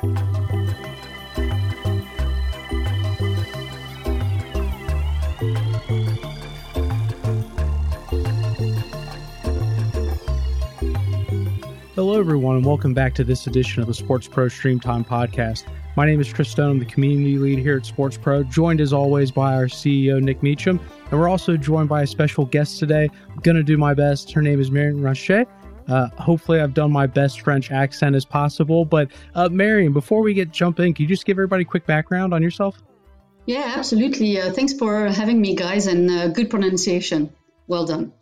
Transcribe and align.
Hello, 0.00 0.08
everyone, 12.18 12.56
and 12.56 12.64
welcome 12.64 12.94
back 12.94 13.14
to 13.14 13.24
this 13.24 13.46
edition 13.46 13.82
of 13.82 13.88
the 13.88 13.92
SportsPro 13.92 14.50
Stream 14.50 14.80
Time 14.80 15.04
podcast. 15.04 15.64
My 15.96 16.06
name 16.06 16.18
is 16.18 16.32
Chris 16.32 16.48
Stone. 16.48 16.70
I'm 16.70 16.78
the 16.78 16.86
community 16.86 17.36
lead 17.36 17.58
here 17.58 17.76
at 17.76 17.82
SportsPro, 17.82 18.48
joined 18.48 18.80
as 18.80 18.94
always 18.94 19.30
by 19.30 19.54
our 19.54 19.66
CEO, 19.66 20.18
Nick 20.22 20.42
Meacham. 20.42 20.80
And 21.10 21.20
we're 21.20 21.28
also 21.28 21.58
joined 21.58 21.90
by 21.90 22.04
a 22.04 22.06
special 22.06 22.46
guest 22.46 22.78
today. 22.78 23.10
I'm 23.28 23.40
going 23.40 23.58
to 23.58 23.62
do 23.62 23.76
my 23.76 23.92
best. 23.92 24.32
Her 24.32 24.40
name 24.40 24.60
is 24.62 24.70
Marion 24.70 25.02
Ranchet. 25.02 25.46
Uh, 25.90 26.08
hopefully, 26.10 26.60
I've 26.60 26.74
done 26.74 26.92
my 26.92 27.06
best 27.06 27.40
French 27.40 27.70
accent 27.70 28.14
as 28.14 28.24
possible. 28.24 28.84
But, 28.84 29.08
uh, 29.34 29.48
Marion, 29.48 29.92
before 29.92 30.22
we 30.22 30.34
get 30.34 30.52
jump 30.52 30.78
in, 30.80 30.94
can 30.94 31.02
you 31.02 31.08
just 31.08 31.24
give 31.24 31.34
everybody 31.34 31.62
a 31.62 31.66
quick 31.66 31.86
background 31.86 32.32
on 32.32 32.42
yourself? 32.42 32.80
Yeah, 33.46 33.74
absolutely. 33.76 34.40
Uh, 34.40 34.52
thanks 34.52 34.72
for 34.74 35.08
having 35.08 35.40
me, 35.40 35.56
guys, 35.56 35.86
and 35.86 36.10
uh, 36.10 36.28
good 36.28 36.50
pronunciation. 36.50 37.32
Well 37.66 37.86
done. 37.86 38.12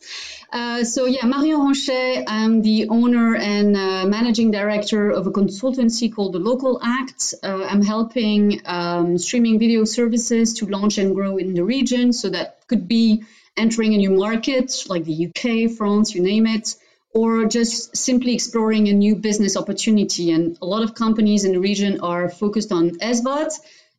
Uh, 0.50 0.84
so 0.84 1.04
yeah, 1.04 1.26
Marion 1.26 1.60
Ranchet, 1.60 2.24
I'm 2.26 2.62
the 2.62 2.88
owner 2.88 3.34
and 3.36 3.76
uh, 3.76 4.06
managing 4.06 4.50
director 4.50 5.10
of 5.10 5.26
a 5.26 5.30
consultancy 5.30 6.14
called 6.14 6.32
the 6.32 6.38
Local 6.38 6.80
Act. 6.82 7.34
Uh, 7.42 7.64
I'm 7.64 7.82
helping 7.82 8.60
um, 8.64 9.18
streaming 9.18 9.58
video 9.58 9.84
services 9.84 10.54
to 10.54 10.66
launch 10.66 10.96
and 10.96 11.14
grow 11.14 11.36
in 11.36 11.54
the 11.54 11.64
region. 11.64 12.12
So 12.12 12.30
that 12.30 12.66
could 12.66 12.88
be 12.88 13.24
entering 13.56 13.92
a 13.94 13.98
new 13.98 14.10
market 14.10 14.84
like 14.88 15.04
the 15.04 15.26
UK, 15.26 15.76
France, 15.76 16.14
you 16.14 16.22
name 16.22 16.46
it, 16.46 16.74
or 17.14 17.46
just 17.46 17.96
simply 17.96 18.34
exploring 18.34 18.88
a 18.88 18.92
new 18.92 19.16
business 19.16 19.56
opportunity. 19.56 20.30
And 20.30 20.58
a 20.60 20.66
lot 20.66 20.82
of 20.82 20.94
companies 20.94 21.44
in 21.44 21.52
the 21.52 21.60
region 21.60 22.00
are 22.00 22.28
focused 22.28 22.72
on 22.72 22.90
SVOD 22.98 23.50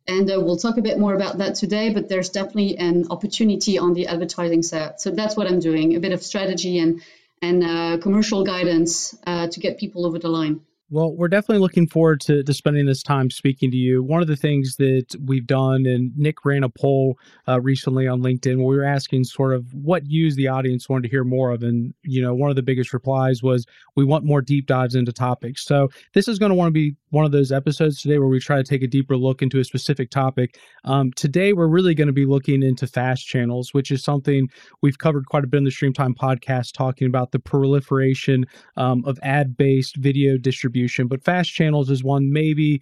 and 0.10 0.30
uh, 0.32 0.42
we'll 0.42 0.58
talk 0.58 0.78
a 0.78 0.82
bit 0.82 0.98
more 0.98 1.14
about 1.14 1.38
that 1.38 1.56
today, 1.56 1.94
but 1.94 2.10
there's 2.10 2.30
definitely 2.30 2.78
an 2.78 3.06
opportunity 3.12 3.78
on 3.78 3.94
the 3.94 4.08
advertising 4.08 4.64
side. 4.64 5.00
So 5.00 5.12
that's 5.12 5.38
what 5.38 5.46
I'm 5.46 5.60
doing 5.60 5.96
a 5.96 6.00
bit 6.00 6.14
of 6.14 6.24
strategy 6.24 6.80
and, 6.80 7.02
and 7.44 7.64
uh, 7.64 7.98
commercial 8.02 8.44
guidance 8.44 9.16
uh, 9.28 9.48
to 9.48 9.60
get 9.60 9.78
people 9.78 10.08
over 10.08 10.18
the 10.18 10.30
line. 10.30 10.62
Well, 10.92 11.16
we're 11.16 11.28
definitely 11.28 11.62
looking 11.62 11.88
forward 11.88 12.20
to, 12.22 12.42
to 12.42 12.54
spending 12.54 12.88
this 12.88 13.04
time 13.04 13.30
speaking 13.30 13.70
to 13.70 13.78
you. 13.78 14.02
One 14.02 14.24
of 14.24 14.28
the 14.28 14.36
things 14.36 14.76
that 14.78 15.16
we've 15.24 15.46
done, 15.46 15.86
and 15.86 16.12
Nick 16.18 16.44
ran 16.44 16.64
a 16.64 16.70
poll 16.70 17.20
uh, 17.48 17.62
recently 17.62 18.08
on 18.08 18.22
LinkedIn 18.22 18.58
where 18.58 18.66
we 18.66 18.78
were 18.78 18.84
asking 18.84 19.26
sort 19.26 19.54
of 19.54 19.72
what 19.74 20.08
you, 20.08 20.34
the 20.34 20.48
audience, 20.48 20.90
wanted 20.90 21.04
to 21.04 21.10
hear 21.10 21.24
more 21.24 21.52
of. 21.52 21.62
And, 21.62 21.94
you 22.02 22.24
know, 22.24 22.34
one 22.34 22.50
of 22.50 22.56
the 22.56 22.64
biggest 22.64 22.92
replies 22.92 23.44
was 23.44 23.68
we 23.96 24.04
want 24.04 24.26
more 24.26 24.42
deep 24.42 24.66
dives 24.66 24.96
into 24.96 25.14
topics. 25.14 25.64
So 25.64 25.90
this 26.16 26.28
is 26.28 26.40
going 26.40 26.50
to 26.50 26.56
want 26.56 26.70
to 26.70 26.74
be 26.74 26.96
one 27.10 27.26
of 27.26 27.32
those 27.32 27.52
episodes 27.52 28.02
today 28.02 28.20
where 28.20 28.28
we 28.28 28.40
try 28.40 28.58
to 28.58 28.64
take 28.64 28.84
a 28.84 28.88
deeper 28.88 29.18
look 29.18 29.42
into 29.42 29.60
a 29.60 29.64
specific 29.64 30.10
topic. 30.10 30.60
Um, 30.86 31.12
today, 31.14 31.54
we're 31.54 31.68
really 31.68 31.96
going 31.96 32.08
to 32.08 32.14
be 32.14 32.26
looking 32.26 32.64
into 32.64 32.88
fast 32.88 33.26
channels, 33.26 33.74
which 33.74 33.92
is 33.92 34.04
something 34.04 34.48
we've 34.82 34.98
covered 34.98 35.26
quite 35.26 35.44
a 35.44 35.48
bit 35.48 35.58
in 35.58 35.64
the 35.64 35.72
Streamtime 35.72 36.16
podcast, 36.16 36.74
talking 36.74 37.08
about 37.08 37.32
the 37.32 37.40
proliferation 37.40 38.46
um, 38.78 39.04
of 39.06 39.20
ad 39.24 39.58
based 39.58 39.96
video 39.98 40.38
distribution. 40.38 41.08
But 41.08 41.24
fast 41.24 41.52
channels 41.52 41.90
is 41.90 42.04
one 42.04 42.32
maybe 42.32 42.82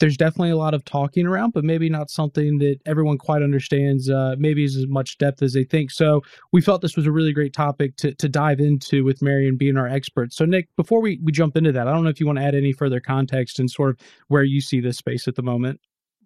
there's 0.00 0.16
definitely 0.16 0.50
a 0.50 0.56
lot 0.56 0.74
of 0.74 0.84
talking 0.84 1.26
around, 1.26 1.52
but 1.52 1.64
maybe 1.64 1.88
not 1.88 2.10
something 2.10 2.58
that 2.58 2.78
everyone 2.86 3.18
quite 3.18 3.42
understands, 3.42 4.10
uh, 4.10 4.34
maybe 4.38 4.64
as 4.64 4.86
much 4.88 5.18
depth 5.18 5.42
as 5.42 5.52
they 5.52 5.64
think. 5.64 5.90
So 5.90 6.22
we 6.52 6.60
felt 6.60 6.80
this 6.80 6.96
was 6.96 7.06
a 7.06 7.12
really 7.12 7.32
great 7.32 7.52
topic 7.52 7.96
to, 7.98 8.14
to 8.14 8.28
dive 8.28 8.60
into 8.60 9.04
with 9.04 9.22
Marion 9.22 9.56
being 9.56 9.76
our 9.76 9.86
expert. 9.86 10.32
So, 10.32 10.44
Nick, 10.44 10.68
before 10.76 11.00
we, 11.00 11.20
we 11.22 11.32
jump 11.32 11.56
into 11.56 11.72
that, 11.72 11.86
I 11.86 11.92
don't 11.92 12.02
know 12.02 12.10
if 12.10 12.18
you 12.18 12.26
want 12.26 12.38
to 12.38 12.44
add 12.44 12.54
any 12.54 12.72
further 12.72 13.00
context 13.00 13.60
and 13.60 13.70
sort 13.70 13.90
of 13.90 13.98
where 14.28 14.42
you 14.42 14.60
see 14.60 14.80
this 14.80 14.96
space 14.96 15.28
at 15.28 15.36
the 15.36 15.42
moment. 15.42 15.80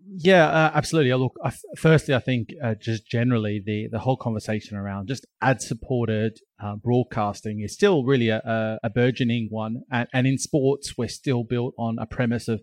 Yeah, 0.06 0.46
uh, 0.46 0.70
absolutely. 0.74 1.12
Look, 1.14 1.34
I, 1.42 1.52
firstly, 1.76 2.14
I 2.14 2.18
think 2.18 2.50
uh, 2.62 2.74
just 2.74 3.08
generally 3.08 3.62
the 3.64 3.88
the 3.90 3.98
whole 3.98 4.18
conversation 4.18 4.76
around 4.76 5.08
just 5.08 5.26
ad 5.40 5.62
supported 5.62 6.38
uh, 6.62 6.76
broadcasting 6.76 7.62
is 7.62 7.72
still 7.72 8.04
really 8.04 8.28
a, 8.28 8.38
a, 8.44 8.78
a 8.84 8.90
burgeoning 8.90 9.48
one, 9.50 9.82
and, 9.90 10.06
and, 10.12 10.26
in 10.26 10.36
sports, 10.36 10.98
we're 10.98 11.08
still 11.08 11.42
built 11.42 11.74
on 11.78 11.96
a 11.98 12.06
premise 12.06 12.48
of 12.48 12.62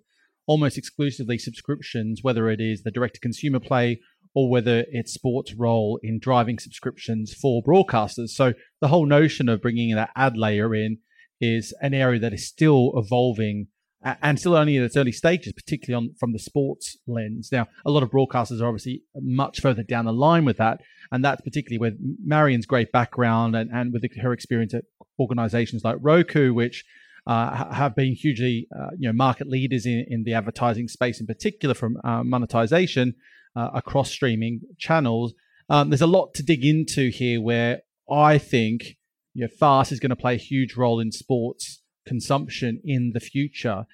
almost 0.51 0.77
exclusively 0.77 1.37
subscriptions, 1.37 2.19
whether 2.23 2.49
it 2.49 2.59
is 2.59 2.83
the 2.83 2.91
direct 2.91 3.13
to 3.15 3.21
consumer 3.21 3.57
play 3.57 4.01
or 4.35 4.49
whether 4.49 4.83
it's 4.89 5.13
sports 5.13 5.53
role 5.53 5.97
in 6.03 6.19
driving 6.19 6.59
subscriptions 6.59 7.33
for 7.33 7.63
broadcasters. 7.63 8.31
So 8.31 8.53
the 8.81 8.89
whole 8.89 9.05
notion 9.05 9.47
of 9.47 9.61
bringing 9.61 9.95
that 9.95 10.09
ad 10.13 10.35
layer 10.35 10.75
in 10.75 10.97
is 11.39 11.73
an 11.81 11.93
area 11.93 12.19
that 12.19 12.33
is 12.33 12.49
still 12.49 12.91
evolving 12.95 13.67
and 14.03 14.37
still 14.37 14.57
only 14.57 14.75
in 14.75 14.83
its 14.83 14.97
early 14.97 15.13
stages, 15.13 15.53
particularly 15.53 16.05
on 16.05 16.15
from 16.19 16.33
the 16.33 16.39
sports 16.39 16.97
lens. 17.07 17.47
Now, 17.49 17.67
a 17.85 17.91
lot 17.91 18.03
of 18.03 18.09
broadcasters 18.09 18.59
are 18.59 18.67
obviously 18.67 19.03
much 19.15 19.61
further 19.61 19.83
down 19.83 20.03
the 20.03 20.11
line 20.11 20.43
with 20.43 20.57
that, 20.57 20.81
and 21.13 21.23
that's 21.23 21.41
particularly 21.41 21.77
with 21.77 21.97
Marion's 22.25 22.65
great 22.65 22.91
background 22.91 23.55
and, 23.55 23.69
and 23.71 23.93
with 23.93 24.03
her 24.21 24.33
experience 24.33 24.73
at 24.73 24.83
organizations 25.17 25.85
like 25.85 25.95
Roku, 26.01 26.53
which 26.53 26.83
uh, 27.27 27.71
have 27.73 27.95
been 27.95 28.13
hugely, 28.13 28.67
uh, 28.75 28.89
you 28.97 29.07
know, 29.07 29.13
market 29.13 29.47
leaders 29.47 29.85
in, 29.85 30.05
in 30.07 30.23
the 30.23 30.33
advertising 30.33 30.87
space, 30.87 31.19
in 31.19 31.27
particular 31.27 31.75
from 31.75 31.97
uh, 32.03 32.23
monetization 32.23 33.13
uh, 33.55 33.69
across 33.73 34.11
streaming 34.11 34.61
channels. 34.77 35.33
Um, 35.69 35.89
there's 35.89 36.01
a 36.01 36.07
lot 36.07 36.33
to 36.35 36.43
dig 36.43 36.65
into 36.65 37.09
here, 37.09 37.39
where 37.41 37.81
I 38.11 38.37
think 38.37 38.97
you 39.33 39.43
know, 39.43 39.47
fast 39.47 39.91
is 39.91 39.99
going 39.99 40.09
to 40.09 40.15
play 40.15 40.33
a 40.33 40.37
huge 40.37 40.75
role 40.75 40.99
in 40.99 41.11
sports 41.11 41.81
consumption 42.05 42.81
in 42.83 43.11
the 43.13 43.19
future, 43.19 43.85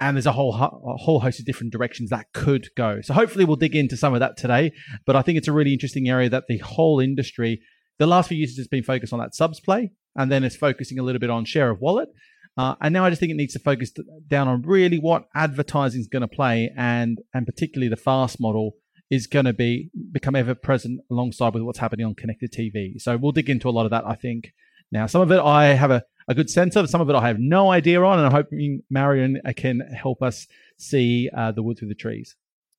and 0.00 0.16
there's 0.16 0.26
a 0.26 0.32
whole 0.32 0.54
a 0.54 0.96
whole 0.96 1.20
host 1.20 1.38
of 1.38 1.46
different 1.46 1.72
directions 1.72 2.10
that 2.10 2.26
could 2.32 2.68
go. 2.76 3.00
So 3.02 3.14
hopefully 3.14 3.44
we'll 3.44 3.56
dig 3.56 3.76
into 3.76 3.96
some 3.96 4.14
of 4.14 4.20
that 4.20 4.36
today. 4.36 4.72
But 5.06 5.16
I 5.16 5.22
think 5.22 5.38
it's 5.38 5.48
a 5.48 5.52
really 5.52 5.72
interesting 5.72 6.08
area 6.08 6.28
that 6.28 6.44
the 6.48 6.58
whole 6.58 7.00
industry, 7.00 7.60
the 7.98 8.06
last 8.06 8.28
few 8.28 8.36
years, 8.36 8.56
has 8.56 8.68
been 8.68 8.82
focused 8.82 9.12
on 9.12 9.20
that 9.20 9.34
subs 9.34 9.60
play, 9.60 9.92
and 10.16 10.30
then 10.30 10.42
it's 10.44 10.56
focusing 10.56 10.98
a 10.98 11.02
little 11.02 11.20
bit 11.20 11.30
on 11.30 11.44
share 11.44 11.70
of 11.70 11.80
wallet. 11.80 12.08
Uh, 12.56 12.76
and 12.80 12.92
now 12.92 13.04
I 13.04 13.10
just 13.10 13.20
think 13.20 13.32
it 13.32 13.36
needs 13.36 13.54
to 13.54 13.58
focus 13.58 13.92
down 14.28 14.46
on 14.46 14.62
really 14.62 14.98
what 14.98 15.26
advertising 15.34 16.00
is 16.00 16.08
going 16.08 16.22
to 16.22 16.28
play, 16.28 16.72
and 16.76 17.20
and 17.32 17.46
particularly 17.46 17.88
the 17.88 17.96
fast 17.96 18.40
model 18.40 18.76
is 19.10 19.26
going 19.26 19.44
to 19.44 19.52
be 19.52 19.90
become 20.12 20.36
ever 20.36 20.54
present 20.54 21.00
alongside 21.10 21.54
with 21.54 21.62
what's 21.62 21.78
happening 21.78 22.06
on 22.06 22.14
connected 22.14 22.52
TV. 22.52 23.00
So 23.00 23.16
we'll 23.16 23.32
dig 23.32 23.50
into 23.50 23.68
a 23.68 23.70
lot 23.70 23.84
of 23.84 23.90
that. 23.90 24.06
I 24.06 24.14
think 24.14 24.52
now 24.92 25.06
some 25.06 25.20
of 25.20 25.32
it 25.32 25.40
I 25.40 25.66
have 25.66 25.90
a, 25.90 26.04
a 26.28 26.34
good 26.34 26.48
sense 26.48 26.76
of, 26.76 26.88
some 26.88 27.00
of 27.00 27.10
it 27.10 27.16
I 27.16 27.26
have 27.26 27.38
no 27.38 27.70
idea 27.70 28.02
on, 28.02 28.18
and 28.18 28.26
I'm 28.26 28.32
hoping 28.32 28.82
Marion 28.88 29.40
can 29.56 29.80
help 29.80 30.22
us 30.22 30.46
see 30.78 31.30
uh, 31.36 31.52
the 31.52 31.62
wood 31.62 31.78
through 31.78 31.88
the 31.88 31.94
trees. 31.94 32.36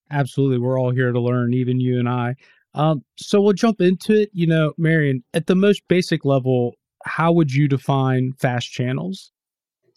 Absolutely, 0.09 0.59
we're 0.59 0.80
all 0.80 0.91
here 0.91 1.12
to 1.12 1.19
learn, 1.19 1.53
even 1.53 1.80
you 1.80 2.00
and 2.00 2.08
I. 2.08 2.35
Um, 2.74 3.03
so 3.18 3.41
we'll 3.41 3.53
jump 3.53 3.81
into 3.81 4.22
it. 4.22 4.30
You 4.34 4.47
know, 4.47 4.74
Marion, 4.78 5.24
at 5.34 5.47
the 5.47 5.56
most 5.56 5.84
basic 5.88 6.25
level, 6.25 6.75
how 7.06 7.31
would 7.31 7.52
you 7.52 7.68
define 7.68 8.34
fast 8.34 8.72
channels? 8.72 9.31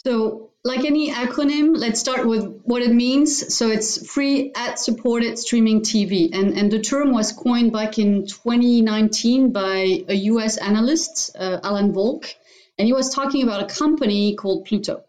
So, 0.04 0.50
like 0.64 0.84
any 0.84 1.10
acronym, 1.10 1.76
let's 1.76 2.00
start 2.00 2.26
with 2.26 2.62
what 2.64 2.82
it 2.82 2.92
means. 2.92 3.54
So, 3.54 3.68
it's 3.68 4.06
free 4.06 4.52
ad 4.54 4.78
supported 4.78 5.38
streaming 5.38 5.80
TV. 5.80 6.30
And, 6.32 6.56
and 6.56 6.70
the 6.70 6.80
term 6.80 7.12
was 7.12 7.32
coined 7.32 7.72
back 7.72 7.98
in 7.98 8.26
2019 8.26 9.52
by 9.52 10.04
a 10.08 10.14
US 10.14 10.56
analyst, 10.56 11.36
uh, 11.36 11.58
Alan 11.62 11.92
Wolk. 11.92 12.32
And 12.78 12.86
he 12.86 12.92
was 12.92 13.12
talking 13.12 13.42
about 13.42 13.62
a 13.62 13.74
company 13.74 14.36
called 14.36 14.66
Pluto. 14.66 15.02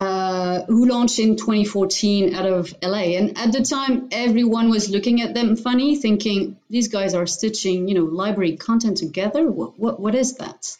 Uh, 0.00 0.64
who 0.64 0.86
launched 0.86 1.18
in 1.18 1.36
2014 1.36 2.34
out 2.34 2.46
of 2.46 2.74
LA. 2.82 3.18
And 3.18 3.36
at 3.36 3.52
the 3.52 3.62
time, 3.62 4.08
everyone 4.12 4.70
was 4.70 4.88
looking 4.88 5.20
at 5.20 5.34
them 5.34 5.56
funny, 5.56 5.94
thinking 5.94 6.56
these 6.70 6.88
guys 6.88 7.12
are 7.12 7.26
stitching, 7.26 7.86
you 7.86 7.94
know, 7.94 8.04
library 8.04 8.56
content 8.56 8.96
together. 8.96 9.46
What 9.50 9.78
what, 9.78 10.00
what 10.00 10.14
is 10.14 10.38
that? 10.38 10.74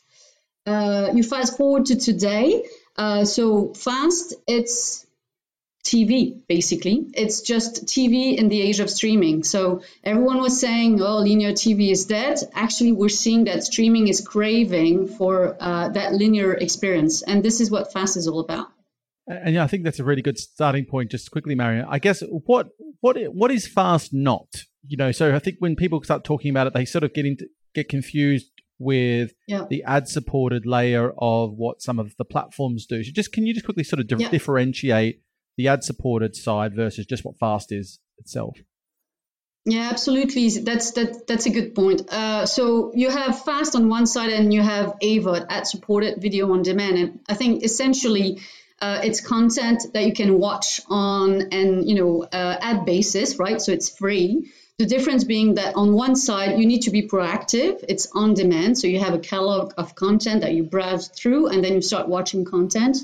Uh, 0.65 1.11
you 1.15 1.23
fast 1.23 1.59
forward 1.59 1.85
to 1.87 1.97
today, 1.97 2.65
uh, 2.97 3.25
so 3.25 3.75
fast, 3.75 4.35
it's 4.47 5.07
TV 5.85 6.47
basically. 6.47 7.07
It's 7.15 7.41
just 7.41 7.87
TV 7.87 8.37
in 8.37 8.49
the 8.49 8.61
age 8.61 8.81
of 8.81 8.91
streaming. 8.91 9.43
So 9.43 9.83
everyone 10.05 10.41
was 10.41 10.61
saying, 10.61 11.01
"Oh, 11.01 11.19
linear 11.19 11.53
TV 11.53 11.91
is 11.91 12.05
dead." 12.05 12.39
Actually, 12.55 12.93
we're 12.93 13.09
seeing 13.09 13.45
that 13.45 13.65
streaming 13.65 14.09
is 14.09 14.21
craving 14.21 15.09
for 15.09 15.57
uh, 15.59 15.89
that 15.91 16.13
linear 16.15 16.53
experience, 16.53 17.23
and 17.23 17.43
this 17.43 17.61
is 17.61 17.71
what 17.71 17.93
fast 17.93 18.17
is 18.17 18.29
all 18.29 18.41
about. 18.41 18.69
And 19.27 19.55
yeah, 19.55 19.65
I 19.65 19.69
think 19.69 19.85
that's 19.85 20.01
a 20.01 20.05
really 20.05 20.23
good 20.23 20.39
starting 20.39 20.85
point. 20.85 21.11
Just 21.11 21.31
quickly, 21.31 21.55
Marion, 21.55 21.87
I 21.89 21.99
guess 21.99 22.23
what 22.29 22.69
what 23.01 23.17
what 23.33 23.51
is 23.51 23.67
fast 23.67 24.13
not? 24.13 24.49
You 24.87 24.97
know, 24.97 25.13
so 25.13 25.35
I 25.35 25.39
think 25.39 25.57
when 25.61 25.77
people 25.77 26.03
start 26.03 26.25
talking 26.25 26.51
about 26.51 26.67
it, 26.67 26.75
they 26.75 26.85
sort 26.85 27.05
of 27.05 27.15
get 27.15 27.25
into 27.25 27.47
get 27.75 27.89
confused 27.89 28.51
with 28.81 29.33
yeah. 29.47 29.67
the 29.71 29.85
ad 29.85 30.09
supported 30.09 30.67
layer 30.67 31.13
of 31.19 31.53
what 31.53 31.81
some 31.83 32.01
of 32.01 32.17
the 32.17 32.25
platforms 32.25 32.87
do. 32.87 33.05
So 33.05 33.13
just 33.13 33.31
can 33.33 33.47
you 33.47 33.55
just 33.55 33.67
quickly 33.67 33.85
sort 33.85 34.01
of 34.01 34.09
di- 34.09 34.17
yeah. 34.25 34.31
differentiate 34.31 35.23
the 35.57 35.69
ad 35.69 35.85
supported 35.85 36.35
side 36.35 36.75
versus 36.75 37.07
just 37.07 37.25
what 37.25 37.39
fast 37.39 37.71
is 37.71 38.01
itself? 38.19 38.57
Yeah, 39.67 39.91
absolutely. 39.91 40.49
That's 40.49 40.93
that. 40.93 41.27
That's 41.29 41.47
a 41.47 41.51
good 41.51 41.75
point. 41.75 42.11
Uh, 42.11 42.47
so 42.47 42.93
you 42.95 43.11
have 43.11 43.45
fast 43.45 43.77
on 43.77 43.91
one 43.91 44.07
side, 44.07 44.33
and 44.33 44.53
you 44.55 44.63
have 44.63 44.95
AVOD, 45.03 45.47
ad 45.51 45.67
supported 45.67 46.21
video 46.21 46.51
on 46.51 46.63
demand. 46.63 46.99
And 46.99 47.21
I 47.29 47.35
think 47.35 47.63
essentially, 47.63 48.41
Uh, 48.83 49.03
it's 49.05 49.21
content 49.21 49.83
that 49.93 50.05
you 50.07 50.15
can 50.15 50.39
watch 50.39 50.81
on 50.89 51.53
and 51.53 51.87
you 51.87 51.95
know 51.95 52.23
uh, 52.23 52.57
ad 52.61 52.87
basis, 52.87 53.39
right? 53.39 53.61
So 53.61 53.73
it's 53.73 53.91
free. 53.91 54.51
The 54.81 54.87
difference 54.87 55.25
being 55.25 55.57
that 55.57 55.75
on 55.77 55.93
one 55.93 56.17
side 56.17 56.59
you 56.59 56.67
need 56.67 56.85
to 56.85 56.91
be 56.91 57.03
proactive. 57.07 57.85
It's 57.87 58.09
on 58.15 58.33
demand, 58.33 58.79
so 58.79 58.87
you 58.87 58.99
have 58.99 59.13
a 59.13 59.19
catalog 59.19 59.75
of 59.77 59.95
content 59.95 60.41
that 60.41 60.55
you 60.55 60.63
browse 60.63 61.09
through, 61.09 61.49
and 61.49 61.63
then 61.63 61.75
you 61.75 61.83
start 61.83 62.09
watching 62.09 62.47
content. 62.47 62.97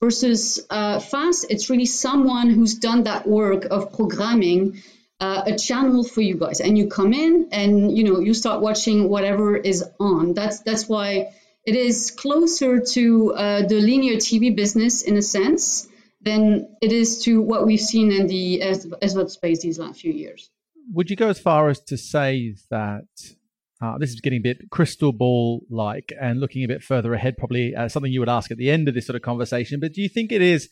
Versus 0.00 0.66
uh, 0.70 0.98
fast, 0.98 1.46
it's 1.48 1.70
really 1.70 1.86
someone 1.86 2.50
who's 2.50 2.74
done 2.74 3.04
that 3.04 3.28
work 3.28 3.64
of 3.70 3.92
programming 3.92 4.82
uh, 5.20 5.42
a 5.46 5.56
channel 5.56 6.02
for 6.02 6.20
you 6.20 6.34
guys, 6.34 6.58
and 6.58 6.76
you 6.76 6.88
come 6.88 7.12
in 7.12 7.50
and 7.52 7.96
you 7.96 8.02
know 8.02 8.18
you 8.18 8.34
start 8.34 8.60
watching 8.60 9.08
whatever 9.08 9.56
is 9.56 9.84
on. 10.00 10.34
That's 10.34 10.58
that's 10.58 10.88
why 10.88 11.32
it 11.64 11.76
is 11.76 12.10
closer 12.10 12.80
to 12.80 13.34
uh, 13.34 13.68
the 13.68 13.80
linear 13.80 14.16
TV 14.16 14.56
business 14.56 15.02
in 15.02 15.16
a 15.16 15.22
sense 15.22 15.86
than 16.20 16.76
it 16.82 16.90
is 16.90 17.22
to 17.26 17.40
what 17.40 17.68
we've 17.68 17.86
seen 17.94 18.10
in 18.10 18.26
the 18.26 18.62
SVOD 18.64 19.30
space 19.30 19.62
these 19.62 19.78
last 19.78 20.00
few 20.00 20.12
years. 20.12 20.50
Would 20.92 21.10
you 21.10 21.16
go 21.16 21.28
as 21.28 21.38
far 21.38 21.68
as 21.68 21.80
to 21.84 21.96
say 21.96 22.54
that 22.70 23.04
uh, 23.82 23.98
this 23.98 24.10
is 24.10 24.20
getting 24.20 24.40
a 24.40 24.42
bit 24.42 24.70
crystal 24.70 25.12
ball 25.12 25.62
like 25.70 26.12
and 26.20 26.40
looking 26.40 26.64
a 26.64 26.68
bit 26.68 26.82
further 26.82 27.14
ahead, 27.14 27.38
probably 27.38 27.74
uh, 27.74 27.88
something 27.88 28.12
you 28.12 28.20
would 28.20 28.28
ask 28.28 28.50
at 28.50 28.58
the 28.58 28.70
end 28.70 28.88
of 28.88 28.94
this 28.94 29.06
sort 29.06 29.16
of 29.16 29.22
conversation. 29.22 29.80
But 29.80 29.94
do 29.94 30.02
you 30.02 30.08
think 30.08 30.32
it 30.32 30.42
is 30.42 30.68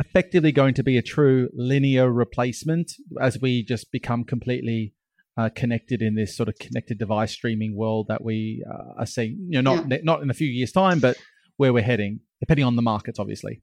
effectively 0.00 0.50
going 0.50 0.74
to 0.74 0.82
be 0.82 0.96
a 0.96 1.02
true 1.02 1.48
linear 1.52 2.10
replacement 2.10 2.92
as 3.20 3.40
we 3.40 3.62
just 3.62 3.92
become 3.92 4.24
completely 4.24 4.94
uh, 5.36 5.50
connected 5.54 6.02
in 6.02 6.16
this 6.16 6.36
sort 6.36 6.48
of 6.48 6.58
connected 6.58 6.98
device 6.98 7.32
streaming 7.32 7.76
world 7.76 8.08
that 8.08 8.24
we 8.24 8.64
uh, 8.68 9.00
are 9.00 9.06
seeing. 9.06 9.46
You 9.48 9.62
know, 9.62 9.74
not 9.74 9.90
yeah. 9.90 9.98
not 10.02 10.22
in 10.22 10.30
a 10.30 10.34
few 10.34 10.48
years' 10.48 10.72
time, 10.72 11.00
but 11.00 11.16
where 11.56 11.72
we're 11.72 11.82
heading, 11.84 12.20
depending 12.40 12.64
on 12.64 12.76
the 12.76 12.82
markets, 12.82 13.18
obviously. 13.18 13.62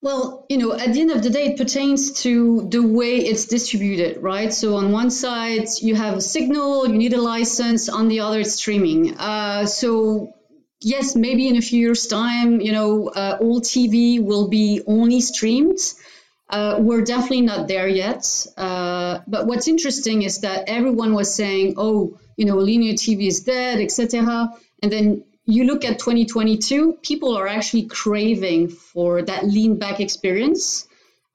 Well, 0.00 0.46
you 0.48 0.58
know, 0.58 0.72
at 0.72 0.92
the 0.92 1.00
end 1.00 1.10
of 1.10 1.24
the 1.24 1.30
day, 1.30 1.46
it 1.46 1.56
pertains 1.56 2.12
to 2.22 2.68
the 2.70 2.80
way 2.80 3.16
it's 3.16 3.46
distributed, 3.46 4.22
right? 4.22 4.52
So 4.52 4.76
on 4.76 4.92
one 4.92 5.10
side, 5.10 5.66
you 5.80 5.96
have 5.96 6.18
a 6.18 6.20
signal, 6.20 6.86
you 6.88 6.96
need 6.96 7.14
a 7.14 7.20
license. 7.20 7.88
On 7.88 8.06
the 8.06 8.20
other, 8.20 8.38
it's 8.40 8.54
streaming. 8.54 9.18
Uh, 9.18 9.66
so 9.66 10.34
yes, 10.80 11.16
maybe 11.16 11.48
in 11.48 11.56
a 11.56 11.60
few 11.60 11.80
years' 11.80 12.06
time, 12.06 12.60
you 12.60 12.72
know, 12.72 13.08
uh, 13.08 13.38
all 13.40 13.60
TV 13.60 14.22
will 14.22 14.48
be 14.48 14.82
only 14.86 15.20
streamed. 15.20 15.78
Uh, 16.48 16.76
we're 16.78 17.02
definitely 17.02 17.42
not 17.42 17.66
there 17.66 17.88
yet. 17.88 18.46
Uh, 18.56 19.18
but 19.26 19.46
what's 19.46 19.66
interesting 19.66 20.22
is 20.22 20.40
that 20.40 20.68
everyone 20.68 21.12
was 21.12 21.34
saying, 21.34 21.74
"Oh, 21.76 22.18
you 22.36 22.46
know, 22.46 22.56
linear 22.56 22.94
TV 22.94 23.26
is 23.26 23.40
dead, 23.40 23.80
etc." 23.80 24.54
And 24.80 24.92
then 24.92 25.24
you 25.48 25.64
look 25.64 25.84
at 25.84 25.98
2022, 25.98 26.98
people 27.02 27.36
are 27.36 27.48
actually 27.48 27.86
craving 27.86 28.68
for 28.68 29.22
that 29.22 29.46
lean 29.46 29.78
back 29.78 29.98
experience. 29.98 30.86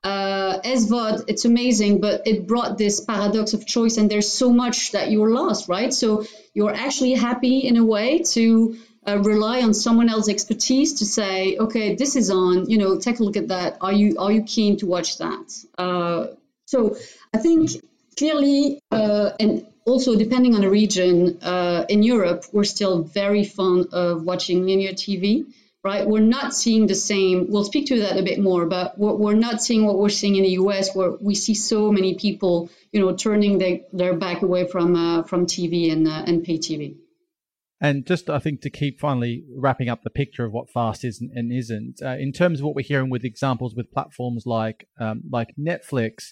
Uh, 0.03 0.59
SVOD, 0.61 1.23
it's 1.27 1.45
amazing, 1.45 1.99
but 1.99 2.27
it 2.27 2.45
brought 2.45 2.77
this 2.77 2.99
paradox 2.99 3.53
of 3.53 3.65
choice, 3.65 3.97
and 3.97 4.11
there's 4.11 4.31
so 4.31 4.51
much 4.51 4.91
that 4.91 5.09
you're 5.09 5.31
lost, 5.31 5.67
right? 5.67 5.91
So 5.91 6.25
you're 6.53 6.73
actually 6.73 7.13
happy 7.13 7.59
in 7.59 7.75
a 7.77 7.83
way 7.83 8.19
to 8.33 8.77
uh, 9.07 9.17
rely 9.17 9.61
on 9.63 9.73
someone 9.73 10.09
else's 10.09 10.29
expertise 10.29 10.99
to 10.99 11.05
say, 11.05 11.57
okay, 11.57 11.95
this 11.95 12.15
is 12.15 12.29
on. 12.29 12.69
You 12.69 12.77
know, 12.77 12.99
take 12.99 13.19
a 13.19 13.23
look 13.23 13.37
at 13.37 13.47
that. 13.47 13.77
Are 13.81 13.93
you 13.93 14.17
are 14.19 14.31
you 14.31 14.43
keen 14.43 14.77
to 14.77 14.85
watch 14.85 15.17
that? 15.17 15.65
Uh, 15.77 16.27
so 16.65 16.97
I 17.33 17.39
think 17.39 17.71
clearly, 18.15 18.79
uh, 18.91 19.31
and 19.39 19.65
also 19.85 20.15
depending 20.15 20.55
on 20.55 20.61
the 20.61 20.69
region, 20.69 21.39
uh, 21.41 21.85
in 21.89 22.03
Europe, 22.03 22.45
we're 22.51 22.63
still 22.63 23.03
very 23.03 23.43
fond 23.43 23.87
of 23.93 24.23
watching 24.23 24.65
linear 24.65 24.93
TV. 24.93 25.45
Right, 25.83 26.07
we're 26.07 26.21
not 26.21 26.53
seeing 26.53 26.87
the 26.87 26.95
same. 26.95 27.47
We'll 27.49 27.65
speak 27.65 27.87
to 27.87 27.99
that 28.03 28.17
a 28.17 28.23
bit 28.23 28.39
more, 28.39 28.67
but 28.67 28.97
we're, 28.97 29.15
we're 29.15 29.33
not 29.35 29.61
seeing 29.61 29.85
what 29.85 29.99
we're 29.99 30.07
seeing 30.07 30.37
in 30.37 30.43
the 30.43 30.51
U.S., 30.51 30.95
where 30.95 31.11
we 31.19 31.35
see 31.35 31.55
so 31.55 31.91
many 31.91 32.15
people, 32.15 32.69
you 32.93 33.01
know, 33.01 33.13
turning 33.17 33.57
their, 33.57 33.81
their 33.91 34.13
back 34.13 34.43
away 34.43 34.65
from 34.65 34.95
uh, 34.95 35.23
from 35.23 35.45
TV 35.45 35.91
and 35.91 36.07
uh, 36.07 36.23
and 36.25 36.45
pay 36.45 36.57
TV. 36.57 36.95
And 37.83 38.07
just, 38.07 38.29
I 38.29 38.39
think, 38.39 38.61
to 38.61 38.69
keep 38.69 39.01
finally 39.01 39.43
wrapping 39.53 39.89
up 39.89 40.03
the 40.03 40.09
picture 40.09 40.45
of 40.45 40.53
what 40.53 40.69
fast 40.69 41.03
is 41.03 41.19
and 41.19 41.51
isn't, 41.51 42.01
uh, 42.01 42.15
in 42.17 42.31
terms 42.31 42.61
of 42.61 42.65
what 42.65 42.75
we're 42.75 42.81
hearing 42.81 43.09
with 43.09 43.25
examples 43.25 43.75
with 43.75 43.91
platforms 43.91 44.45
like 44.45 44.87
um, 45.01 45.23
like 45.29 45.49
Netflix, 45.59 46.31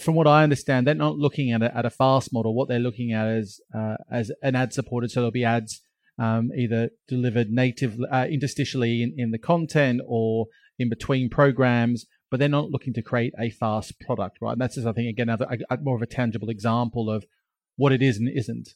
from 0.00 0.14
what 0.14 0.26
I 0.26 0.42
understand, 0.42 0.86
they're 0.86 0.94
not 0.94 1.16
looking 1.16 1.52
at 1.52 1.62
a, 1.62 1.76
at 1.76 1.86
a 1.86 1.90
fast 1.90 2.32
model. 2.32 2.54
What 2.54 2.68
they're 2.68 2.78
looking 2.78 3.12
at 3.12 3.28
is 3.28 3.60
uh, 3.74 3.96
as 4.10 4.30
an 4.42 4.54
ad 4.54 4.72
supported, 4.72 5.10
so 5.10 5.20
there'll 5.20 5.30
be 5.30 5.44
ads 5.44 5.80
um, 6.18 6.50
either 6.56 6.90
delivered 7.06 7.50
native 7.50 7.96
uh, 8.10 8.24
interstitially 8.24 9.02
in, 9.02 9.14
in 9.16 9.30
the 9.30 9.38
content 9.38 10.00
or 10.06 10.46
in 10.78 10.88
between 10.88 11.30
programs, 11.30 12.06
but 12.30 12.38
they're 12.38 12.48
not 12.48 12.70
looking 12.70 12.92
to 12.94 13.02
create 13.02 13.32
a 13.40 13.50
fast 13.50 13.98
product, 14.00 14.38
right? 14.40 14.52
And 14.52 14.60
that's 14.60 14.74
just, 14.74 14.86
I 14.86 14.92
think, 14.92 15.08
again, 15.08 15.28
a, 15.28 15.38
a, 15.70 15.78
more 15.78 15.96
of 15.96 16.02
a 16.02 16.06
tangible 16.06 16.50
example 16.50 17.10
of 17.10 17.24
what 17.76 17.92
it 17.92 18.02
is 18.02 18.18
and 18.18 18.28
isn't. 18.28 18.70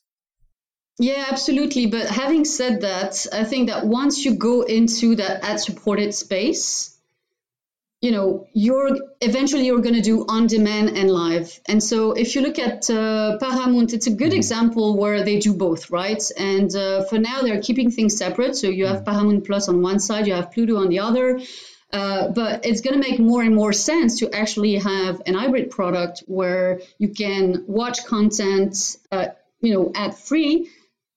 Yeah, 0.99 1.27
absolutely. 1.31 1.87
But 1.87 2.07
having 2.07 2.45
said 2.45 2.83
that, 2.83 3.27
I 3.33 3.45
think 3.45 3.69
that 3.69 3.87
once 3.87 4.25
you 4.25 4.37
go 4.37 4.63
into 4.63 5.17
that 5.17 5.43
ad 5.43 5.61
supported 5.61 6.15
space, 6.15 6.99
you 8.03 8.11
know, 8.11 8.49
you're 8.53 8.99
eventually 9.21 9.65
you're 9.65 9.81
going 9.81 9.95
to 9.95 10.03
do 10.03 10.27
on 10.29 10.49
demand 10.49 10.89
and 10.99 11.09
live. 11.09 11.61
And 11.67 11.81
so 11.81 12.13
if 12.13 12.35
you 12.35 12.43
look 12.43 12.59
at 12.59 12.91
uh, 12.91 13.39
Paramount, 13.39 13.93
it's 13.93 14.09
a 14.09 14.11
good 14.11 14.31
mm-hmm. 14.31 14.39
example 14.39 14.97
where 14.99 15.23
they 15.23 15.39
do 15.39 15.55
both, 15.55 15.89
right? 15.91 16.23
And 16.37 16.75
uh, 16.75 17.05
for 17.05 17.19
now, 17.19 17.43
they're 17.43 17.63
keeping 17.63 17.93
things 17.93 18.17
separate. 18.17 18.57
So 18.57 18.67
you 18.67 18.87
have 18.87 18.97
mm-hmm. 18.97 19.05
Paramount 19.05 19.47
Plus 19.47 19.69
on 19.69 19.83
one 19.83 20.01
side, 20.01 20.27
you 20.27 20.35
have 20.35 20.51
Pluto 20.51 20.79
on 20.79 20.89
the 20.89 20.99
other. 20.99 21.41
Uh, 21.93 22.29
but 22.29 22.67
it's 22.67 22.81
going 22.81 23.01
to 23.01 23.09
make 23.09 23.21
more 23.21 23.43
and 23.43 23.55
more 23.55 23.73
sense 23.73 24.19
to 24.19 24.35
actually 24.35 24.75
have 24.77 25.23
an 25.27 25.35
hybrid 25.35 25.71
product 25.71 26.25
where 26.27 26.81
you 26.99 27.11
can 27.11 27.65
watch 27.69 28.05
content, 28.07 28.97
uh, 29.13 29.27
you 29.61 29.75
know, 29.75 29.93
ad 29.95 30.17
free 30.17 30.69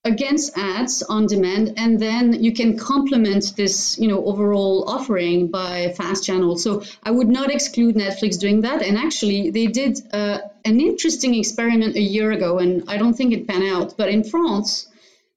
against 0.05 0.55
ads 0.55 1.01
on 1.01 1.25
demand 1.25 1.73
and 1.77 1.99
then 1.99 2.43
you 2.43 2.53
can 2.53 2.77
complement 2.77 3.53
this 3.57 3.97
you 3.99 4.07
know 4.07 4.23
overall 4.23 4.87
offering 4.87 5.47
by 5.47 5.91
fast 5.97 6.23
channel 6.23 6.55
so 6.57 6.83
i 7.03 7.09
would 7.09 7.27
not 7.27 7.49
exclude 7.49 7.95
netflix 7.95 8.39
doing 8.39 8.61
that. 8.61 8.83
And 8.83 8.97
actually 8.97 9.49
they 9.49 9.65
did 9.65 9.99
uh, 10.13 10.37
an 10.63 10.79
interesting 10.79 11.33
experiment 11.33 11.95
a 11.95 12.01
year 12.01 12.31
ago 12.31 12.59
and 12.59 12.87
i 12.87 12.97
don't 12.97 13.15
think 13.15 13.33
it 13.33 13.47
panned 13.47 13.63
out. 13.63 13.97
But 13.97 14.09
in 14.09 14.23
france 14.23 14.87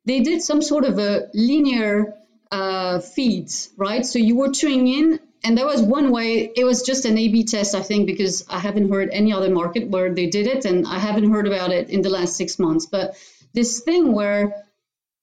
they 0.05 0.20
did 0.20 0.43
some 0.43 0.61
sort 0.61 0.85
of 0.85 0.99
a 0.99 1.29
linear 1.32 2.15
uh, 2.50 3.00
feeds 3.00 3.70
right? 3.76 4.05
So 4.05 4.19
you 4.19 4.37
were 4.37 4.50
tuning 4.50 4.88
in 4.88 5.20
and 5.44 5.56
that 5.56 5.67
was 5.67 5.81
one 5.81 6.11
way. 6.11 6.50
It 6.55 6.65
was 6.65 6.82
just 6.82 7.06
an 7.06 7.17
a 7.17 7.29
b 7.29 7.44
test 7.44 7.75
i 7.75 7.81
think 7.81 8.06
because 8.06 8.44
i 8.50 8.59
haven't 8.59 8.91
heard 8.91 9.09
any 9.12 9.32
other 9.32 9.50
market 9.50 9.88
where 9.88 10.15
they 10.15 10.26
did 10.26 10.47
it 10.47 10.67
and 10.67 10.87
i 10.87 10.98
haven't 10.98 11.31
heard 11.31 11.46
about 11.46 11.70
it 11.70 11.89
in 11.89 12.03
the 12.03 12.10
last 12.10 12.37
six 12.37 12.58
months. 12.58 12.84
But 12.84 13.17
this 13.55 13.81
thing 13.81 14.12
where 14.12 14.64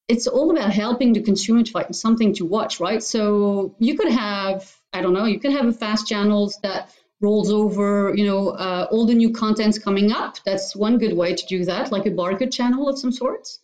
it's 0.08 0.28
all 0.28 0.52
about 0.52 0.72
helping 0.72 1.14
the 1.14 1.22
consumer 1.22 1.64
to 1.64 1.72
find 1.72 1.96
something 1.96 2.34
to 2.36 2.46
watch, 2.46 2.80
right? 2.80 3.02
So 3.02 3.76
you 3.80 3.98
could 3.98 4.12
have, 4.12 4.72
I 4.94 5.02
don't 5.02 5.14
know, 5.14 5.26
you 5.26 5.40
could 5.40 5.52
have 5.52 5.66
a 5.66 5.74
fast 5.74 6.08
channels 6.08 6.60
that 6.62 6.92
rolls 7.22 7.52
over, 7.52 8.14
you 8.16 8.26
know, 8.26 8.50
uh, 8.50 8.88
all 8.92 9.06
the 9.06 9.16
new 9.16 9.32
contents 9.32 9.80
coming 9.80 10.12
up. 10.12 10.38
That's 10.46 10.76
one 10.76 11.00
good 11.00 11.16
way 11.16 11.34
to 11.34 11.46
do 11.48 11.66
that, 11.66 11.92
like 11.92 12.06
a 12.06 12.12
barcode 12.12 12.54
channel 12.54 12.88
of 12.88 13.00
some 13.00 13.12
sorts. 13.12 13.60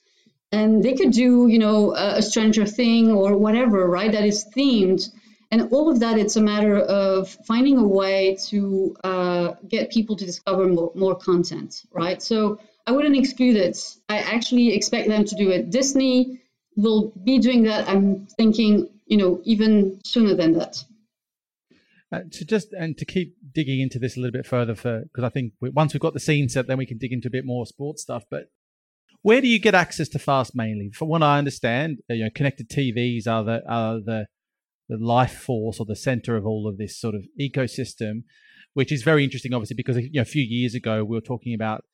And 0.51 0.84
they 0.84 0.94
could 0.94 1.12
do, 1.12 1.48
you 1.48 1.60
know, 1.60 1.96
a, 1.96 2.18
a 2.18 2.22
Stranger 2.22 2.65
Thing 2.65 3.12
or 3.12 3.38
whatever, 3.38 3.88
right? 3.88 4.12
That 4.12 4.25
is 4.25 4.46
themed. 4.56 5.10
And 5.51 5.72
all 5.74 5.89
of 5.89 6.00
that, 6.00 6.18
it's 6.18 6.38
a 6.38 6.41
matter 6.41 6.77
of 6.77 7.30
finding 7.46 7.77
a 7.77 7.86
way 7.86 8.38
to 8.48 8.96
uh, 9.03 9.53
get 9.68 9.91
people 9.91 10.15
to 10.15 10.25
discover 10.25 10.68
more, 10.68 10.91
more 10.96 11.15
content, 11.15 11.84
right? 11.91 12.22
So 12.22 12.60
I 12.88 12.92
wouldn't 12.92 13.16
exclude 13.16 13.56
it. 13.56 13.78
I 14.10 14.20
actually 14.20 14.74
expect 14.74 15.08
them 15.08 15.26
to 15.26 15.36
do 15.36 15.50
it. 15.52 15.70
Disney 15.70 16.42
will 16.76 17.14
be 17.24 17.40
doing 17.40 17.64
that. 17.64 17.88
I'm 17.88 18.28
thinking, 18.38 18.90
you 19.06 19.18
know, 19.18 19.42
even 19.44 20.00
sooner 20.04 20.36
than 20.36 20.54
that. 20.54 20.84
Uh, 22.14 22.22
to 22.30 22.44
just 22.44 22.74
and 22.74 22.98
to 22.98 23.06
keep 23.06 23.36
digging 23.54 23.80
into 23.80 23.98
this 23.98 24.18
a 24.18 24.20
little 24.20 24.34
bit 24.34 24.46
further, 24.46 24.76
for 24.76 25.04
because 25.04 25.24
I 25.24 25.30
think 25.30 25.54
we, 25.62 25.70
once 25.70 25.94
we've 25.94 26.02
got 26.02 26.14
the 26.14 26.20
scene 26.20 26.50
set, 26.50 26.68
then 26.68 26.78
we 26.78 26.86
can 26.86 26.98
dig 26.98 27.14
into 27.14 27.30
a 27.30 27.32
bit 27.32 27.46
more 27.46 27.66
sports 27.66 28.02
stuff. 28.02 28.24
But 28.30 28.48
where 29.22 29.40
do 29.40 29.48
you 29.48 29.60
get 29.60 29.76
access 29.76 30.10
to 30.10 30.20
fast 30.20 30.54
mainly? 30.54 30.92
From 30.92 31.08
what 31.08 31.24
I 31.24 31.38
understand, 31.38 32.00
uh, 32.10 32.16
you 32.16 32.24
know, 32.26 32.30
connected 32.34 32.70
TVs 32.70 33.28
are 33.28 33.44
the 33.46 33.62
are 33.66 34.00
the 34.00 34.26
the 34.90 34.98
life 34.98 35.38
force 35.38 35.80
or 35.80 35.86
the 35.86 35.96
center 35.96 36.36
of 36.36 36.46
all 36.46 36.68
of 36.68 36.78
this 36.78 37.00
sort 37.00 37.16
of 37.16 37.24
ecosystem, 37.40 38.24
which 38.74 38.92
is 38.92 39.04
very 39.04 39.24
interesting, 39.24 39.54
obviously, 39.54 39.76
because 39.76 39.96
you 39.96 40.12
know, 40.16 40.22
a 40.22 40.26
few 40.26 40.44
years 40.44 40.76
ago 40.76 41.06
we 41.06 41.16
were 41.16 41.22
talking 41.22 41.54
about 41.54 41.86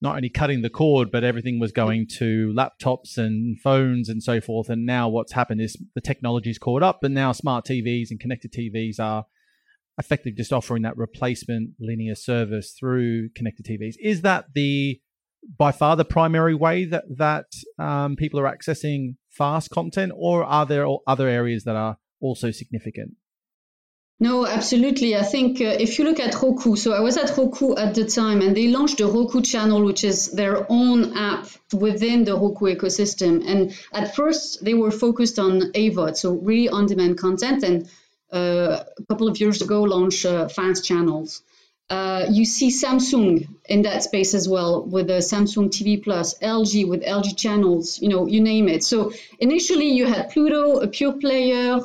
not 0.00 0.16
only 0.16 0.28
cutting 0.28 0.62
the 0.62 0.70
cord, 0.70 1.10
but 1.10 1.24
everything 1.24 1.58
was 1.58 1.72
going 1.72 2.06
to 2.18 2.54
laptops 2.56 3.16
and 3.16 3.58
phones 3.60 4.08
and 4.08 4.22
so 4.22 4.40
forth. 4.40 4.68
And 4.68 4.84
now 4.84 5.08
what's 5.08 5.32
happened 5.32 5.60
is 5.60 5.76
the 5.94 6.00
technology's 6.00 6.58
caught 6.58 6.82
up, 6.82 7.04
and 7.04 7.14
now 7.14 7.32
smart 7.32 7.64
TVs 7.64 8.10
and 8.10 8.20
connected 8.20 8.52
TVs 8.52 9.00
are 9.00 9.24
effectively 9.98 10.32
just 10.32 10.52
offering 10.52 10.82
that 10.82 10.96
replacement 10.96 11.70
linear 11.78 12.14
service 12.14 12.74
through 12.78 13.28
connected 13.30 13.64
TVs. 13.64 13.94
Is 14.00 14.22
that 14.22 14.46
the 14.54 15.00
by 15.58 15.72
far 15.72 15.94
the 15.94 16.04
primary 16.04 16.54
way 16.54 16.84
that 16.86 17.04
that 17.16 17.46
um, 17.78 18.16
people 18.16 18.40
are 18.40 18.52
accessing 18.52 19.16
fast 19.30 19.70
content, 19.70 20.12
or 20.16 20.44
are 20.44 20.66
there 20.66 20.86
other 21.06 21.28
areas 21.28 21.64
that 21.64 21.76
are 21.76 21.98
also 22.20 22.50
significant? 22.50 23.12
No, 24.20 24.46
absolutely. 24.46 25.16
I 25.16 25.22
think 25.22 25.60
uh, 25.60 25.64
if 25.64 25.98
you 25.98 26.04
look 26.04 26.20
at 26.20 26.40
Roku, 26.40 26.76
so 26.76 26.92
I 26.92 27.00
was 27.00 27.16
at 27.16 27.36
Roku 27.36 27.74
at 27.74 27.94
the 27.94 28.04
time 28.04 28.42
and 28.42 28.56
they 28.56 28.68
launched 28.68 28.98
the 28.98 29.06
Roku 29.06 29.42
channel, 29.42 29.84
which 29.84 30.04
is 30.04 30.30
their 30.30 30.66
own 30.70 31.16
app 31.16 31.48
within 31.72 32.24
the 32.24 32.34
Roku 32.34 32.66
ecosystem. 32.66 33.44
And 33.46 33.76
at 33.92 34.14
first, 34.14 34.64
they 34.64 34.74
were 34.74 34.92
focused 34.92 35.38
on 35.38 35.72
AVOD, 35.72 36.16
so 36.16 36.34
really 36.34 36.68
on 36.68 36.86
demand 36.86 37.18
content. 37.18 37.64
And 37.64 37.90
uh, 38.32 38.84
a 38.98 39.04
couple 39.08 39.28
of 39.28 39.40
years 39.40 39.62
ago, 39.62 39.82
launched 39.82 40.24
uh, 40.24 40.48
fast 40.48 40.84
channels. 40.84 41.42
Uh, 41.90 42.26
you 42.30 42.44
see 42.44 42.70
Samsung 42.70 43.46
in 43.68 43.82
that 43.82 44.04
space 44.04 44.32
as 44.32 44.48
well 44.48 44.84
with 44.84 45.08
the 45.08 45.20
Samsung 45.20 45.68
TV 45.68 46.02
Plus, 46.02 46.38
LG 46.38 46.88
with 46.88 47.02
LG 47.02 47.36
channels, 47.36 48.00
you 48.00 48.08
know, 48.08 48.26
you 48.26 48.40
name 48.40 48.68
it. 48.68 48.82
So 48.84 49.12
initially, 49.38 49.90
you 49.90 50.06
had 50.06 50.30
Pluto, 50.30 50.80
a 50.80 50.86
pure 50.86 51.12
player 51.12 51.80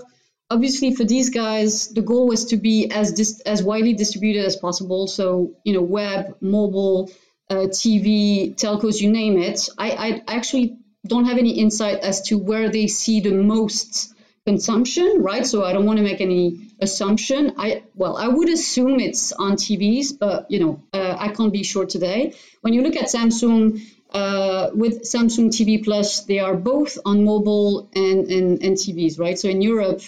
obviously 0.49 0.95
for 0.95 1.03
these 1.03 1.29
guys 1.29 1.89
the 1.89 2.01
goal 2.01 2.27
was 2.27 2.45
to 2.45 2.57
be 2.57 2.89
as 2.91 3.13
dis- 3.13 3.41
as 3.41 3.63
widely 3.63 3.93
distributed 3.93 4.45
as 4.45 4.55
possible. 4.55 5.07
So 5.07 5.55
you 5.63 5.73
know 5.73 5.81
web 5.81 6.35
mobile 6.41 7.11
uh, 7.49 7.67
tv 7.81 8.55
telcos 8.55 9.01
you 9.01 9.11
name 9.11 9.37
it. 9.37 9.69
I, 9.77 9.91
I 10.27 10.35
actually 10.35 10.77
don't 11.05 11.25
have 11.25 11.37
any 11.37 11.59
insight 11.59 11.99
as 11.99 12.21
to 12.23 12.37
where 12.37 12.69
they 12.69 12.87
see 12.87 13.21
the 13.21 13.31
most 13.31 14.13
consumption 14.45 15.21
right? 15.21 15.45
So 15.45 15.63
i 15.63 15.73
don't 15.73 15.85
want 15.85 15.97
to 15.97 16.03
make 16.03 16.21
any 16.21 16.71
assumption. 16.79 17.53
I 17.57 17.83
well 17.95 18.17
i 18.17 18.27
would 18.27 18.49
assume 18.49 18.99
it's 18.99 19.31
on 19.31 19.53
tvs 19.53 20.17
but 20.19 20.49
you 20.49 20.59
know 20.59 20.83
uh, 20.93 21.15
i 21.19 21.29
can't 21.29 21.53
be 21.53 21.63
sure 21.63 21.85
today. 21.85 22.33
When 22.61 22.73
you 22.73 22.81
look 22.81 22.95
at 22.95 23.05
samsung 23.05 23.81
uh, 24.11 24.71
with 24.73 25.03
Samsung 25.03 25.49
TV 25.49 25.83
Plus, 25.83 26.23
they 26.23 26.39
are 26.39 26.55
both 26.55 26.97
on 27.05 27.23
mobile 27.23 27.89
and, 27.93 28.25
and, 28.31 28.63
and 28.63 28.75
TVs, 28.75 29.19
right? 29.19 29.37
So 29.37 29.47
in 29.49 29.61
Europe, 29.61 30.01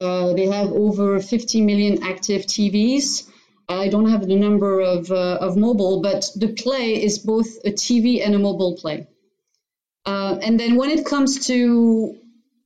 they 0.00 0.46
have 0.46 0.72
over 0.72 1.20
50 1.20 1.62
million 1.62 2.02
active 2.02 2.42
TVs. 2.42 3.28
I 3.68 3.88
don't 3.88 4.10
have 4.10 4.26
the 4.26 4.36
number 4.36 4.80
of, 4.80 5.10
uh, 5.10 5.38
of 5.40 5.56
mobile, 5.56 6.02
but 6.02 6.30
the 6.36 6.48
play 6.48 7.02
is 7.02 7.18
both 7.18 7.48
a 7.64 7.70
TV 7.70 8.24
and 8.24 8.34
a 8.34 8.38
mobile 8.38 8.76
play. 8.76 9.06
Uh, 10.04 10.38
and 10.42 10.60
then 10.60 10.76
when 10.76 10.90
it 10.90 11.06
comes 11.06 11.46
to 11.46 12.16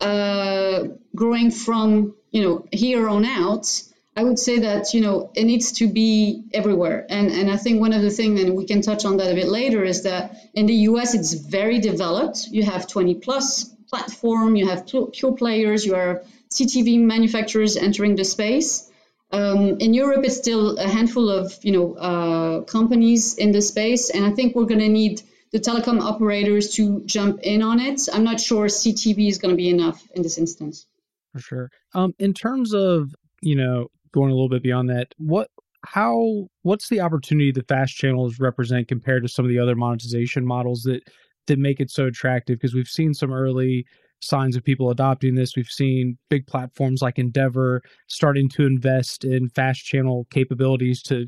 uh, 0.00 0.84
growing 1.14 1.50
from 1.50 2.14
you 2.30 2.42
know 2.42 2.66
here 2.72 3.08
on 3.08 3.24
out, 3.24 3.82
I 4.16 4.24
would 4.24 4.38
say 4.38 4.60
that 4.60 4.92
you 4.92 5.00
know 5.00 5.30
it 5.34 5.44
needs 5.44 5.72
to 5.72 5.88
be 5.88 6.44
everywhere. 6.52 7.06
And 7.08 7.30
and 7.30 7.50
I 7.50 7.56
think 7.56 7.80
one 7.80 7.92
of 7.92 8.02
the 8.02 8.10
things, 8.10 8.40
and 8.40 8.56
we 8.56 8.64
can 8.64 8.82
touch 8.82 9.04
on 9.04 9.18
that 9.18 9.30
a 9.30 9.34
bit 9.34 9.48
later, 9.48 9.84
is 9.84 10.02
that 10.02 10.36
in 10.54 10.66
the 10.66 10.74
US 10.90 11.14
it's 11.14 11.32
very 11.32 11.78
developed. 11.78 12.48
You 12.50 12.64
have 12.64 12.88
20 12.88 13.14
plus 13.16 13.64
platform, 13.88 14.56
you 14.56 14.66
have 14.68 14.86
pure 14.86 15.32
players, 15.32 15.86
you 15.86 15.94
are 15.94 16.22
CTV 16.50 17.00
manufacturers 17.00 17.76
entering 17.76 18.16
the 18.16 18.24
space. 18.24 18.90
Um, 19.30 19.76
in 19.78 19.92
Europe, 19.92 20.24
it's 20.24 20.38
still 20.38 20.78
a 20.78 20.88
handful 20.88 21.28
of 21.28 21.52
you 21.62 21.72
know 21.72 21.94
uh, 21.94 22.60
companies 22.62 23.36
in 23.36 23.52
the 23.52 23.60
space, 23.60 24.10
and 24.10 24.24
I 24.24 24.30
think 24.30 24.56
we're 24.56 24.64
going 24.64 24.80
to 24.80 24.88
need 24.88 25.22
the 25.52 25.58
telecom 25.58 26.00
operators 26.00 26.74
to 26.74 27.02
jump 27.04 27.40
in 27.40 27.62
on 27.62 27.80
it. 27.80 28.08
I'm 28.12 28.24
not 28.24 28.40
sure 28.40 28.66
CTV 28.66 29.28
is 29.28 29.38
going 29.38 29.50
to 29.50 29.56
be 29.56 29.68
enough 29.68 30.06
in 30.14 30.22
this 30.22 30.38
instance. 30.38 30.86
For 31.32 31.40
sure. 31.40 31.70
Um, 31.94 32.14
in 32.18 32.32
terms 32.32 32.74
of 32.74 33.14
you 33.42 33.56
know 33.56 33.88
going 34.12 34.30
a 34.30 34.34
little 34.34 34.48
bit 34.48 34.62
beyond 34.62 34.88
that, 34.88 35.14
what 35.18 35.50
how 35.84 36.48
what's 36.62 36.88
the 36.88 37.00
opportunity 37.00 37.52
the 37.52 37.62
fast 37.62 37.96
channels 37.96 38.38
represent 38.38 38.88
compared 38.88 39.22
to 39.22 39.28
some 39.28 39.44
of 39.44 39.50
the 39.50 39.58
other 39.58 39.76
monetization 39.76 40.46
models 40.46 40.82
that 40.82 41.02
that 41.46 41.58
make 41.58 41.80
it 41.80 41.90
so 41.90 42.06
attractive? 42.06 42.58
Because 42.58 42.74
we've 42.74 42.88
seen 42.88 43.12
some 43.12 43.32
early 43.32 43.86
signs 44.20 44.56
of 44.56 44.64
people 44.64 44.90
adopting 44.90 45.34
this. 45.34 45.56
We've 45.56 45.66
seen 45.66 46.18
big 46.28 46.46
platforms 46.46 47.02
like 47.02 47.18
Endeavor 47.18 47.82
starting 48.06 48.48
to 48.50 48.66
invest 48.66 49.24
in 49.24 49.48
fast 49.50 49.84
channel 49.84 50.26
capabilities 50.30 51.02
to 51.04 51.26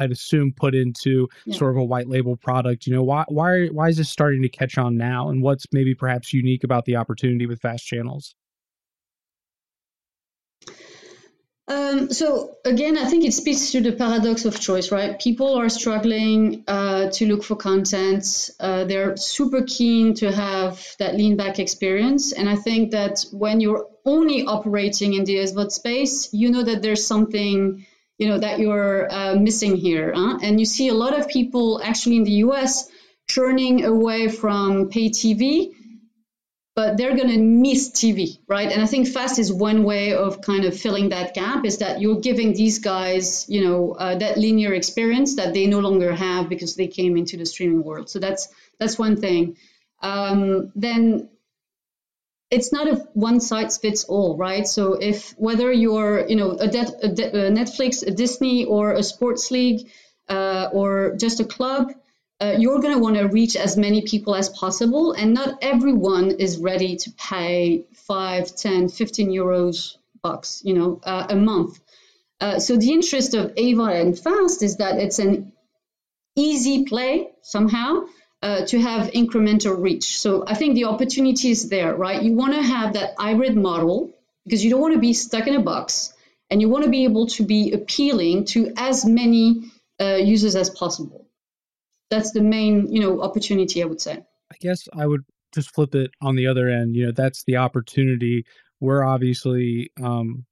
I'd 0.00 0.10
assume 0.10 0.52
put 0.56 0.74
into 0.74 1.28
yeah. 1.46 1.56
sort 1.56 1.70
of 1.70 1.76
a 1.76 1.84
white 1.84 2.08
label 2.08 2.36
product. 2.36 2.86
You 2.86 2.94
know, 2.94 3.02
why 3.02 3.24
why 3.28 3.66
why 3.66 3.88
is 3.88 3.96
this 3.96 4.10
starting 4.10 4.42
to 4.42 4.48
catch 4.48 4.76
on 4.76 4.96
now 4.96 5.28
and 5.28 5.42
what's 5.42 5.66
maybe 5.72 5.94
perhaps 5.94 6.32
unique 6.32 6.64
about 6.64 6.84
the 6.84 6.96
opportunity 6.96 7.46
with 7.46 7.60
fast 7.60 7.86
channels? 7.86 8.34
Um, 11.66 12.12
so 12.12 12.56
again, 12.64 12.98
I 12.98 13.06
think 13.06 13.24
it 13.24 13.32
speaks 13.32 13.72
to 13.72 13.80
the 13.80 13.92
paradox 13.92 14.44
of 14.44 14.60
choice, 14.60 14.92
right? 14.92 15.18
People 15.18 15.54
are 15.58 15.70
struggling 15.70 16.62
uh, 16.68 17.08
to 17.12 17.26
look 17.26 17.42
for 17.42 17.56
content. 17.56 18.50
Uh, 18.60 18.84
they're 18.84 19.16
super 19.16 19.62
keen 19.62 20.12
to 20.14 20.30
have 20.30 20.84
that 20.98 21.14
lean 21.14 21.36
back 21.36 21.58
experience, 21.58 22.32
and 22.32 22.50
I 22.50 22.56
think 22.56 22.90
that 22.90 23.24
when 23.32 23.60
you're 23.60 23.86
only 24.04 24.44
operating 24.44 25.14
in 25.14 25.24
the 25.24 25.36
SVOD 25.36 25.72
space, 25.72 26.28
you 26.34 26.50
know 26.50 26.62
that 26.62 26.82
there's 26.82 27.06
something 27.06 27.86
you 28.18 28.28
know 28.28 28.38
that 28.38 28.58
you're 28.58 29.10
uh, 29.10 29.34
missing 29.34 29.76
here, 29.76 30.12
huh? 30.14 30.38
and 30.42 30.60
you 30.60 30.66
see 30.66 30.88
a 30.88 30.94
lot 30.94 31.18
of 31.18 31.28
people 31.28 31.80
actually 31.82 32.16
in 32.16 32.24
the 32.24 32.38
U.S. 32.48 32.90
churning 33.26 33.86
away 33.86 34.28
from 34.28 34.90
pay 34.90 35.08
TV 35.08 35.73
but 36.74 36.96
they're 36.96 37.16
going 37.16 37.28
to 37.28 37.38
miss 37.38 37.90
TV, 37.90 38.38
right? 38.48 38.70
And 38.70 38.82
I 38.82 38.86
think 38.86 39.06
fast 39.08 39.38
is 39.38 39.52
one 39.52 39.84
way 39.84 40.14
of 40.14 40.40
kind 40.40 40.64
of 40.64 40.76
filling 40.76 41.10
that 41.10 41.32
gap 41.34 41.64
is 41.64 41.78
that 41.78 42.00
you're 42.00 42.20
giving 42.20 42.52
these 42.52 42.80
guys, 42.80 43.48
you 43.48 43.64
know, 43.64 43.92
uh, 43.92 44.16
that 44.16 44.38
linear 44.38 44.74
experience 44.74 45.36
that 45.36 45.54
they 45.54 45.66
no 45.66 45.78
longer 45.78 46.12
have 46.12 46.48
because 46.48 46.74
they 46.74 46.88
came 46.88 47.16
into 47.16 47.36
the 47.36 47.46
streaming 47.46 47.84
world. 47.84 48.10
So 48.10 48.18
that's 48.18 48.48
that's 48.78 48.98
one 48.98 49.20
thing. 49.20 49.56
Um, 50.02 50.72
then 50.74 51.28
it's 52.50 52.72
not 52.72 52.88
a 52.88 52.96
one 53.14 53.40
size 53.40 53.78
fits 53.78 54.04
all, 54.04 54.36
right? 54.36 54.66
So 54.66 54.94
if 54.94 55.30
whether 55.38 55.72
you're, 55.72 56.26
you 56.28 56.36
know, 56.36 56.52
a, 56.52 56.64
a, 56.64 56.68
de- 56.68 57.46
a 57.46 57.50
Netflix, 57.50 58.06
a 58.06 58.10
Disney, 58.10 58.64
or 58.64 58.92
a 58.92 59.02
sports 59.02 59.50
league, 59.50 59.88
uh, 60.28 60.68
or 60.72 61.16
just 61.16 61.40
a 61.40 61.44
club, 61.44 61.92
uh, 62.40 62.56
you're 62.58 62.80
going 62.80 62.94
to 62.94 63.00
want 63.00 63.16
to 63.16 63.28
reach 63.28 63.56
as 63.56 63.76
many 63.76 64.02
people 64.02 64.34
as 64.34 64.48
possible 64.48 65.12
and 65.12 65.34
not 65.34 65.58
everyone 65.62 66.32
is 66.32 66.58
ready 66.58 66.96
to 66.96 67.10
pay 67.12 67.86
5 67.92 68.56
10 68.56 68.88
15 68.88 69.30
euros 69.30 69.96
bucks 70.22 70.60
you 70.64 70.74
know 70.74 71.00
uh, 71.04 71.26
a 71.30 71.36
month. 71.36 71.80
Uh, 72.40 72.58
so 72.58 72.76
the 72.76 72.92
interest 72.92 73.34
of 73.34 73.54
AVOD 73.54 74.00
and 74.00 74.18
fast 74.18 74.62
is 74.62 74.78
that 74.78 74.98
it's 74.98 75.20
an 75.20 75.52
easy 76.36 76.84
play 76.84 77.28
somehow 77.42 78.02
uh, 78.42 78.66
to 78.66 78.80
have 78.80 79.12
incremental 79.12 79.80
reach. 79.80 80.18
So 80.18 80.44
i 80.46 80.54
think 80.54 80.74
the 80.74 80.86
opportunity 80.86 81.50
is 81.50 81.68
there 81.68 81.94
right? 81.94 82.20
You 82.20 82.32
want 82.32 82.54
to 82.54 82.62
have 82.62 82.94
that 82.94 83.14
hybrid 83.16 83.56
model 83.56 84.10
because 84.44 84.64
you 84.64 84.70
don't 84.70 84.80
want 84.80 84.94
to 84.94 85.00
be 85.00 85.12
stuck 85.12 85.46
in 85.46 85.54
a 85.54 85.62
box 85.62 86.12
and 86.50 86.60
you 86.60 86.68
want 86.68 86.84
to 86.84 86.90
be 86.90 87.04
able 87.04 87.28
to 87.28 87.44
be 87.44 87.72
appealing 87.72 88.44
to 88.46 88.72
as 88.76 89.04
many 89.04 89.70
uh, 90.00 90.16
users 90.16 90.56
as 90.56 90.68
possible 90.68 91.23
that's 92.10 92.32
the 92.32 92.40
main 92.40 92.92
you 92.92 93.00
know 93.00 93.22
opportunity 93.22 93.82
i 93.82 93.86
would 93.86 94.00
say. 94.00 94.22
I 94.52 94.56
guess 94.60 94.88
i 94.96 95.06
would 95.06 95.22
just 95.54 95.72
flip 95.74 95.94
it 95.94 96.10
on 96.20 96.36
the 96.36 96.46
other 96.46 96.68
end 96.68 96.96
you 96.96 97.06
know 97.06 97.12
that's 97.12 97.44
the 97.44 97.56
opportunity. 97.56 98.44
We're 98.80 99.04
obviously 99.04 99.90
um 100.02 100.44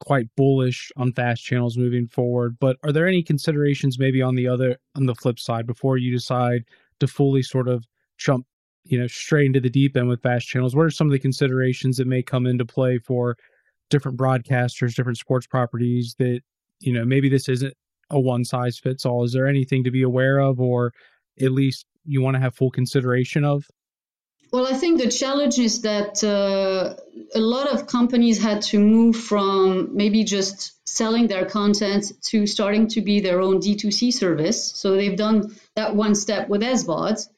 quite 0.00 0.26
bullish 0.36 0.90
on 0.96 1.12
fast 1.12 1.44
channels 1.44 1.76
moving 1.76 2.06
forward 2.06 2.56
but 2.58 2.78
are 2.82 2.90
there 2.92 3.06
any 3.06 3.22
considerations 3.22 3.98
maybe 3.98 4.22
on 4.22 4.34
the 4.34 4.48
other 4.48 4.76
on 4.96 5.04
the 5.06 5.14
flip 5.14 5.38
side 5.38 5.66
before 5.66 5.98
you 5.98 6.10
decide 6.10 6.64
to 7.00 7.06
fully 7.06 7.42
sort 7.42 7.68
of 7.68 7.84
jump 8.16 8.46
you 8.84 8.98
know 8.98 9.06
straight 9.06 9.46
into 9.46 9.60
the 9.60 9.70
deep 9.70 9.96
end 9.96 10.08
with 10.08 10.22
fast 10.22 10.46
channels? 10.48 10.74
What 10.74 10.86
are 10.86 10.90
some 10.90 11.06
of 11.06 11.12
the 11.12 11.18
considerations 11.18 11.96
that 11.96 12.06
may 12.06 12.22
come 12.22 12.46
into 12.46 12.64
play 12.64 12.98
for 12.98 13.36
different 13.88 14.18
broadcasters 14.18 14.94
different 14.94 15.18
sports 15.18 15.46
properties 15.46 16.14
that 16.18 16.40
you 16.80 16.92
know 16.92 17.04
maybe 17.04 17.28
this 17.28 17.48
isn't 17.48 17.74
a 18.10 18.20
one 18.20 18.44
size 18.44 18.78
fits 18.78 19.06
all. 19.06 19.24
Is 19.24 19.32
there 19.32 19.46
anything 19.46 19.84
to 19.84 19.90
be 19.90 20.02
aware 20.02 20.38
of, 20.38 20.60
or 20.60 20.92
at 21.40 21.52
least 21.52 21.86
you 22.04 22.22
want 22.22 22.34
to 22.34 22.40
have 22.40 22.54
full 22.54 22.70
consideration 22.70 23.44
of? 23.44 23.66
Well, 24.52 24.66
I 24.66 24.74
think 24.74 25.00
the 25.00 25.08
challenge 25.08 25.60
is 25.60 25.82
that 25.82 26.24
uh, 26.24 26.96
a 27.34 27.40
lot 27.40 27.68
of 27.68 27.86
companies 27.86 28.42
had 28.42 28.62
to 28.62 28.80
move 28.80 29.16
from 29.16 29.94
maybe 29.96 30.24
just 30.24 30.72
selling 30.88 31.28
their 31.28 31.46
content 31.46 32.12
to 32.22 32.48
starting 32.48 32.88
to 32.88 33.00
be 33.00 33.20
their 33.20 33.40
own 33.40 33.60
D2C 33.60 34.12
service. 34.12 34.72
So 34.72 34.96
they've 34.96 35.16
done 35.16 35.54
that 35.76 35.94
one 35.94 36.16
step 36.16 36.48
with 36.48 36.62
SVOD. 36.62 37.28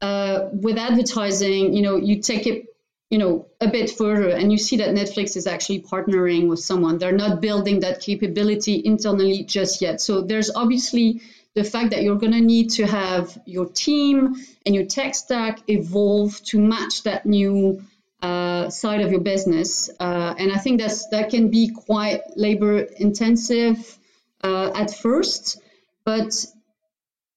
Uh, 0.00 0.50
with 0.52 0.76
advertising, 0.76 1.72
you 1.72 1.82
know, 1.82 1.96
you 1.96 2.20
take 2.20 2.46
it 2.46 2.66
you 3.10 3.18
know 3.18 3.46
a 3.64 3.70
bit 3.70 3.90
further 3.90 4.28
and 4.28 4.52
you 4.52 4.58
see 4.58 4.76
that 4.76 4.90
netflix 4.94 5.36
is 5.36 5.46
actually 5.46 5.80
partnering 5.80 6.48
with 6.48 6.60
someone. 6.60 6.98
They're 6.98 7.12
not 7.12 7.40
building 7.40 7.80
that 7.80 8.00
capability 8.00 8.82
internally 8.84 9.44
just 9.44 9.80
yet. 9.80 10.00
So 10.00 10.22
there's 10.22 10.50
obviously 10.54 11.22
the 11.54 11.64
fact 11.64 11.90
that 11.90 12.02
you're 12.02 12.18
going 12.18 12.32
to 12.32 12.40
need 12.40 12.70
to 12.70 12.86
have 12.86 13.38
your 13.46 13.66
team 13.66 14.36
and 14.66 14.74
your 14.74 14.86
tech 14.86 15.14
stack 15.14 15.60
evolve 15.68 16.42
to 16.44 16.58
match 16.58 17.04
that 17.04 17.26
new 17.26 17.82
uh, 18.20 18.70
side 18.70 19.00
of 19.00 19.10
your 19.10 19.20
business. 19.20 19.90
Uh, 20.00 20.34
and 20.38 20.52
i 20.52 20.56
think 20.56 20.80
that's 20.80 21.08
that 21.08 21.30
can 21.30 21.50
be 21.50 21.68
quite 21.68 22.22
labor 22.36 22.78
intensive 22.78 23.98
uh, 24.42 24.70
at 24.74 24.94
first. 24.94 25.60
But 26.04 26.46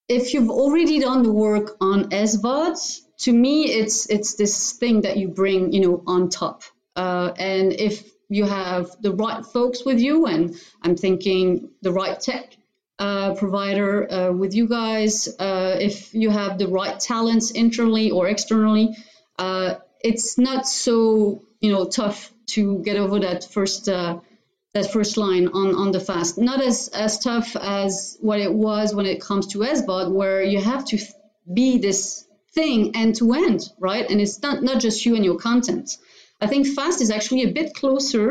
if 0.09 0.33
you've 0.33 0.49
already 0.49 0.99
done 0.99 1.23
the 1.23 1.31
work 1.31 1.77
on 1.81 2.09
SVOD, 2.09 3.01
to 3.17 3.31
me 3.31 3.65
it's 3.65 4.09
it's 4.09 4.35
this 4.35 4.73
thing 4.73 5.01
that 5.01 5.17
you 5.17 5.27
bring 5.27 5.71
you 5.71 5.81
know 5.81 6.03
on 6.05 6.29
top 6.29 6.63
uh, 6.97 7.31
and 7.37 7.73
if 7.73 8.03
you 8.29 8.45
have 8.45 8.89
the 9.01 9.11
right 9.11 9.45
folks 9.45 9.85
with 9.85 9.99
you, 9.99 10.25
and 10.25 10.55
I'm 10.81 10.95
thinking 10.95 11.69
the 11.81 11.91
right 11.91 12.19
tech 12.19 12.57
uh, 12.99 13.35
provider 13.35 14.11
uh, 14.11 14.31
with 14.31 14.53
you 14.53 14.67
guys, 14.67 15.29
uh, 15.39 15.77
if 15.79 16.13
you 16.13 16.29
have 16.29 16.57
the 16.57 16.67
right 16.67 16.99
talents 16.99 17.51
internally 17.51 18.11
or 18.11 18.27
externally, 18.27 18.97
uh, 19.37 19.75
it's 20.01 20.37
not 20.37 20.67
so 20.67 21.41
you 21.61 21.71
know 21.71 21.85
tough 21.85 22.31
to 22.47 22.81
get 22.83 22.97
over 22.97 23.19
that 23.19 23.45
first 23.45 23.87
uh, 23.87 24.19
that 24.73 24.91
first 24.91 25.15
line 25.17 25.47
on 25.47 25.75
on 25.75 25.91
the 25.91 25.99
fast. 25.99 26.37
Not 26.37 26.61
as 26.61 26.89
as 26.89 27.19
tough 27.19 27.55
as 27.55 28.17
what 28.19 28.39
it 28.39 28.53
was 28.53 28.93
when 28.93 29.05
it 29.05 29.21
comes 29.21 29.47
to 29.47 29.59
SVOD, 29.59 30.11
where 30.11 30.43
you 30.43 30.59
have 30.59 30.83
to 30.85 30.97
be 31.53 31.77
this 31.77 32.26
thing 32.57 32.95
end 32.95 33.15
to 33.19 33.25
end, 33.33 33.61
right? 33.79 34.05
And 34.11 34.19
it's 34.19 34.41
not 34.41 34.63
not 34.69 34.77
just 34.85 35.05
you 35.05 35.15
and 35.17 35.23
your 35.29 35.37
content. 35.49 35.87
I 36.45 36.47
think 36.51 36.67
fast 36.79 37.01
is 37.01 37.09
actually 37.17 37.43
a 37.43 37.51
bit 37.59 37.73
closer 37.81 38.27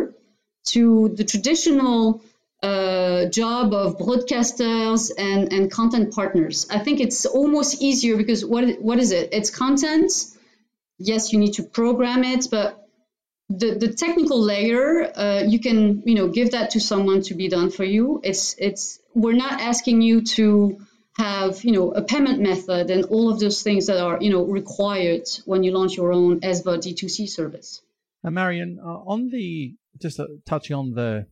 to 0.75 0.83
the 1.19 1.25
traditional 1.33 1.99
uh, 2.63 3.27
job 3.27 3.73
of 3.73 3.99
broadcasters 3.99 5.11
and, 5.17 5.53
and 5.53 5.71
content 5.71 6.13
partners. 6.19 6.67
I 6.71 6.79
think 6.85 7.01
it's 7.01 7.27
almost 7.27 7.83
easier 7.89 8.17
because 8.17 8.45
what 8.45 8.65
what 8.89 8.99
is 8.99 9.11
it? 9.13 9.29
It's 9.33 9.51
content. 9.65 10.11
Yes, 10.99 11.33
you 11.33 11.39
need 11.39 11.55
to 11.55 11.63
program 11.63 12.25
it, 12.25 12.49
but 12.51 12.69
the, 13.49 13.71
the 13.83 13.91
technical 14.05 14.41
layer 14.41 14.87
uh, 15.25 15.43
you 15.47 15.61
can 15.61 16.03
you 16.05 16.17
know 16.19 16.29
give 16.39 16.51
that 16.57 16.71
to 16.71 16.81
someone 16.81 17.21
to 17.29 17.35
be 17.35 17.49
done 17.49 17.71
for 17.71 17.85
you. 17.85 18.21
It's 18.25 18.55
it's 18.59 18.99
we're 19.15 19.41
not 19.47 19.61
asking 19.61 20.03
you 20.03 20.23
to 20.37 20.79
have 21.17 21.65
you 21.65 21.73
know 21.73 21.93
a 21.93 22.03
payment 22.03 22.41
method 22.41 22.91
and 22.91 23.05
all 23.07 23.31
of 23.31 23.41
those 23.41 23.63
things 23.63 23.87
that 23.87 23.99
are 23.99 24.19
you 24.21 24.31
know 24.31 24.45
required 24.45 25.29
when 25.47 25.63
you 25.63 25.73
launch 25.73 25.97
your 25.97 26.13
own 26.13 26.41
SVOD 26.41 26.79
D2C 26.79 27.29
service. 27.29 27.81
And 28.23 28.35
Marion, 28.35 28.79
uh, 28.85 28.89
on 28.89 29.31
the 29.31 29.77
just 30.01 30.21
uh, 30.21 30.27
touching 30.47 30.77
on 30.77 30.93
the 30.93 31.27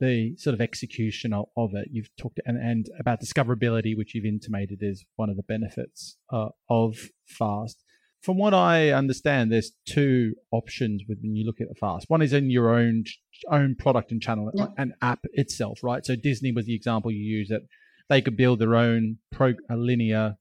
the 0.00 0.34
sort 0.38 0.54
of 0.54 0.62
execution 0.62 1.34
of, 1.34 1.46
of 1.58 1.70
it. 1.74 1.88
You've 1.92 2.08
talked 2.16 2.40
and, 2.46 2.56
and, 2.56 2.86
about 2.98 3.20
discoverability, 3.20 3.94
which 3.94 4.14
you've 4.14 4.24
intimated 4.24 4.78
is 4.80 5.04
one 5.16 5.28
of 5.28 5.36
the 5.36 5.42
benefits 5.42 6.16
uh, 6.32 6.48
of 6.70 6.96
Fast. 7.26 7.84
From 8.22 8.38
what 8.38 8.54
I 8.54 8.90
understand, 8.90 9.52
there's 9.52 9.72
two 9.86 10.34
options 10.50 11.02
when 11.06 11.34
you 11.36 11.44
look 11.44 11.60
at 11.60 11.68
Fast. 11.78 12.06
One 12.08 12.22
is 12.22 12.32
in 12.32 12.50
your 12.50 12.74
own 12.74 13.04
own 13.50 13.76
product 13.78 14.10
and 14.10 14.22
channel 14.22 14.50
yeah. 14.54 14.68
and 14.78 14.94
app 15.02 15.20
itself, 15.34 15.80
right? 15.82 16.04
So 16.04 16.16
Disney 16.16 16.52
was 16.52 16.66
the 16.66 16.74
example 16.74 17.10
you 17.10 17.22
used 17.22 17.50
that 17.50 17.62
they 18.10 18.20
could 18.20 18.36
build 18.36 18.58
their 18.58 18.74
own 18.74 19.16
pro, 19.32 19.54
linear 19.70 20.36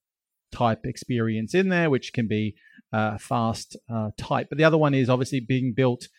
type 0.51 0.85
experience 0.85 1.53
in 1.53 1.69
there, 1.69 1.89
which 1.89 2.11
can 2.11 2.27
be 2.27 2.55
uh, 2.91 3.17
fast 3.17 3.77
uh, 3.89 4.09
type. 4.17 4.47
But 4.49 4.57
the 4.57 4.63
other 4.65 4.77
one 4.77 4.93
is 4.93 5.09
obviously 5.09 5.39
being 5.39 5.73
built 5.73 6.09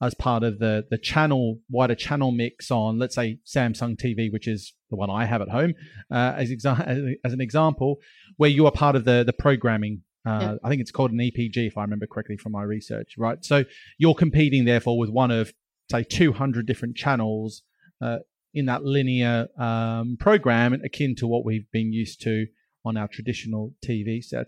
as 0.00 0.14
part 0.14 0.44
of 0.44 0.60
the 0.60 0.84
the 0.88 0.98
channel 0.98 1.58
wider 1.68 1.96
channel 1.96 2.30
mix 2.30 2.70
on 2.70 2.98
let's 3.00 3.14
say 3.16 3.38
Samsung 3.44 3.96
TV, 3.96 4.30
which 4.30 4.46
is 4.46 4.74
the 4.90 4.96
one 4.96 5.10
I 5.10 5.24
have 5.24 5.42
at 5.42 5.48
home, 5.48 5.74
uh, 6.12 6.34
as 6.36 6.50
exa- 6.50 7.14
as 7.24 7.32
an 7.32 7.40
example, 7.40 7.96
where 8.36 8.50
you 8.50 8.66
are 8.66 8.72
part 8.72 8.94
of 8.94 9.04
the 9.04 9.24
the 9.24 9.32
programming. 9.32 10.02
Uh, 10.26 10.38
yeah. 10.40 10.54
I 10.62 10.68
think 10.68 10.82
it's 10.82 10.90
called 10.90 11.12
an 11.12 11.18
EPG, 11.18 11.56
if 11.56 11.78
I 11.78 11.80
remember 11.80 12.06
correctly 12.06 12.36
from 12.36 12.52
my 12.52 12.62
research. 12.62 13.14
Right, 13.16 13.42
so 13.42 13.64
you're 13.96 14.14
competing 14.14 14.66
therefore 14.66 14.98
with 14.98 15.08
one 15.08 15.30
of 15.30 15.54
say 15.90 16.04
200 16.04 16.66
different 16.66 16.96
channels 16.96 17.62
uh, 18.00 18.18
in 18.52 18.66
that 18.66 18.84
linear 18.84 19.48
um, 19.58 20.16
program, 20.18 20.72
akin 20.72 21.14
to 21.16 21.26
what 21.26 21.44
we've 21.44 21.70
been 21.72 21.92
used 21.92 22.20
to 22.22 22.46
on 22.84 22.96
our 22.96 23.08
traditional 23.08 23.74
TV 23.84 24.22
set. 24.22 24.46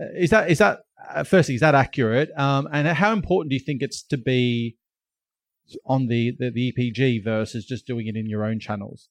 Uh, 0.00 0.06
is 0.16 0.30
that 0.30 0.50
is 0.50 0.58
that 0.58 0.80
uh, 1.08 1.24
firstly 1.24 1.54
is 1.54 1.60
that 1.60 1.74
accurate? 1.74 2.30
Um, 2.36 2.68
and 2.72 2.86
how 2.88 3.12
important 3.12 3.50
do 3.50 3.56
you 3.56 3.64
think 3.64 3.82
it's 3.82 4.02
to 4.04 4.18
be 4.18 4.76
on 5.84 6.06
the, 6.06 6.34
the, 6.38 6.50
the 6.50 6.72
EPG 6.72 7.22
versus 7.22 7.66
just 7.66 7.86
doing 7.86 8.06
it 8.06 8.16
in 8.16 8.26
your 8.26 8.44
own 8.44 8.58
channels? 8.58 9.08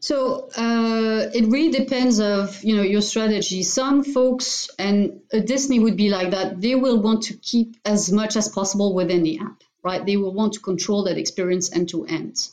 So 0.00 0.48
uh, 0.56 1.30
it 1.32 1.46
really 1.46 1.70
depends 1.70 2.18
of 2.18 2.64
you 2.64 2.76
know 2.76 2.82
your 2.82 3.02
strategy. 3.02 3.62
Some 3.62 4.02
folks 4.02 4.68
and 4.78 5.20
Disney 5.30 5.78
would 5.78 5.96
be 5.96 6.08
like 6.08 6.30
that. 6.32 6.60
They 6.60 6.74
will 6.74 7.00
want 7.00 7.24
to 7.24 7.34
keep 7.34 7.76
as 7.84 8.10
much 8.10 8.36
as 8.36 8.48
possible 8.48 8.94
within 8.94 9.22
the 9.22 9.38
app, 9.38 9.62
right? 9.84 10.04
They 10.04 10.16
will 10.16 10.34
want 10.34 10.54
to 10.54 10.60
control 10.60 11.04
that 11.04 11.18
experience 11.18 11.72
end 11.72 11.90
to 11.90 12.04
end. 12.06 12.48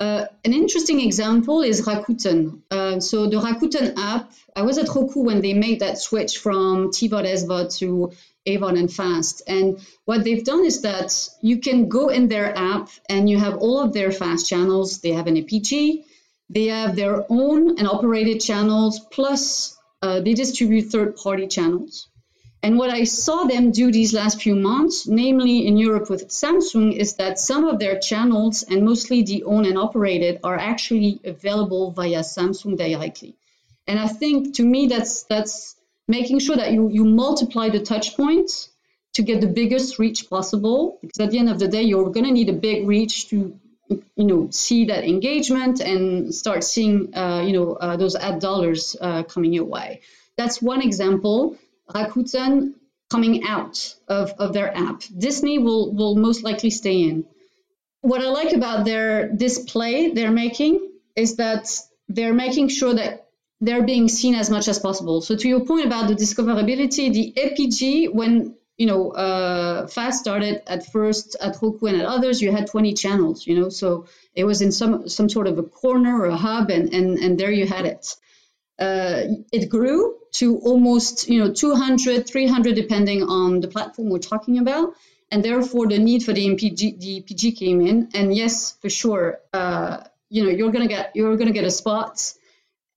Uh, 0.00 0.26
an 0.44 0.52
interesting 0.52 1.00
example 1.00 1.62
is 1.62 1.84
Rakuten. 1.84 2.62
Uh, 2.70 3.00
so 3.00 3.28
the 3.28 3.38
Rakuten 3.38 3.94
app, 3.96 4.30
I 4.54 4.62
was 4.62 4.78
at 4.78 4.88
Roku 4.94 5.22
when 5.22 5.40
they 5.40 5.54
made 5.54 5.80
that 5.80 5.98
switch 5.98 6.38
from 6.38 6.90
TVOD 6.90 7.24
SVOD 7.24 7.78
to 7.78 8.12
AVOD 8.46 8.78
and 8.78 8.92
Fast. 8.92 9.42
And 9.48 9.80
what 10.04 10.22
they've 10.22 10.44
done 10.44 10.64
is 10.64 10.82
that 10.82 11.12
you 11.42 11.58
can 11.58 11.88
go 11.88 12.08
in 12.08 12.28
their 12.28 12.56
app 12.56 12.90
and 13.08 13.28
you 13.28 13.38
have 13.38 13.56
all 13.58 13.80
of 13.80 13.92
their 13.92 14.12
fast 14.12 14.48
channels. 14.48 15.00
They 15.00 15.12
have 15.12 15.26
an 15.26 15.36
EPG, 15.36 16.04
they 16.48 16.66
have 16.66 16.94
their 16.94 17.24
own 17.28 17.78
and 17.78 17.88
operated 17.88 18.40
channels, 18.40 19.00
plus 19.00 19.76
uh, 20.00 20.20
they 20.20 20.34
distribute 20.34 20.90
third 20.90 21.16
party 21.16 21.48
channels. 21.48 22.08
And 22.62 22.76
what 22.76 22.90
I 22.90 23.04
saw 23.04 23.44
them 23.44 23.70
do 23.70 23.92
these 23.92 24.12
last 24.12 24.42
few 24.42 24.56
months, 24.56 25.06
namely 25.06 25.66
in 25.66 25.76
Europe 25.76 26.10
with 26.10 26.28
Samsung, 26.28 26.92
is 26.92 27.14
that 27.14 27.38
some 27.38 27.64
of 27.64 27.78
their 27.78 27.98
channels, 28.00 28.64
and 28.64 28.84
mostly 28.84 29.22
the 29.22 29.44
owned 29.44 29.66
and 29.66 29.78
operated, 29.78 30.40
are 30.42 30.58
actually 30.58 31.20
available 31.24 31.92
via 31.92 32.20
Samsung 32.20 32.76
directly. 32.76 33.36
And 33.86 33.98
I 33.98 34.08
think 34.08 34.56
to 34.56 34.64
me 34.64 34.88
that's 34.88 35.22
that's 35.22 35.76
making 36.08 36.40
sure 36.40 36.56
that 36.56 36.72
you, 36.72 36.88
you 36.88 37.04
multiply 37.04 37.68
the 37.68 37.80
touch 37.80 38.16
points 38.16 38.70
to 39.14 39.22
get 39.22 39.40
the 39.40 39.46
biggest 39.46 39.98
reach 39.98 40.28
possible. 40.28 40.98
Because 41.00 41.20
at 41.20 41.30
the 41.30 41.38
end 41.38 41.50
of 41.50 41.58
the 41.58 41.68
day, 41.68 41.82
you're 41.82 42.10
going 42.10 42.26
to 42.26 42.32
need 42.32 42.48
a 42.48 42.54
big 42.54 42.88
reach 42.88 43.28
to, 43.28 43.58
you 43.88 44.24
know, 44.24 44.48
see 44.50 44.86
that 44.86 45.04
engagement 45.04 45.80
and 45.80 46.34
start 46.34 46.64
seeing, 46.64 47.14
uh, 47.14 47.42
you 47.46 47.52
know, 47.52 47.74
uh, 47.74 47.96
those 47.96 48.16
ad 48.16 48.40
dollars 48.40 48.96
uh, 49.00 49.22
coming 49.22 49.52
your 49.52 49.64
way. 49.64 50.00
That's 50.36 50.60
one 50.60 50.82
example. 50.82 51.56
Rakuten 51.94 52.74
coming 53.10 53.44
out 53.44 53.94
of, 54.06 54.32
of 54.38 54.52
their 54.52 54.74
app. 54.76 55.02
Disney 55.16 55.58
will, 55.58 55.94
will 55.94 56.14
most 56.16 56.42
likely 56.42 56.70
stay 56.70 57.02
in. 57.02 57.24
What 58.00 58.20
I 58.20 58.28
like 58.28 58.52
about 58.52 58.84
their 58.84 59.28
display 59.28 60.10
they're 60.10 60.30
making 60.30 60.90
is 61.16 61.36
that 61.36 61.68
they're 62.08 62.34
making 62.34 62.68
sure 62.68 62.94
that 62.94 63.28
they're 63.60 63.82
being 63.82 64.08
seen 64.08 64.34
as 64.34 64.50
much 64.50 64.68
as 64.68 64.78
possible. 64.78 65.20
So 65.20 65.34
to 65.34 65.48
your 65.48 65.64
point 65.64 65.86
about 65.86 66.08
the 66.08 66.14
discoverability, 66.14 67.12
the 67.12 67.32
EPG, 67.36 68.14
when 68.14 68.54
you 68.76 68.86
know 68.86 69.10
uh, 69.10 69.88
Fast 69.88 70.20
started 70.20 70.62
at 70.68 70.86
first 70.92 71.36
at 71.40 71.60
Roku 71.60 71.86
and 71.86 72.00
at 72.00 72.06
others, 72.06 72.40
you 72.40 72.52
had 72.52 72.68
20 72.68 72.94
channels. 72.94 73.46
You 73.46 73.58
know, 73.60 73.68
so 73.68 74.06
it 74.32 74.44
was 74.44 74.62
in 74.62 74.70
some 74.70 75.08
some 75.08 75.28
sort 75.28 75.48
of 75.48 75.58
a 75.58 75.64
corner 75.64 76.20
or 76.20 76.26
a 76.26 76.36
hub, 76.36 76.70
and 76.70 76.94
and 76.94 77.18
and 77.18 77.38
there 77.38 77.50
you 77.50 77.66
had 77.66 77.84
it. 77.84 78.14
Uh, 78.78 79.42
it 79.50 79.68
grew 79.68 80.17
to 80.32 80.58
almost 80.58 81.28
you 81.28 81.38
know 81.38 81.52
200, 81.52 82.28
300, 82.28 82.74
depending 82.74 83.22
on 83.22 83.60
the 83.60 83.68
platform 83.68 84.10
we're 84.10 84.18
talking 84.18 84.58
about, 84.58 84.94
and 85.30 85.44
therefore 85.44 85.86
the 85.86 85.98
need 85.98 86.22
for 86.22 86.32
the 86.32 86.46
MPG, 86.46 87.00
the 87.00 87.22
EPG 87.22 87.56
came 87.56 87.80
in. 87.80 88.08
And 88.14 88.34
yes, 88.34 88.72
for 88.80 88.90
sure, 88.90 89.40
uh, 89.52 90.04
you 90.28 90.44
know 90.44 90.50
you're 90.50 90.72
gonna 90.72 90.88
get 90.88 91.12
you're 91.14 91.36
gonna 91.36 91.52
get 91.52 91.64
a 91.64 91.70
spot. 91.70 92.34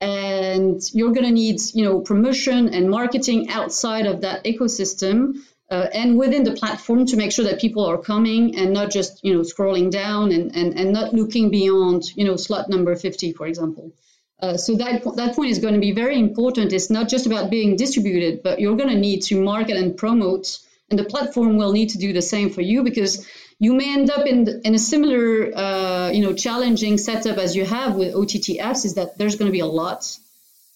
And 0.04 0.82
you're 0.94 1.14
to 1.14 1.30
need 1.30 1.60
you 1.76 1.86
know 1.86 2.00
promotion 2.00 2.74
and 2.74 2.90
marketing 2.90 3.50
outside 3.52 4.08
of 4.08 4.22
that 4.22 4.46
ecosystem 4.46 5.36
uh, 5.72 5.88
and 5.94 6.18
within 6.18 6.44
the 6.44 6.52
platform 6.52 7.06
to 7.06 7.16
make 7.16 7.32
sure 7.32 7.46
that 7.46 7.60
people 7.60 7.86
are 7.86 7.98
coming 7.98 8.58
and 8.58 8.74
not 8.74 8.92
just 8.92 9.24
you 9.24 9.34
know 9.34 9.40
scrolling 9.40 9.90
down 9.90 10.32
and, 10.32 10.56
and, 10.56 10.78
and 10.78 10.92
not 10.92 11.14
looking 11.14 11.50
beyond 11.50 12.04
you 12.16 12.26
know 12.26 12.36
slot 12.36 12.70
number 12.70 12.96
50 12.96 13.32
for 13.32 13.48
example 13.48 13.94
uh, 14.42 14.58
so 14.58 14.76
that 14.76 15.04
that 15.16 15.36
point 15.36 15.52
is 15.52 15.60
going 15.60 15.74
to 15.74 15.80
be 15.80 15.92
very 15.92 16.20
important 16.20 16.74
it's 16.74 16.90
not 16.90 17.10
just 17.10 17.26
about 17.26 17.50
being 17.50 17.76
distributed 17.76 18.44
but 18.44 18.60
you're 18.60 18.78
going 18.78 18.90
to 18.90 19.00
need 19.00 19.22
to 19.22 19.42
market 19.42 19.78
and 19.78 19.98
promote 19.98 20.60
and 20.90 21.00
the 21.00 21.06
platform 21.06 21.58
will 21.58 21.72
need 21.72 21.90
to 21.90 21.98
do 21.98 22.14
the 22.14 22.22
same 22.22 22.50
for 22.50 22.62
you 22.62 22.84
because 22.84 23.26
you 23.62 23.74
may 23.74 23.94
end 23.94 24.10
up 24.10 24.26
in, 24.26 24.62
in 24.66 24.74
a 24.74 24.80
similar, 24.80 25.56
uh, 25.56 26.10
you 26.10 26.22
know, 26.22 26.34
challenging 26.34 26.98
setup 26.98 27.38
as 27.38 27.56
you 27.56 27.64
have 27.64 27.96
with 27.96 28.16
OTT 28.16 28.58
apps 28.60 28.86
is 28.86 28.96
that 28.96 29.20
there's 29.20 29.36
going 29.36 29.50
to 29.50 29.54
be 29.54 29.60
a 29.60 29.68
lot. 29.68 30.18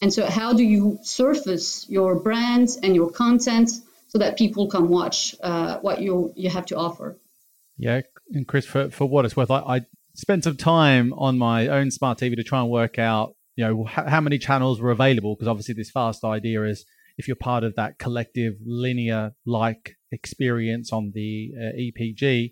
And 0.01 0.13
so 0.13 0.25
how 0.25 0.53
do 0.53 0.63
you 0.63 0.99
surface 1.01 1.87
your 1.89 2.15
brands 2.19 2.77
and 2.77 2.95
your 2.95 3.09
content 3.09 3.71
so 4.07 4.19
that 4.19 4.37
people 4.37 4.67
come 4.69 4.87
watch 4.87 5.35
uh, 5.41 5.79
what 5.79 5.99
you, 5.99 6.31
you 6.35 6.51
have 6.51 6.67
to 6.67 6.77
offer? 6.77 7.17
Yeah. 7.77 8.01
And 8.31 8.47
Chris, 8.47 8.67
for, 8.67 8.91
for 8.91 9.09
what 9.09 9.25
it's 9.25 9.35
worth, 9.35 9.49
I, 9.49 9.61
I 9.77 9.81
spent 10.13 10.43
some 10.43 10.55
time 10.55 11.11
on 11.13 11.39
my 11.39 11.67
own 11.67 11.89
smart 11.89 12.19
TV 12.19 12.35
to 12.35 12.43
try 12.43 12.61
and 12.61 12.69
work 12.69 12.99
out, 12.99 13.35
you 13.55 13.65
know, 13.65 13.85
how, 13.85 14.07
how 14.07 14.21
many 14.21 14.37
channels 14.37 14.81
were 14.81 14.91
available. 14.91 15.35
Because 15.35 15.47
obviously 15.47 15.73
this 15.73 15.91
fast 15.91 16.23
idea 16.23 16.63
is 16.63 16.85
if 17.17 17.27
you're 17.27 17.35
part 17.35 17.63
of 17.63 17.75
that 17.75 17.97
collective 17.97 18.55
linear 18.65 19.33
like 19.45 19.95
experience 20.11 20.91
on 20.91 21.11
the 21.13 21.51
uh, 21.57 21.71
EPG, 21.77 22.51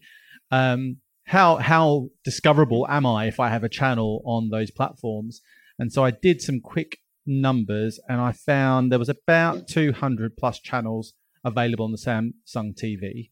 um, 0.51 0.97
how 1.25 1.55
how 1.57 2.09
discoverable 2.23 2.85
am 2.89 3.05
I 3.05 3.25
if 3.25 3.39
I 3.39 3.49
have 3.49 3.63
a 3.63 3.69
channel 3.69 4.21
on 4.25 4.49
those 4.49 4.71
platforms? 4.71 5.41
And 5.79 5.91
so 5.91 6.03
I 6.03 6.11
did 6.11 6.41
some 6.41 6.59
quick 6.59 6.97
numbers, 7.25 7.99
and 8.07 8.19
I 8.21 8.31
found 8.33 8.91
there 8.91 8.99
was 8.99 9.09
about 9.09 9.67
200 9.67 10.37
plus 10.37 10.59
channels 10.59 11.13
available 11.43 11.85
on 11.85 11.91
the 11.91 11.97
Samsung 11.97 12.75
TV. 12.75 13.29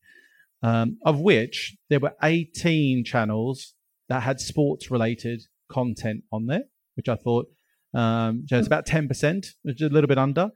um, 0.63 0.97
of 1.05 1.19
which 1.19 1.75
there 1.89 1.99
were 1.99 2.15
18 2.21 3.03
channels 3.03 3.73
that 4.09 4.23
had 4.23 4.39
sports 4.39 4.91
related 4.91 5.41
content 5.69 6.23
on 6.31 6.47
there, 6.47 6.63
which 6.95 7.09
I 7.09 7.15
thought 7.15 7.47
um, 7.93 8.45
so 8.47 8.57
it's 8.57 8.67
about 8.67 8.85
10%, 8.85 9.45
which 9.63 9.81
is 9.81 9.89
a 9.89 9.93
little 9.93 10.07
bit 10.07 10.17
under. 10.17 10.49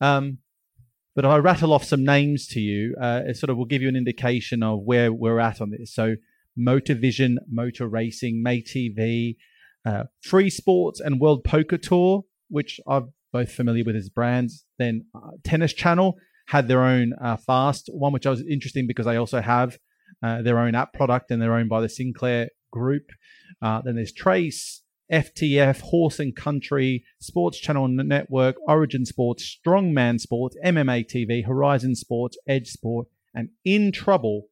Um, 0.00 0.38
but 1.14 1.24
if 1.24 1.30
I 1.30 1.36
rattle 1.38 1.72
off 1.72 1.84
some 1.84 2.04
names 2.04 2.46
to 2.48 2.60
you, 2.60 2.96
uh, 3.00 3.22
it 3.26 3.36
sort 3.36 3.50
of 3.50 3.56
will 3.56 3.66
give 3.66 3.82
you 3.82 3.88
an 3.88 3.96
indication 3.96 4.62
of 4.62 4.80
where 4.84 5.12
we're 5.12 5.40
at 5.40 5.60
on 5.60 5.70
this. 5.70 5.94
So, 5.94 6.16
Motor 6.56 6.94
Vision, 6.94 7.38
Motor 7.50 7.88
Racing, 7.88 8.42
May 8.42 8.62
TV, 8.62 9.36
uh, 9.86 10.04
Free 10.22 10.50
Sports, 10.50 11.00
and 11.00 11.20
World 11.20 11.44
Poker 11.44 11.78
Tour, 11.78 12.24
which 12.48 12.78
I'm 12.86 13.12
both 13.32 13.50
familiar 13.50 13.84
with 13.84 13.96
as 13.96 14.10
brands. 14.10 14.64
Then 14.78 15.06
uh, 15.14 15.30
Tennis 15.44 15.72
Channel 15.72 16.16
had 16.48 16.68
their 16.68 16.82
own 16.82 17.12
uh, 17.22 17.36
Fast 17.36 17.88
one, 17.92 18.12
which 18.12 18.26
I 18.26 18.30
was 18.30 18.42
interesting 18.48 18.86
because 18.86 19.06
they 19.06 19.16
also 19.16 19.40
have 19.40 19.78
uh, 20.22 20.42
their 20.42 20.58
own 20.58 20.74
app 20.74 20.92
product 20.92 21.30
and 21.30 21.40
they're 21.40 21.54
owned 21.54 21.70
by 21.70 21.80
the 21.80 21.88
Sinclair 21.88 22.48
Group. 22.70 23.04
Uh, 23.60 23.80
then 23.82 23.96
there's 23.96 24.12
Trace, 24.12 24.81
FTF, 25.12 25.80
Horse 25.80 26.18
and 26.18 26.34
Country, 26.34 27.04
Sports 27.20 27.58
Channel 27.58 27.88
Network, 27.88 28.56
Origin 28.66 29.04
Sports, 29.04 29.58
Strongman 29.66 30.18
Sports, 30.18 30.56
MMA 30.64 31.06
TV, 31.06 31.44
Horizon 31.46 31.94
Sports, 31.94 32.38
Edge 32.48 32.68
Sport, 32.68 33.08
and 33.34 33.50
In 33.64 33.92
Trouble, 33.92 34.46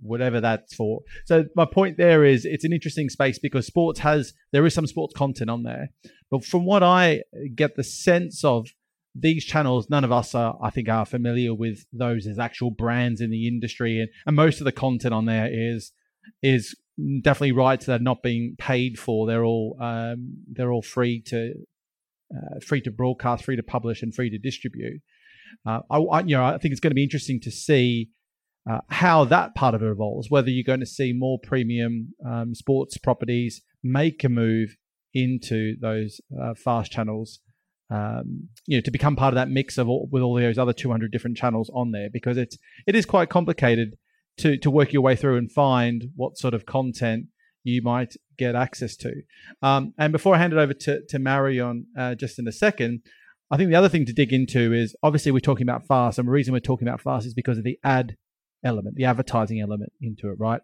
whatever 0.00 0.40
that's 0.40 0.74
for. 0.74 1.00
So 1.24 1.44
my 1.56 1.64
point 1.64 1.96
there 1.96 2.24
is 2.24 2.44
it's 2.44 2.64
an 2.64 2.72
interesting 2.72 3.08
space 3.08 3.38
because 3.38 3.66
sports 3.66 4.00
has 4.00 4.34
there 4.52 4.66
is 4.66 4.74
some 4.74 4.86
sports 4.86 5.14
content 5.14 5.50
on 5.50 5.62
there. 5.62 5.90
But 6.30 6.44
from 6.44 6.64
what 6.64 6.82
I 6.82 7.22
get 7.54 7.76
the 7.76 7.84
sense 7.84 8.44
of 8.44 8.68
these 9.14 9.44
channels, 9.44 9.88
none 9.88 10.04
of 10.04 10.10
us 10.10 10.34
are, 10.34 10.58
I 10.60 10.70
think, 10.70 10.88
are 10.88 11.06
familiar 11.06 11.54
with 11.54 11.86
those 11.92 12.26
as 12.26 12.38
actual 12.38 12.70
brands 12.70 13.20
in 13.20 13.30
the 13.30 13.46
industry, 13.46 14.00
and, 14.00 14.08
and 14.26 14.34
most 14.34 14.60
of 14.60 14.64
the 14.64 14.72
content 14.72 15.14
on 15.14 15.26
there 15.26 15.48
is 15.50 15.92
is 16.42 16.74
definitely 17.22 17.52
rights 17.52 17.86
that 17.86 18.00
are 18.00 18.04
not 18.04 18.22
being 18.22 18.56
paid 18.58 18.98
for. 18.98 19.26
They're 19.26 19.44
all 19.44 19.76
um, 19.80 20.38
they're 20.50 20.72
all 20.72 20.82
free 20.82 21.20
to 21.26 21.54
uh, 22.34 22.60
free 22.66 22.80
to 22.82 22.90
broadcast, 22.90 23.44
free 23.44 23.56
to 23.56 23.62
publish, 23.62 24.02
and 24.02 24.14
free 24.14 24.30
to 24.30 24.38
distribute. 24.38 25.00
Uh, 25.66 25.80
I, 25.90 25.98
I, 25.98 26.20
you 26.20 26.36
know 26.36 26.44
I 26.44 26.58
think 26.58 26.72
it's 26.72 26.80
going 26.80 26.90
to 26.90 26.96
be 26.96 27.02
interesting 27.02 27.40
to 27.40 27.50
see 27.50 28.10
uh, 28.70 28.80
how 28.88 29.24
that 29.24 29.54
part 29.54 29.74
of 29.74 29.82
it 29.82 29.90
evolves. 29.90 30.30
Whether 30.30 30.50
you're 30.50 30.64
going 30.64 30.80
to 30.80 30.86
see 30.86 31.12
more 31.12 31.38
premium 31.42 32.14
um, 32.26 32.54
sports 32.54 32.96
properties 32.96 33.62
make 33.82 34.24
a 34.24 34.28
move 34.28 34.76
into 35.12 35.76
those 35.80 36.20
uh, 36.40 36.54
fast 36.54 36.90
channels. 36.90 37.40
Um, 37.90 38.48
you 38.66 38.78
know, 38.78 38.80
to 38.80 38.90
become 38.90 39.14
part 39.14 39.34
of 39.34 39.36
that 39.36 39.50
mix 39.50 39.76
of 39.76 39.88
all, 39.88 40.08
with 40.10 40.22
all 40.22 40.34
those 40.34 40.58
other 40.58 40.72
200 40.72 41.12
different 41.12 41.36
channels 41.36 41.70
on 41.74 41.92
there, 41.92 42.08
because 42.10 42.36
it's 42.38 42.56
it 42.86 42.96
is 42.96 43.04
quite 43.04 43.28
complicated 43.28 43.96
to 44.38 44.56
to 44.58 44.70
work 44.70 44.92
your 44.92 45.02
way 45.02 45.16
through 45.16 45.36
and 45.36 45.50
find 45.50 46.10
what 46.16 46.38
sort 46.38 46.54
of 46.54 46.66
content 46.66 47.26
you 47.62 47.82
might 47.82 48.14
get 48.36 48.54
access 48.54 48.96
to. 48.96 49.12
Um, 49.62 49.94
and 49.98 50.12
before 50.12 50.34
I 50.34 50.38
hand 50.38 50.52
it 50.52 50.58
over 50.58 50.74
to 50.74 51.02
to 51.08 51.18
Marion 51.18 51.86
uh, 51.98 52.14
just 52.14 52.38
in 52.38 52.46
a 52.46 52.52
second, 52.52 53.02
I 53.50 53.56
think 53.56 53.70
the 53.70 53.76
other 53.76 53.88
thing 53.88 54.06
to 54.06 54.12
dig 54.12 54.32
into 54.32 54.72
is 54.72 54.96
obviously 55.02 55.32
we're 55.32 55.40
talking 55.40 55.68
about 55.68 55.86
fast, 55.86 56.18
and 56.18 56.28
the 56.28 56.32
reason 56.32 56.52
we're 56.52 56.60
talking 56.60 56.88
about 56.88 57.00
fast 57.00 57.26
is 57.26 57.34
because 57.34 57.58
of 57.58 57.64
the 57.64 57.78
ad 57.84 58.16
element, 58.64 58.96
the 58.96 59.04
advertising 59.04 59.60
element 59.60 59.92
into 60.00 60.30
it, 60.30 60.36
right? 60.38 60.60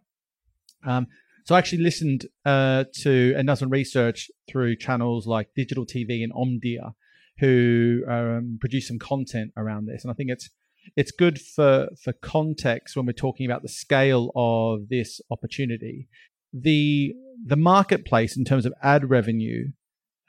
Um, 0.86 1.06
so 1.44 1.54
I 1.54 1.58
actually 1.58 1.82
listened 1.82 2.26
uh, 2.44 2.84
to 3.02 3.34
and 3.36 3.46
done 3.46 3.56
some 3.56 3.70
research 3.70 4.30
through 4.48 4.76
channels 4.76 5.26
like 5.26 5.48
Digital 5.54 5.86
TV 5.86 6.22
and 6.22 6.32
Omdia, 6.32 6.92
who 7.38 8.02
um, 8.08 8.58
produce 8.60 8.88
some 8.88 8.98
content 8.98 9.52
around 9.56 9.86
this, 9.86 10.04
and 10.04 10.10
I 10.10 10.14
think 10.14 10.30
it's 10.30 10.50
it's 10.96 11.12
good 11.12 11.40
for 11.40 11.88
for 12.02 12.12
context 12.12 12.96
when 12.96 13.06
we're 13.06 13.12
talking 13.12 13.46
about 13.46 13.62
the 13.62 13.68
scale 13.68 14.30
of 14.34 14.88
this 14.88 15.20
opportunity. 15.30 16.08
The 16.52 17.14
the 17.44 17.56
marketplace 17.56 18.36
in 18.36 18.44
terms 18.44 18.66
of 18.66 18.74
ad 18.82 19.08
revenue 19.08 19.72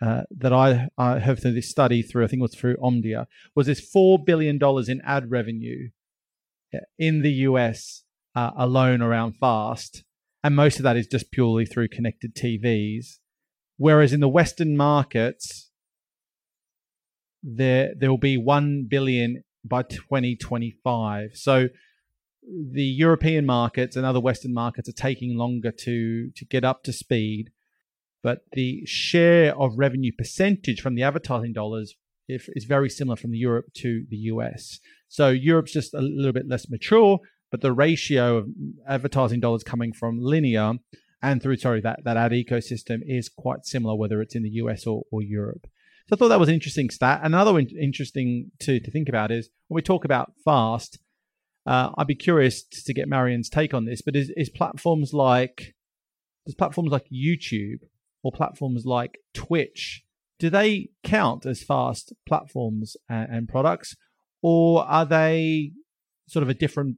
uh, 0.02 0.22
that 0.32 0.54
I, 0.54 0.88
I 0.98 1.20
have 1.20 1.42
through 1.42 1.54
this 1.54 1.70
study 1.70 2.02
through 2.02 2.24
I 2.24 2.28
think 2.28 2.40
it 2.40 2.44
was 2.44 2.56
through 2.56 2.78
Omdia 2.78 3.28
was 3.56 3.68
this 3.68 3.80
four 3.80 4.24
billion 4.24 4.58
dollars 4.58 4.90
in 4.90 5.02
ad 5.06 5.30
revenue 5.30 5.90
uh, 6.74 6.80
in 6.98 7.22
the 7.22 7.32
US 7.32 8.04
uh, 8.36 8.52
alone 8.58 9.02
around 9.02 9.34
fast, 9.34 10.04
and 10.44 10.56
most 10.56 10.78
of 10.78 10.84
that 10.84 10.98
is 10.98 11.08
just 11.08 11.32
purely 11.32 11.66
through 11.66 11.90
connected 11.90 12.36
TVs. 12.36 13.18
Whereas 13.78 14.14
in 14.14 14.20
the 14.20 14.30
Western 14.30 14.78
markets, 14.78 15.72
there 17.44 17.94
there 17.98 18.10
will 18.10 18.18
be 18.18 18.38
one 18.38 18.86
billion 18.88 19.44
by 19.64 19.84
2025. 19.84 21.32
So 21.36 21.70
the 22.44 22.84
European 22.84 23.46
markets 23.46 23.96
and 23.96 24.06
other 24.06 24.20
Western 24.20 24.54
markets 24.54 24.90
are 24.90 24.94
taking 24.94 25.38
longer 25.38 25.72
to 25.72 26.32
to 26.32 26.46
get 26.46 26.64
up 26.64 26.84
to 26.84 26.94
speed, 26.94 27.52
but 28.24 28.46
the 28.54 28.84
share 28.86 29.56
of 29.58 29.78
revenue 29.78 30.12
percentage 30.18 30.82
from 30.82 30.96
the 30.96 31.04
advertising 31.04 31.54
dollars 31.54 31.96
is 32.28 32.64
very 32.66 32.90
similar 32.90 33.16
from 33.16 33.34
Europe 33.34 33.74
to 33.74 34.06
the 34.10 34.18
US. 34.18 34.80
So 35.08 35.30
Europe's 35.30 35.74
just 35.74 35.94
a 35.94 36.02
little 36.02 36.32
bit 36.32 36.48
less 36.48 36.70
mature, 36.70 37.20
but 37.52 37.62
the 37.62 37.74
ratio 37.74 38.38
of 38.38 38.48
advertising 38.88 39.42
dollars 39.42 39.64
coming 39.64 39.92
from 39.92 40.20
linear 40.20 40.76
and 41.22 41.42
through 41.42 41.58
sorry 41.58 41.82
that 41.82 42.04
that 42.04 42.18
ad 42.18 42.32
ecosystem 42.32 43.02
is 43.06 43.30
quite 43.30 43.66
similar 43.66 43.96
whether 43.96 44.22
it's 44.22 44.36
in 44.36 44.44
the 44.44 44.50
US 44.52 44.88
or, 44.88 45.04
or 45.12 45.22
Europe. 45.22 45.68
So 46.12 46.16
I 46.16 46.18
thought 46.18 46.28
that 46.28 46.42
was 46.42 46.50
an 46.50 46.56
interesting 46.56 46.90
stat. 46.90 47.22
Another 47.24 47.58
in- 47.58 47.70
interesting 47.70 48.52
to, 48.60 48.82
to 48.82 48.92
think 48.92 49.08
about 49.08 49.32
is 49.32 49.50
when 49.70 49.78
we 49.78 49.82
talk 49.82 50.04
about 50.04 50.34
fast, 50.44 51.00
uh, 51.66 51.92
I'd 51.98 52.06
be 52.06 52.16
curious 52.16 52.64
to 52.64 52.94
get 52.94 53.08
Marion's 53.08 53.48
take 53.48 53.74
on 53.74 53.86
this, 53.86 54.02
but 54.02 54.18
is, 54.18 54.30
is 54.36 54.50
platforms 54.50 55.14
like, 55.14 55.74
does 56.46 56.56
platforms 56.56 56.92
like 56.92 57.06
YouTube 57.10 57.84
or 58.24 58.34
platforms 58.34 58.84
like 58.86 59.20
Twitch, 59.34 60.04
do 60.38 60.50
they 60.50 60.90
count 61.02 61.46
as 61.46 61.64
fast 61.64 62.12
platforms 62.28 62.98
and, 63.08 63.30
and 63.34 63.48
products 63.48 63.96
or 64.42 64.84
are 64.84 65.06
they 65.06 65.72
sort 66.28 66.44
of 66.44 66.50
a 66.50 66.54
different 66.54 66.98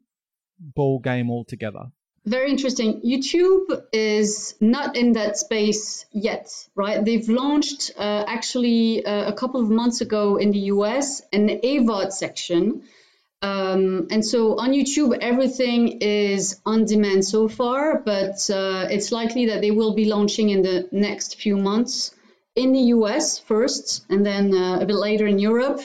ball 0.60 0.98
game 0.98 1.30
altogether? 1.30 1.92
Very 2.26 2.52
interesting. 2.52 3.02
YouTube 3.02 3.84
is 3.92 4.56
not 4.62 4.96
in 4.96 5.14
that 5.14 5.38
space 5.38 6.06
yet, 6.14 6.48
right? 6.74 7.04
They've 7.04 7.28
launched 7.28 7.92
uh, 7.98 8.24
actually 8.26 9.06
uh, 9.06 9.28
a 9.28 9.34
couple 9.34 9.60
of 9.60 9.70
months 9.70 10.00
ago 10.00 10.38
in 10.38 10.52
the 10.52 10.72
US 10.74 11.22
an 11.34 11.50
AVOD 11.50 12.14
section. 12.14 12.84
Um, 13.42 14.08
and 14.10 14.24
so 14.24 14.58
on 14.58 14.72
YouTube, 14.72 15.18
everything 15.20 16.00
is 16.00 16.62
on 16.66 16.86
demand 16.86 17.26
so 17.26 17.50
far, 17.50 18.00
but 18.00 18.50
uh, 18.50 18.88
it's 18.90 19.12
likely 19.12 19.48
that 19.48 19.60
they 19.60 19.72
will 19.72 19.94
be 19.94 20.06
launching 20.06 20.48
in 20.50 20.62
the 20.62 20.88
next 20.94 21.42
few 21.42 21.58
months 21.58 22.16
in 22.56 22.72
the 22.72 22.84
US 22.96 23.40
first, 23.40 24.06
and 24.10 24.26
then 24.26 24.54
uh, 24.56 24.80
a 24.80 24.86
bit 24.86 24.96
later 24.96 25.28
in 25.28 25.40
Europe 25.40 25.82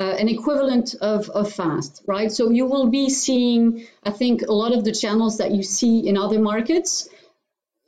uh, 0.00 0.16
an 0.18 0.28
equivalent 0.28 0.94
of, 1.00 1.28
of 1.28 1.52
fast, 1.52 2.02
right? 2.06 2.32
So 2.32 2.50
you 2.50 2.64
will 2.64 2.88
be 2.88 3.10
seeing, 3.10 3.86
I 4.02 4.10
think, 4.10 4.42
a 4.42 4.52
lot 4.52 4.72
of 4.72 4.82
the 4.82 4.92
channels 4.92 5.38
that 5.38 5.50
you 5.52 5.62
see 5.62 6.08
in 6.08 6.16
other 6.16 6.40
markets. 6.40 7.08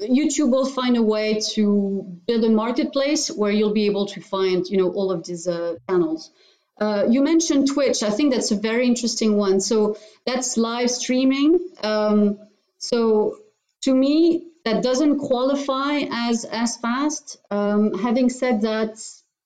YouTube 0.00 0.50
will 0.50 0.66
find 0.66 0.96
a 0.96 1.02
way 1.02 1.40
to 1.54 2.20
build 2.26 2.44
a 2.44 2.50
marketplace 2.50 3.28
where 3.28 3.50
you'll 3.50 3.72
be 3.72 3.86
able 3.86 4.06
to 4.06 4.20
find, 4.20 4.66
you 4.66 4.76
know, 4.76 4.90
all 4.90 5.10
of 5.10 5.24
these 5.24 5.48
uh, 5.48 5.76
channels. 5.88 6.30
Uh, 6.78 7.06
you 7.08 7.22
mentioned 7.22 7.68
Twitch. 7.68 8.02
I 8.02 8.10
think 8.10 8.34
that's 8.34 8.50
a 8.50 8.56
very 8.56 8.86
interesting 8.86 9.36
one. 9.36 9.60
So 9.60 9.96
that's 10.26 10.56
live 10.56 10.90
streaming. 10.90 11.60
Um, 11.82 12.38
so 12.78 13.38
to 13.82 13.94
me, 13.94 14.48
that 14.64 14.82
doesn't 14.82 15.18
qualify 15.18 16.00
as 16.10 16.44
as 16.44 16.76
fast. 16.76 17.36
Um, 17.50 17.94
having 17.94 18.28
said 18.30 18.62
that, 18.62 18.98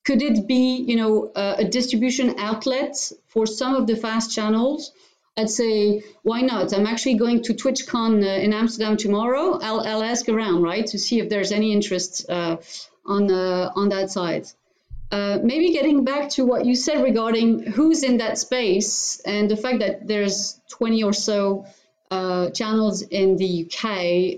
could 0.07 0.23
it 0.23 0.47
be, 0.47 0.77
you 0.90 0.97
know, 0.97 1.33
a, 1.35 1.57
a 1.59 1.64
distribution 1.64 2.37
outlet 2.38 2.95
for 3.27 3.45
some 3.45 3.75
of 3.75 3.87
the 3.88 3.97
fast 3.97 4.33
channels? 4.33 4.92
I'd 5.37 5.51
say, 5.51 6.03
why 6.23 6.40
not? 6.40 6.73
I'm 6.73 6.87
actually 6.87 7.16
going 7.16 7.42
to 7.42 7.53
TwitchCon 7.53 8.23
uh, 8.23 8.45
in 8.45 8.53
Amsterdam 8.55 8.97
tomorrow. 8.97 9.59
I'll, 9.61 9.81
I'll 9.81 10.05
ask 10.05 10.29
around, 10.29 10.62
right, 10.62 10.87
to 10.87 10.99
see 10.99 11.19
if 11.19 11.29
there's 11.29 11.53
any 11.53 11.73
interest 11.73 12.25
uh, 12.31 12.57
on 13.05 13.31
uh, 13.31 13.71
on 13.75 13.88
that 13.90 14.11
side. 14.11 14.47
Uh, 15.11 15.38
maybe 15.42 15.73
getting 15.73 16.05
back 16.05 16.31
to 16.31 16.45
what 16.45 16.64
you 16.64 16.75
said 16.75 17.03
regarding 17.03 17.62
who's 17.62 18.03
in 18.03 18.16
that 18.19 18.38
space 18.38 19.21
and 19.27 19.51
the 19.51 19.57
fact 19.57 19.79
that 19.81 20.07
there's 20.07 20.61
20 20.71 21.05
or 21.05 21.12
so 21.12 21.64
uh, 22.11 22.51
channels 22.51 23.03
in 23.03 23.37
the 23.37 23.51
UK. 23.64 23.85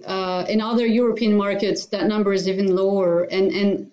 Uh, 0.04 0.44
in 0.48 0.60
other 0.60 0.86
European 0.86 1.36
markets, 1.36 1.86
that 1.86 2.06
number 2.06 2.32
is 2.32 2.48
even 2.48 2.74
lower. 2.74 3.22
And 3.22 3.52
and 3.52 3.90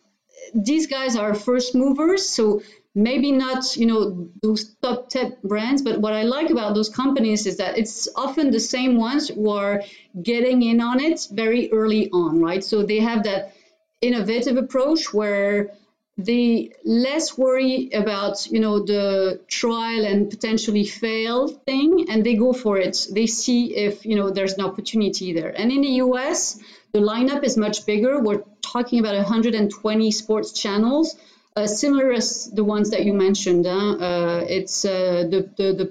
these 0.56 0.88
guys 0.88 1.16
are 1.16 1.36
first 1.36 1.76
movers, 1.76 2.28
so 2.28 2.62
maybe 2.96 3.32
not 3.32 3.76
you 3.76 3.86
know 3.86 4.30
those 4.42 4.74
top 4.82 5.10
tech 5.10 5.42
brands 5.42 5.82
but 5.82 6.00
what 6.00 6.14
i 6.14 6.24
like 6.24 6.50
about 6.50 6.74
those 6.74 6.88
companies 6.88 7.46
is 7.46 7.58
that 7.58 7.78
it's 7.78 8.08
often 8.16 8.52
the 8.52 8.60
same 8.60 8.96
ones 8.96 9.28
who 9.28 9.50
are 9.50 9.84
getting 10.24 10.62
in 10.62 10.80
on 10.80 11.02
it 11.02 11.28
very 11.30 11.70
early 11.74 12.10
on 12.12 12.40
right? 12.40 12.64
So 12.64 12.84
they 12.84 13.00
have 13.00 13.24
that 13.24 13.54
innovative 14.02 14.58
approach 14.58 15.14
where 15.14 15.72
they 16.18 16.72
less 16.86 17.38
worry 17.38 17.90
about 17.94 18.48
you 18.48 18.62
know 18.62 18.80
the 18.80 19.42
trial 19.48 20.06
and 20.06 20.30
potentially 20.30 20.86
fail 20.86 21.48
thing 21.48 22.06
and 22.10 22.26
they 22.26 22.36
go 22.36 22.54
for 22.54 22.78
it. 22.78 23.08
They 23.12 23.28
see 23.28 23.76
if 23.76 24.06
you 24.06 24.16
know 24.16 24.30
there's 24.30 24.54
an 24.54 24.64
opportunity 24.64 25.34
there. 25.34 25.50
And 25.50 25.72
in 25.72 25.82
the 25.82 25.90
us 25.90 26.58
the 26.94 27.00
lineup 27.00 27.44
is 27.44 27.58
much 27.58 27.86
bigger. 27.86 28.22
We're 28.22 28.44
talking 28.76 29.00
about 29.00 29.16
120 29.16 30.12
sports 30.12 30.52
channels 30.64 31.16
uh, 31.56 31.68
similar 31.68 32.12
as 32.12 32.52
the 32.52 32.64
ones 32.64 32.90
that 32.90 33.06
you 33.06 33.14
mentioned 33.14 33.66
huh? 33.66 33.92
uh, 34.10 34.46
it's 34.58 34.84
uh, 34.86 35.24
the, 35.34 35.50
the 35.58 35.68
the 35.82 35.88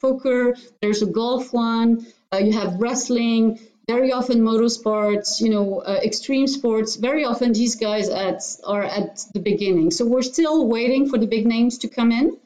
poker 0.00 0.54
there's 0.80 1.02
a 1.02 1.10
golf 1.20 1.52
one 1.52 2.06
uh, 2.32 2.38
you 2.46 2.52
have 2.52 2.80
wrestling 2.80 3.58
very 3.86 4.10
often 4.12 4.40
motorsports, 4.40 5.40
you 5.40 5.48
know, 5.48 5.80
uh, 5.80 6.00
extreme 6.02 6.46
sports, 6.48 6.96
very 6.96 7.24
often 7.24 7.52
these 7.52 7.76
guys 7.76 8.08
at, 8.08 8.42
are 8.64 8.82
at 8.82 9.24
the 9.32 9.38
beginning. 9.38 9.92
So 9.92 10.04
we're 10.04 10.22
still 10.22 10.66
waiting 10.66 11.08
for 11.08 11.18
the 11.18 11.26
big 11.26 11.46
names 11.46 11.78
to 11.78 11.88
come 11.88 12.10
in. 12.10 12.36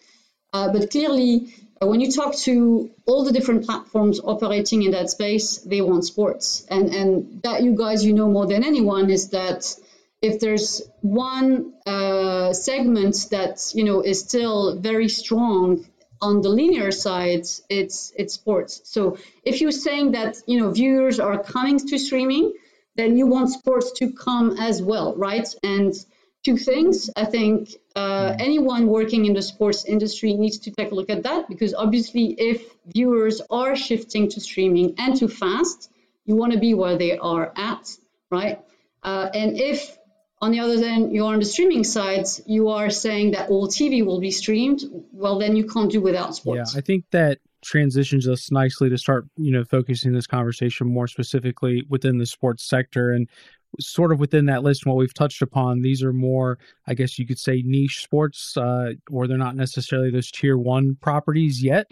Uh, 0.53 0.71
but 0.73 0.91
clearly, 0.91 1.55
when 1.89 2.01
you 2.01 2.13
talk 2.13 2.35
to 2.37 2.91
all 3.07 3.25
the 3.25 3.33
different 3.33 3.65
platforms 3.65 4.21
operating 4.23 4.83
in 4.83 4.91
that 4.91 5.11
space, 5.11 5.59
they 5.59 5.81
want 5.81 6.05
sports. 6.05 6.67
And, 6.69 6.95
and 6.95 7.43
that 7.43 7.63
you 7.63 7.75
guys, 7.75 8.05
you 8.05 8.13
know 8.13 8.29
more 8.29 8.47
than 8.47 8.65
anyone, 8.65 9.11
is 9.11 9.31
that 9.31 9.75
if 10.21 10.41
there's 10.41 10.83
one 11.01 11.73
uh, 11.87 12.53
segment 12.53 13.17
that, 13.31 13.73
you 13.75 13.85
know, 13.85 14.03
is 14.03 14.21
still 14.21 14.77
very 14.77 15.09
strong 15.09 15.87
on 16.21 16.43
the 16.43 16.51
linear 16.51 16.91
side, 16.91 17.47
it's 17.71 18.13
it's 18.15 18.35
sports. 18.35 18.83
So 18.85 19.17
if 19.43 19.61
you're 19.61 19.73
saying 19.73 20.13
that 20.13 20.37
you 20.47 20.61
know 20.61 20.71
viewers 20.71 21.19
are 21.19 21.43
coming 21.43 21.79
to 21.79 21.99
streaming, 21.99 22.53
then 22.97 23.17
you 23.17 23.27
want 23.27 23.51
sports 23.51 23.93
to 24.01 24.13
come 24.13 24.59
as 24.59 24.83
well, 24.83 25.17
right? 25.17 25.49
And 25.63 25.95
two 26.43 26.57
things. 26.57 27.11
I 27.17 27.25
think 27.25 27.71
uh, 27.95 28.35
anyone 28.39 28.87
working 28.87 29.27
in 29.27 29.35
the 29.35 29.43
sports 29.43 29.85
industry 29.85 30.35
needs 30.35 30.59
to 30.61 30.71
take 30.71 30.91
a 30.91 30.95
look 30.95 31.11
at 31.11 31.23
that 31.25 31.49
because 31.49 31.75
obviously, 31.75 32.35
if 32.39 32.75
viewers 32.87 33.41
are 33.51 33.77
shifting 33.77 34.29
to 34.31 34.41
streaming 34.41 34.95
and 34.99 35.17
to 35.17 35.29
fast, 35.29 35.91
you 36.25 36.37
want 36.37 36.53
to 36.53 36.59
be 36.59 36.75
where 36.75 36.97
they 36.97 37.19
are 37.19 37.53
at, 37.57 37.97
right? 38.31 38.61
Uh, 39.03 39.29
and 39.35 39.59
if 39.59 39.99
on 40.43 40.53
the 40.53 40.61
other 40.61 40.79
hand, 40.79 41.13
you're 41.13 41.27
on 41.27 41.39
the 41.39 41.45
streaming 41.45 41.85
side, 41.85 42.25
you 42.47 42.69
are 42.69 42.89
saying 42.89 43.33
that 43.33 43.51
all 43.51 43.69
TV 43.69 44.05
will 44.05 44.21
be 44.21 44.31
streamed. 44.31 44.81
Well, 45.13 45.39
then 45.39 45.55
you 45.55 45.67
can't 45.67 45.93
do 45.93 46.01
without 46.01 46.35
sports. 46.35 46.75
Yeah, 46.75 46.79
I 46.79 46.81
think 46.81 47.05
that 47.11 47.39
transitions 47.63 48.27
us 48.27 48.51
nicely 48.51 48.89
to 48.89 48.97
start, 48.97 49.27
you 49.37 49.53
know, 49.53 49.65
focusing 49.65 50.13
this 50.13 50.27
conversation 50.27 50.87
more 50.87 51.07
specifically 51.07 51.85
within 51.91 52.17
the 52.17 52.25
sports 52.25 52.67
sector 52.67 53.11
and 53.11 53.29
sort 53.79 54.13
of 54.13 54.19
within 54.19 54.47
that 54.47 54.63
list 54.63 54.85
what 54.85 54.97
we've 54.97 55.15
touched 55.15 55.43
upon 55.43 55.81
these 55.81 56.03
are 56.03 56.13
more 56.13 56.59
i 56.89 56.95
guess 56.95 57.19
you 57.19 57.27
could 57.27 57.39
say 57.39 57.63
niche 57.65 58.03
sports 58.03 58.57
uh, 58.57 58.93
or 59.11 59.27
they're 59.27 59.39
not 59.39 59.57
necessarily 59.57 60.11
those 60.11 60.31
tier 60.31 60.59
one 60.59 60.97
properties 61.01 61.63
yet. 61.63 61.87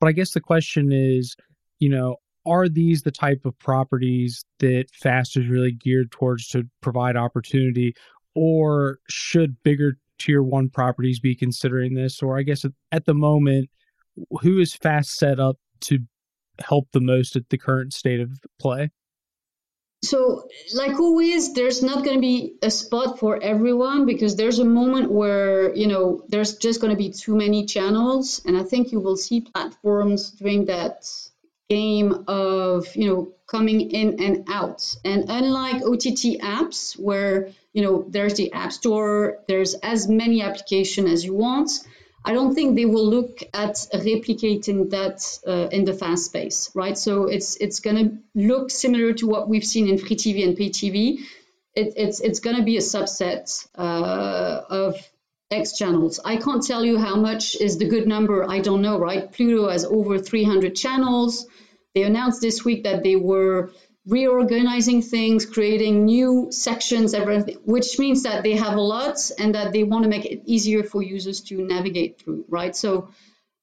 But 0.00 0.08
i 0.08 0.12
guess 0.12 0.32
the 0.32 0.40
question 0.40 0.90
is 0.92 1.36
you 1.78 1.88
know 1.88 2.16
are 2.46 2.68
these 2.68 3.02
the 3.02 3.10
type 3.10 3.44
of 3.44 3.58
properties 3.58 4.44
that 4.60 4.86
fast 4.94 5.36
is 5.36 5.48
really 5.48 5.72
geared 5.72 6.10
towards 6.10 6.48
to 6.48 6.64
provide 6.80 7.14
opportunity? 7.14 7.94
Or 8.34 9.00
should 9.10 9.62
bigger 9.62 9.98
tier 10.18 10.42
one 10.42 10.70
properties 10.70 11.20
be 11.20 11.34
considering 11.34 11.94
this? 11.94 12.22
Or 12.22 12.38
i 12.38 12.42
guess 12.42 12.64
at, 12.92 13.04
the 13.04 13.14
moment 13.14 13.68
who 14.40 14.58
is 14.58 14.74
fast 14.74 15.16
set 15.16 15.38
up 15.38 15.56
to 15.80 15.98
help 16.60 16.88
the 16.92 17.00
most 17.00 17.36
at 17.36 17.48
the 17.50 17.58
current 17.58 17.92
state 17.92 18.20
of 18.20 18.30
play 18.58 18.90
so 20.02 20.48
like 20.74 21.00
always 21.00 21.54
there's 21.54 21.82
not 21.82 22.04
going 22.04 22.16
to 22.16 22.20
be 22.20 22.54
a 22.62 22.70
spot 22.70 23.18
for 23.18 23.42
everyone 23.42 24.06
because 24.06 24.36
there's 24.36 24.58
a 24.60 24.64
moment 24.64 25.10
where 25.10 25.74
you 25.74 25.86
know 25.86 26.22
there's 26.28 26.56
just 26.56 26.80
going 26.80 26.92
to 26.92 26.96
be 26.96 27.10
too 27.10 27.34
many 27.34 27.66
channels 27.66 28.40
and 28.46 28.56
i 28.56 28.62
think 28.62 28.92
you 28.92 29.00
will 29.00 29.16
see 29.16 29.40
platforms 29.40 30.30
doing 30.30 30.66
that 30.66 31.04
game 31.68 32.24
of 32.28 32.94
you 32.96 33.06
know 33.08 33.32
coming 33.46 33.90
in 33.90 34.22
and 34.22 34.48
out. 34.48 34.94
And 35.04 35.24
unlike 35.28 35.82
ott 35.82 36.04
apps 36.40 36.98
where 36.98 37.50
you 37.72 37.82
know 37.82 38.04
there's 38.08 38.34
the 38.34 38.52
app 38.52 38.72
store 38.72 39.38
there's 39.48 39.74
as 39.74 40.08
many 40.08 40.42
application 40.42 41.06
as 41.06 41.24
you 41.24 41.34
want 41.34 41.70
i 42.24 42.32
don't 42.32 42.54
think 42.54 42.76
they 42.76 42.84
will 42.84 43.08
look 43.08 43.40
at 43.54 43.74
replicating 43.94 44.90
that 44.90 45.38
uh, 45.46 45.68
in 45.70 45.84
the 45.84 45.94
fast 45.94 46.26
space 46.26 46.70
right 46.74 46.98
so 46.98 47.24
it's 47.24 47.56
it's 47.56 47.80
going 47.80 47.96
to 47.96 48.18
look 48.34 48.70
similar 48.70 49.12
to 49.12 49.26
what 49.26 49.48
we've 49.48 49.64
seen 49.64 49.88
in 49.88 49.98
free 49.98 50.16
tv 50.16 50.44
and 50.44 50.56
pay 50.56 50.70
tv 50.70 51.20
it, 51.74 51.94
it's 51.96 52.20
it's 52.20 52.40
going 52.40 52.56
to 52.56 52.62
be 52.62 52.76
a 52.76 52.80
subset 52.80 53.66
uh, 53.76 54.62
of 54.68 54.96
X 55.50 55.78
channels. 55.78 56.20
I 56.22 56.36
can't 56.36 56.62
tell 56.62 56.84
you 56.84 56.98
how 56.98 57.16
much 57.16 57.56
is 57.56 57.78
the 57.78 57.86
good 57.86 58.06
number. 58.06 58.44
I 58.48 58.58
don't 58.58 58.82
know, 58.82 58.98
right? 58.98 59.32
Pluto 59.32 59.70
has 59.70 59.84
over 59.84 60.18
300 60.18 60.76
channels. 60.76 61.46
They 61.94 62.02
announced 62.02 62.42
this 62.42 62.64
week 62.64 62.84
that 62.84 63.02
they 63.02 63.16
were 63.16 63.70
reorganizing 64.08 65.02
things, 65.02 65.44
creating 65.44 66.06
new 66.06 66.48
sections, 66.50 67.12
everything, 67.12 67.58
which 67.64 67.98
means 67.98 68.22
that 68.22 68.42
they 68.42 68.56
have 68.56 68.74
a 68.74 68.80
lot 68.80 69.18
and 69.38 69.54
that 69.54 69.72
they 69.72 69.84
want 69.84 70.02
to 70.04 70.08
make 70.08 70.24
it 70.24 70.42
easier 70.46 70.82
for 70.82 71.02
users 71.02 71.42
to 71.42 71.60
navigate 71.60 72.18
through, 72.18 72.44
right? 72.48 72.74
So, 72.74 73.10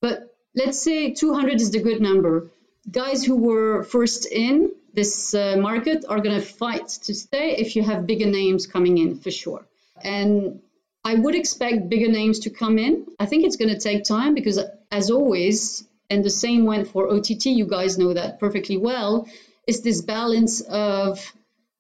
but 0.02 0.36
let's 0.56 0.80
say 0.80 1.12
200 1.12 1.60
is 1.60 1.72
the 1.72 1.82
good 1.82 2.00
number. 2.00 2.52
Guys 2.90 3.26
who 3.26 3.36
were 3.36 3.84
first 3.84 4.28
in 4.32 4.72
this 4.94 5.34
uh, 5.34 5.58
market 5.58 6.06
are 6.08 6.20
going 6.20 6.40
to 6.40 6.46
fight 6.46 6.88
to 6.88 7.16
stay 7.16 7.56
if 7.58 7.76
you 7.76 7.82
have 7.82 8.06
bigger 8.06 8.28
names 8.28 8.68
coming 8.68 9.00
in 9.00 9.16
for 9.16 9.32
sure. 9.32 9.66
And 10.04 10.62
I 11.04 11.16
would 11.16 11.36
expect 11.36 11.90
bigger 11.90 12.12
names 12.12 12.40
to 12.40 12.52
come 12.52 12.78
in. 12.78 13.08
I 13.20 13.26
think 13.26 13.46
it's 13.46 13.56
going 13.56 13.74
to 13.74 13.80
take 13.80 14.04
time 14.04 14.36
because, 14.36 14.60
as 14.92 15.10
always, 15.10 15.88
and 16.10 16.24
the 16.24 16.30
same 16.30 16.66
went 16.66 16.88
for 16.88 17.10
OTT, 17.10 17.48
you 17.48 17.66
guys 17.66 17.98
know 17.98 18.14
that 18.14 18.40
perfectly 18.40 18.78
well, 18.78 19.28
is 19.68 19.82
this 19.82 20.02
balance 20.02 20.62
of, 20.62 21.34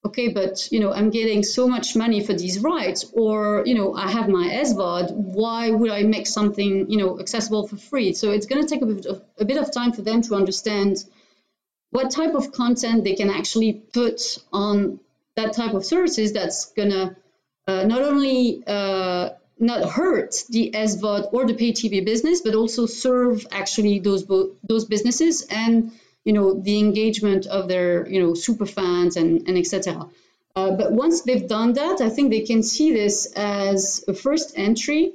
okay, 0.06 0.30
but, 0.30 0.71
you 0.71 0.80
know, 0.80 0.91
I'm 0.91 1.10
getting 1.10 1.43
so 1.43 1.67
much 1.67 1.95
money 1.95 2.24
for 2.24 2.34
these 2.34 2.60
rights, 2.60 3.06
or, 3.13 3.63
you 3.65 3.76
know, 3.76 3.93
I 3.95 4.10
have 4.10 4.30
my 4.30 4.48
SVOD, 4.50 5.12
why 5.13 5.71
would 5.71 5.91
I 5.91 6.04
make 6.04 6.28
something, 6.28 6.89
you 6.89 6.98
know, 6.98 7.19
accessible 7.19 7.67
for 7.67 7.78
free? 7.78 8.13
So 8.13 8.32
it's 8.32 8.45
going 8.45 8.62
to 8.65 8.67
take 8.67 8.82
a 8.82 8.86
bit, 8.86 9.06
of, 9.06 9.21
a 9.39 9.45
bit 9.45 9.58
of 9.58 9.71
time 9.71 9.91
for 9.91 10.02
them 10.02 10.21
to 10.24 10.36
understand 10.36 11.04
what 11.91 12.12
type 12.12 12.36
of 12.36 12.52
content 12.52 13.04
they 13.04 13.15
can 13.15 13.30
actually 13.30 13.74
put 13.74 14.38
on 14.52 15.00
that 15.36 15.54
type 15.54 15.74
of 15.74 15.86
services 15.86 16.34
that's 16.34 16.71
going 16.74 16.89
to 16.89 17.15
uh, 17.67 17.84
not 17.86 18.02
only 18.02 18.63
uh, 18.65 19.30
not 19.58 19.89
hurt 19.89 20.43
the 20.50 20.71
SVOD 20.71 21.34
or 21.34 21.45
the 21.45 21.54
pay 21.54 21.71
TV 21.71 22.04
business, 22.06 22.41
but 22.41 22.56
also 22.56 22.86
serve 22.86 23.48
actually 23.52 24.00
those 24.00 24.24
bo- 24.24 24.56
those 24.63 24.86
businesses 24.86 25.43
and 25.43 25.91
you 26.25 26.33
know 26.33 26.59
the 26.59 26.79
engagement 26.79 27.45
of 27.45 27.67
their 27.69 28.07
you 28.09 28.21
know 28.21 28.33
super 28.33 28.65
fans 28.65 29.15
and 29.15 29.47
and 29.47 29.57
etc. 29.57 30.09
Uh, 30.55 30.71
but 30.71 30.91
once 30.91 31.21
they've 31.21 31.47
done 31.47 31.73
that, 31.73 32.01
I 32.01 32.09
think 32.09 32.31
they 32.31 32.41
can 32.41 32.63
see 32.63 32.93
this 32.93 33.31
as 33.35 34.03
a 34.07 34.13
first 34.13 34.53
entry 34.55 35.13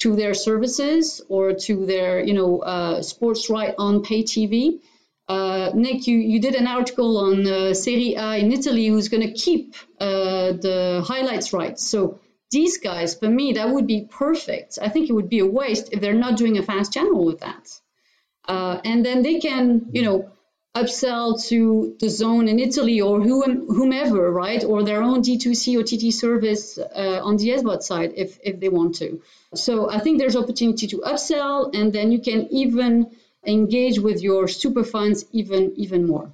to 0.00 0.16
their 0.16 0.34
services 0.34 1.22
or 1.28 1.54
to 1.66 1.86
their 1.86 2.22
you 2.22 2.34
know 2.34 2.60
uh, 2.60 3.02
sports 3.02 3.48
right 3.50 3.74
on 3.78 4.02
pay 4.02 4.22
TV. 4.22 4.80
Uh, 5.28 5.70
Nick, 5.74 6.06
you, 6.06 6.18
you 6.18 6.40
did 6.40 6.54
an 6.56 6.66
article 6.66 7.16
on 7.16 7.46
uh, 7.46 7.72
Serie 7.72 8.14
A 8.14 8.36
in 8.36 8.52
Italy 8.52 8.88
who's 8.88 9.08
going 9.08 9.26
to 9.26 9.32
keep 9.32 9.74
uh, 9.98 10.52
the 10.52 11.02
highlights 11.06 11.52
rights. 11.52 11.82
So 11.86 12.18
these 12.50 12.78
guys, 12.78 13.14
for 13.14 13.28
me, 13.28 13.54
that 13.54 13.70
would 13.70 13.86
be 13.86 14.06
perfect. 14.10 14.78
I 14.82 14.88
think 14.90 15.08
it 15.08 15.14
would 15.14 15.30
be 15.30 15.38
a 15.38 15.46
waste 15.46 15.90
if 15.92 16.00
they're 16.00 16.22
not 16.26 16.36
doing 16.36 16.58
a 16.58 16.62
fast 16.62 16.92
channel 16.92 17.24
with 17.24 17.40
that. 17.40 17.80
Uh, 18.46 18.80
and 18.84 19.06
then 19.06 19.22
they 19.22 19.38
can, 19.38 19.86
you 19.92 20.02
know, 20.02 20.30
upsell 20.74 21.42
to 21.48 21.96
DAZN 21.98 22.48
in 22.48 22.58
Italy 22.58 23.00
or 23.00 23.20
whomever, 23.20 24.30
right? 24.30 24.64
Or 24.64 24.82
their 24.82 25.02
own 25.02 25.22
D2C 25.22 25.78
or 25.78 25.82
TT 25.82 26.14
service 26.14 26.78
uh, 26.78 27.20
on 27.22 27.36
the 27.36 27.50
SVOD 27.50 27.82
side 27.82 28.12
if, 28.16 28.38
if 28.42 28.58
they 28.58 28.68
want 28.68 28.94
to. 28.96 29.20
So 29.54 29.90
I 29.90 29.98
think 30.00 30.18
there's 30.18 30.36
opportunity 30.36 30.86
to 30.88 30.98
upsell 30.98 31.74
and 31.74 31.92
then 31.92 32.10
you 32.10 32.20
can 32.20 32.48
even 32.50 33.14
engage 33.46 33.98
with 33.98 34.22
your 34.22 34.48
super 34.48 34.84
fans 34.84 35.24
even 35.32 35.72
even 35.76 36.06
more 36.06 36.30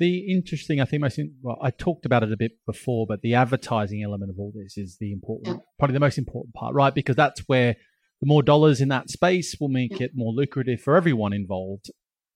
the 0.00 0.32
interesting, 0.32 0.80
I 0.80 0.86
think, 0.86 1.02
most 1.02 1.20
well, 1.42 1.58
I 1.62 1.70
talked 1.70 2.06
about 2.06 2.22
it 2.22 2.32
a 2.32 2.36
bit 2.36 2.52
before, 2.66 3.06
but 3.06 3.20
the 3.20 3.34
advertising 3.34 4.02
element 4.02 4.30
of 4.30 4.38
all 4.40 4.50
this 4.52 4.76
is 4.78 4.96
the 4.98 5.12
important, 5.12 5.58
yeah. 5.58 5.62
probably 5.78 5.92
the 5.92 6.00
most 6.00 6.16
important 6.16 6.54
part, 6.54 6.74
right? 6.74 6.92
Because 6.92 7.16
that's 7.16 7.40
where 7.46 7.76
the 8.20 8.26
more 8.26 8.42
dollars 8.42 8.80
in 8.80 8.88
that 8.88 9.10
space 9.10 9.56
will 9.60 9.68
make 9.68 10.00
yeah. 10.00 10.06
it 10.06 10.12
more 10.14 10.32
lucrative 10.32 10.80
for 10.80 10.96
everyone 10.96 11.34
involved. 11.34 11.90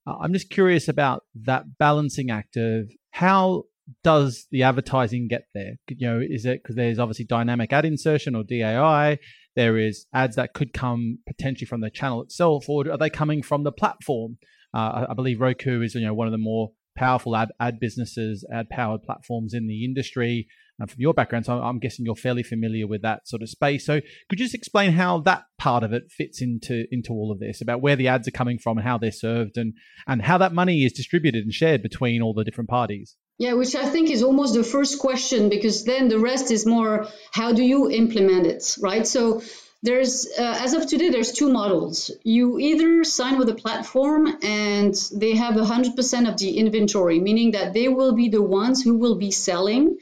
Uh, 0.07 0.17
I'm 0.21 0.33
just 0.33 0.51
curious 0.51 0.89
about 0.89 1.25
that 1.43 1.79
balancing 1.79 2.31
act 2.31 2.57
of 2.57 2.91
how 3.11 3.65
does 4.03 4.47
the 4.51 4.63
advertising 4.63 5.29
get 5.29 5.45
there? 5.55 5.75
You 5.89 6.07
know, 6.09 6.21
is 6.21 6.47
it 6.47 6.63
because 6.63 6.77
there's 6.77 6.99
obviously 6.99 7.27
dynamic 7.27 7.73
ad 7.73 7.85
insertion 7.85 8.35
or 8.35 8.43
DAI? 8.43 9.19
There 9.57 9.79
is 9.79 10.07
ads 10.13 10.37
that 10.37 10.55
could 10.55 10.73
come 10.73 11.19
potentially 11.27 11.67
from 11.67 11.81
the 11.81 11.91
channel 11.91 12.23
itself, 12.23 12.69
or 12.69 12.91
are 12.91 12.99
they 12.99 13.11
coming 13.11 13.43
from 13.43 13.65
the 13.65 13.73
platform? 13.73 14.39
Uh, 14.75 15.07
I, 15.07 15.11
I 15.11 15.15
believe 15.15 15.41
Roku 15.41 15.83
is 15.83 15.95
you 15.95 16.05
know 16.05 16.15
one 16.15 16.27
of 16.27 16.33
the 16.33 16.39
more 16.39 16.71
powerful 16.97 17.37
ad, 17.37 17.51
ad 17.61 17.79
businesses, 17.81 18.47
ad 18.53 18.69
powered 18.71 19.03
platforms 19.03 19.55
in 19.55 19.67
the 19.67 19.85
industry. 19.85 20.47
Uh, 20.81 20.87
from 20.87 21.01
your 21.01 21.15
background. 21.15 21.47
So 21.47 21.55
I'm 21.61 21.79
guessing 21.79 22.05
you're 22.05 22.17
fairly 22.17 22.43
familiar 22.43 22.87
with 22.87 23.03
that 23.03 23.29
sort 23.29 23.43
of 23.43 23.49
space. 23.49 23.87
So 23.87 24.01
could 24.29 24.41
you 24.41 24.47
just 24.47 24.55
explain 24.55 24.93
how 24.93 25.21
that 25.21 25.45
part 25.59 25.85
of 25.85 25.93
it 25.93 26.11
fits 26.11 26.43
into 26.43 26.85
into 26.91 27.13
all 27.13 27.31
of 27.31 27.39
this 27.39 27.61
about 27.61 27.81
where 27.81 27.97
the 27.97 28.09
ads 28.09 28.29
are 28.29 28.33
coming 28.33 28.59
from 28.59 28.79
and 28.79 28.87
how 28.87 28.99
they're 28.99 29.13
served 29.13 29.57
and 29.57 29.75
and 30.07 30.23
how 30.23 30.39
that 30.39 30.53
money 30.53 30.85
is 30.85 30.93
distributed 30.93 31.45
and 31.45 31.53
shared 31.53 31.83
between 31.83 32.23
all 32.23 32.35
the 32.35 32.45
different 32.45 32.71
parties? 32.71 33.17
Yeah, 33.39 33.55
which 33.55 33.75
I 33.75 33.87
think 33.87 34.11
is 34.11 34.23
almost 34.23 34.55
the 34.55 34.63
first 34.63 35.01
question 35.01 35.49
because 35.49 35.85
then 35.85 36.09
the 36.09 36.19
rest 36.19 36.51
is 36.51 36.67
more 36.67 37.09
how 37.33 37.53
do 37.53 37.65
you 37.65 37.91
implement 37.91 38.47
it, 38.47 38.77
right? 38.81 39.07
So 39.07 39.43
there's 39.83 40.27
uh, 40.39 40.59
as 40.61 40.73
of 40.73 40.87
today 40.87 41.11
there's 41.11 41.33
two 41.33 41.53
models 41.53 42.11
you 42.23 42.59
either 42.59 43.05
sign 43.05 43.39
with 43.39 43.51
a 43.51 43.55
platform 43.55 44.27
and 44.43 44.95
they 45.13 45.35
have 45.35 45.55
100% 45.55 46.29
of 46.29 46.39
the 46.39 46.57
inventory 46.57 47.21
meaning 47.21 47.51
that 47.51 47.75
they 47.75 47.89
will 47.89 48.15
be 48.15 48.29
the 48.31 48.41
ones 48.41 48.83
who 48.83 48.97
will 48.97 49.17
be 49.17 49.31
selling 49.31 49.99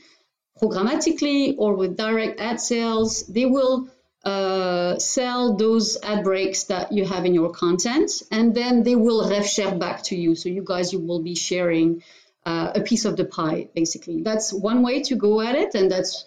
programmatically 0.62 1.56
or 1.58 1.74
with 1.74 1.96
direct 1.96 2.40
ad 2.40 2.60
sales 2.60 3.26
they 3.26 3.46
will 3.46 3.88
uh, 4.24 4.98
sell 4.98 5.56
those 5.56 5.98
ad 6.02 6.22
breaks 6.22 6.64
that 6.64 6.92
you 6.92 7.04
have 7.04 7.24
in 7.24 7.34
your 7.34 7.50
content 7.50 8.22
and 8.30 8.54
then 8.54 8.84
they 8.84 8.94
will 8.94 9.28
rev 9.28 9.44
share 9.44 9.74
back 9.74 10.02
to 10.04 10.16
you. 10.16 10.36
So 10.36 10.48
you 10.48 10.62
guys 10.64 10.92
you 10.92 11.00
will 11.00 11.22
be 11.22 11.34
sharing 11.34 12.02
uh, 12.46 12.72
a 12.76 12.80
piece 12.82 13.04
of 13.04 13.16
the 13.16 13.24
pie 13.24 13.68
basically. 13.74 14.22
That's 14.22 14.52
one 14.52 14.82
way 14.82 15.02
to 15.02 15.16
go 15.16 15.40
at 15.40 15.56
it 15.56 15.74
and 15.74 15.90
that's 15.90 16.24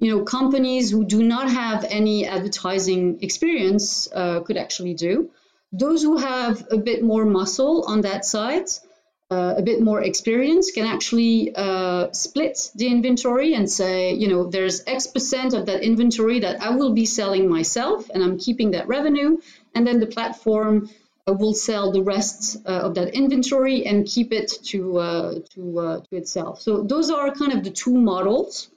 you 0.00 0.10
know 0.10 0.24
companies 0.24 0.90
who 0.90 1.04
do 1.04 1.22
not 1.22 1.48
have 1.48 1.84
any 1.88 2.26
advertising 2.26 3.22
experience 3.22 4.08
uh, 4.12 4.40
could 4.40 4.56
actually 4.56 4.94
do. 4.94 5.30
Those 5.72 6.02
who 6.02 6.16
have 6.16 6.66
a 6.70 6.78
bit 6.78 7.04
more 7.04 7.24
muscle 7.24 7.84
on 7.86 8.00
that 8.00 8.24
side 8.24 8.66
uh, 9.30 9.54
a 9.56 9.62
bit 9.62 9.80
more 9.80 10.02
experience 10.02 10.70
can 10.70 10.86
actually 10.86 11.52
uh, 11.54 12.12
split 12.12 12.70
the 12.76 12.86
inventory 12.86 13.54
and 13.54 13.68
say 13.68 14.12
you 14.12 14.28
know 14.28 14.46
there's 14.46 14.84
x 14.86 15.08
percent 15.08 15.52
of 15.52 15.66
that 15.66 15.82
inventory 15.82 16.40
that 16.40 16.62
i 16.62 16.70
will 16.70 16.92
be 16.92 17.04
selling 17.04 17.48
myself 17.48 18.08
and 18.10 18.22
i'm 18.22 18.38
keeping 18.38 18.70
that 18.72 18.86
revenue. 18.86 19.36
And 19.74 19.86
then 19.86 20.00
the 20.00 20.06
platform 20.06 20.88
uh, 21.28 21.32
will 21.32 21.54
sell 21.54 21.92
the 21.92 22.02
rest 22.02 22.56
uh, 22.64 22.86
of 22.86 22.94
that 22.94 23.14
inventory 23.14 23.84
and 23.84 24.06
keep 24.06 24.32
it 24.32 24.52
to 24.66 24.98
uh, 24.98 25.34
to, 25.54 26.02
to 26.08 26.16
itself. 26.16 26.62
So 26.62 26.82
those 26.82 27.10
are 27.10 27.30
kind 27.32 27.52
of 27.52 27.64
the 27.64 27.70
two 27.70 27.94
models. 27.94 28.70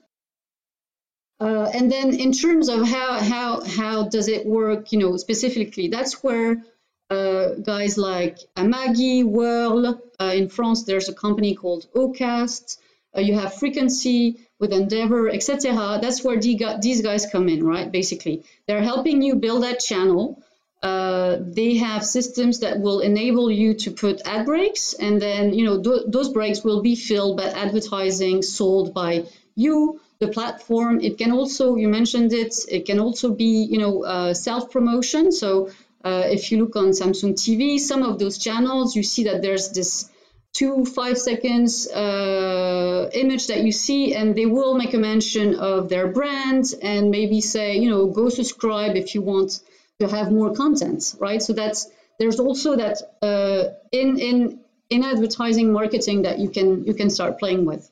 Uh, 1.40 1.70
and 1.72 1.90
then 1.90 2.12
in 2.12 2.32
terms 2.32 2.68
of 2.68 2.86
how 2.86 3.20
how 3.20 3.64
how 3.64 4.08
does 4.08 4.28
it 4.28 4.44
work, 4.44 4.92
you 4.92 4.98
know, 4.98 5.16
specifically, 5.16 5.88
that's 5.88 6.22
where 6.22 6.62
uh, 7.10 7.54
guys 7.54 7.98
like 7.98 8.38
Amagi, 8.56 9.24
Wurl, 9.24 10.00
uh, 10.20 10.32
in 10.34 10.48
France, 10.48 10.84
there's 10.84 11.08
a 11.08 11.14
company 11.14 11.54
called 11.54 11.86
Ocast. 11.94 12.78
Uh, 13.16 13.20
you 13.20 13.34
have 13.34 13.54
Frequency 13.54 14.36
with 14.58 14.72
Endeavor, 14.72 15.28
etc. 15.28 15.98
That's 16.00 16.22
where 16.22 16.38
these 16.40 17.02
guys 17.02 17.26
come 17.26 17.48
in, 17.48 17.64
right? 17.64 17.90
Basically, 17.90 18.44
they're 18.66 18.82
helping 18.82 19.22
you 19.22 19.34
build 19.34 19.64
that 19.64 19.80
channel. 19.80 20.42
Uh, 20.82 21.36
they 21.40 21.76
have 21.76 22.04
systems 22.04 22.60
that 22.60 22.80
will 22.80 23.00
enable 23.00 23.50
you 23.50 23.74
to 23.74 23.90
put 23.90 24.22
ad 24.24 24.46
breaks, 24.46 24.94
and 24.94 25.20
then 25.20 25.52
you 25.52 25.64
know 25.64 25.82
th- 25.82 26.04
those 26.06 26.30
breaks 26.30 26.64
will 26.64 26.80
be 26.80 26.94
filled 26.94 27.36
by 27.36 27.44
advertising 27.44 28.40
sold 28.40 28.94
by 28.94 29.24
you 29.56 30.00
the 30.20 30.28
platform. 30.28 31.00
It 31.00 31.18
can 31.18 31.32
also, 31.32 31.76
you 31.76 31.88
mentioned 31.88 32.32
it, 32.32 32.54
it 32.68 32.86
can 32.86 33.00
also 33.00 33.30
be, 33.32 33.66
you 33.70 33.78
know, 33.78 34.04
uh, 34.04 34.34
self-promotion. 34.34 35.32
So 35.32 35.70
uh, 36.04 36.24
if 36.26 36.50
you 36.50 36.58
look 36.58 36.76
on 36.76 36.90
Samsung 36.90 37.34
TV, 37.34 37.78
some 37.78 38.02
of 38.02 38.18
those 38.18 38.38
channels, 38.38 38.96
you 38.96 39.02
see 39.02 39.24
that 39.24 39.42
there's 39.42 39.70
this 39.70 40.10
two 40.52 40.84
five 40.84 41.16
seconds 41.16 41.88
uh, 41.88 43.08
image 43.12 43.46
that 43.46 43.62
you 43.62 43.72
see 43.72 44.14
and 44.14 44.34
they 44.34 44.46
will 44.46 44.74
make 44.74 44.94
a 44.94 44.98
mention 44.98 45.54
of 45.54 45.88
their 45.88 46.08
brand 46.08 46.64
and 46.82 47.10
maybe 47.10 47.40
say 47.40 47.76
you 47.76 47.88
know 47.88 48.08
go 48.08 48.28
subscribe 48.28 48.96
if 48.96 49.14
you 49.14 49.22
want 49.22 49.60
to 50.00 50.08
have 50.08 50.32
more 50.32 50.52
content 50.52 51.14
right? 51.20 51.40
So 51.40 51.52
that's 51.52 51.88
there's 52.18 52.40
also 52.40 52.76
that 52.76 52.96
uh, 53.22 53.74
in 53.92 54.18
in 54.18 54.60
in 54.90 55.04
advertising 55.04 55.72
marketing 55.72 56.22
that 56.22 56.38
you 56.38 56.50
can 56.50 56.84
you 56.84 56.94
can 56.94 57.10
start 57.10 57.38
playing 57.38 57.64
with. 57.64 57.90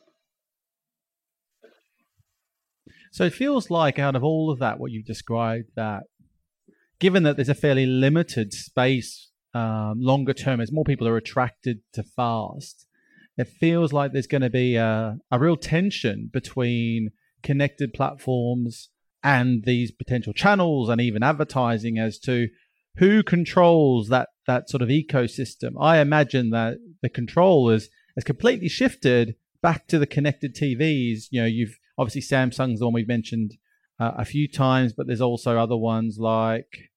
So 3.12 3.24
it 3.24 3.32
feels 3.32 3.70
like 3.70 3.98
out 3.98 4.16
of 4.16 4.22
all 4.22 4.50
of 4.50 4.58
that, 4.58 4.78
what 4.78 4.90
you've 4.90 5.06
described, 5.06 5.70
that 5.76 6.02
given 7.00 7.22
that 7.22 7.36
there's 7.36 7.48
a 7.48 7.54
fairly 7.54 7.86
limited 7.86 8.52
space 8.52 9.30
um, 9.54 10.00
longer 10.00 10.34
term, 10.34 10.60
as 10.60 10.72
more 10.72 10.84
people 10.84 11.08
are 11.08 11.16
attracted 11.16 11.80
to 11.92 12.02
fast, 12.02 12.86
it 13.36 13.48
feels 13.48 13.92
like 13.92 14.12
there's 14.12 14.26
going 14.26 14.42
to 14.42 14.50
be 14.50 14.76
a, 14.76 15.16
a 15.30 15.38
real 15.38 15.56
tension 15.56 16.28
between 16.32 17.10
connected 17.42 17.94
platforms 17.94 18.90
and 19.22 19.64
these 19.64 19.90
potential 19.90 20.32
channels 20.32 20.88
and 20.88 21.00
even 21.00 21.22
advertising 21.22 21.98
as 21.98 22.18
to 22.18 22.48
who 22.96 23.22
controls 23.22 24.08
that 24.08 24.28
that 24.46 24.68
sort 24.68 24.82
of 24.82 24.88
ecosystem. 24.88 25.72
I 25.80 25.98
imagine 25.98 26.50
that 26.50 26.78
the 27.02 27.08
control 27.08 27.70
is 27.70 27.88
has 28.16 28.24
completely 28.24 28.68
shifted 28.68 29.36
back 29.62 29.86
to 29.88 29.98
the 29.98 30.06
connected 30.06 30.54
TVs. 30.54 31.26
You 31.30 31.42
know, 31.42 31.46
you've 31.46 31.78
Obviously, 31.98 32.22
Samsung's 32.22 32.78
the 32.78 32.86
one 32.86 32.94
we've 32.94 33.08
mentioned 33.08 33.56
uh, 34.00 34.12
a 34.16 34.24
few 34.24 34.48
times, 34.48 34.92
but 34.92 35.06
there's 35.06 35.20
also 35.20 35.58
other 35.58 35.76
ones 35.76 36.18
like 36.18 36.90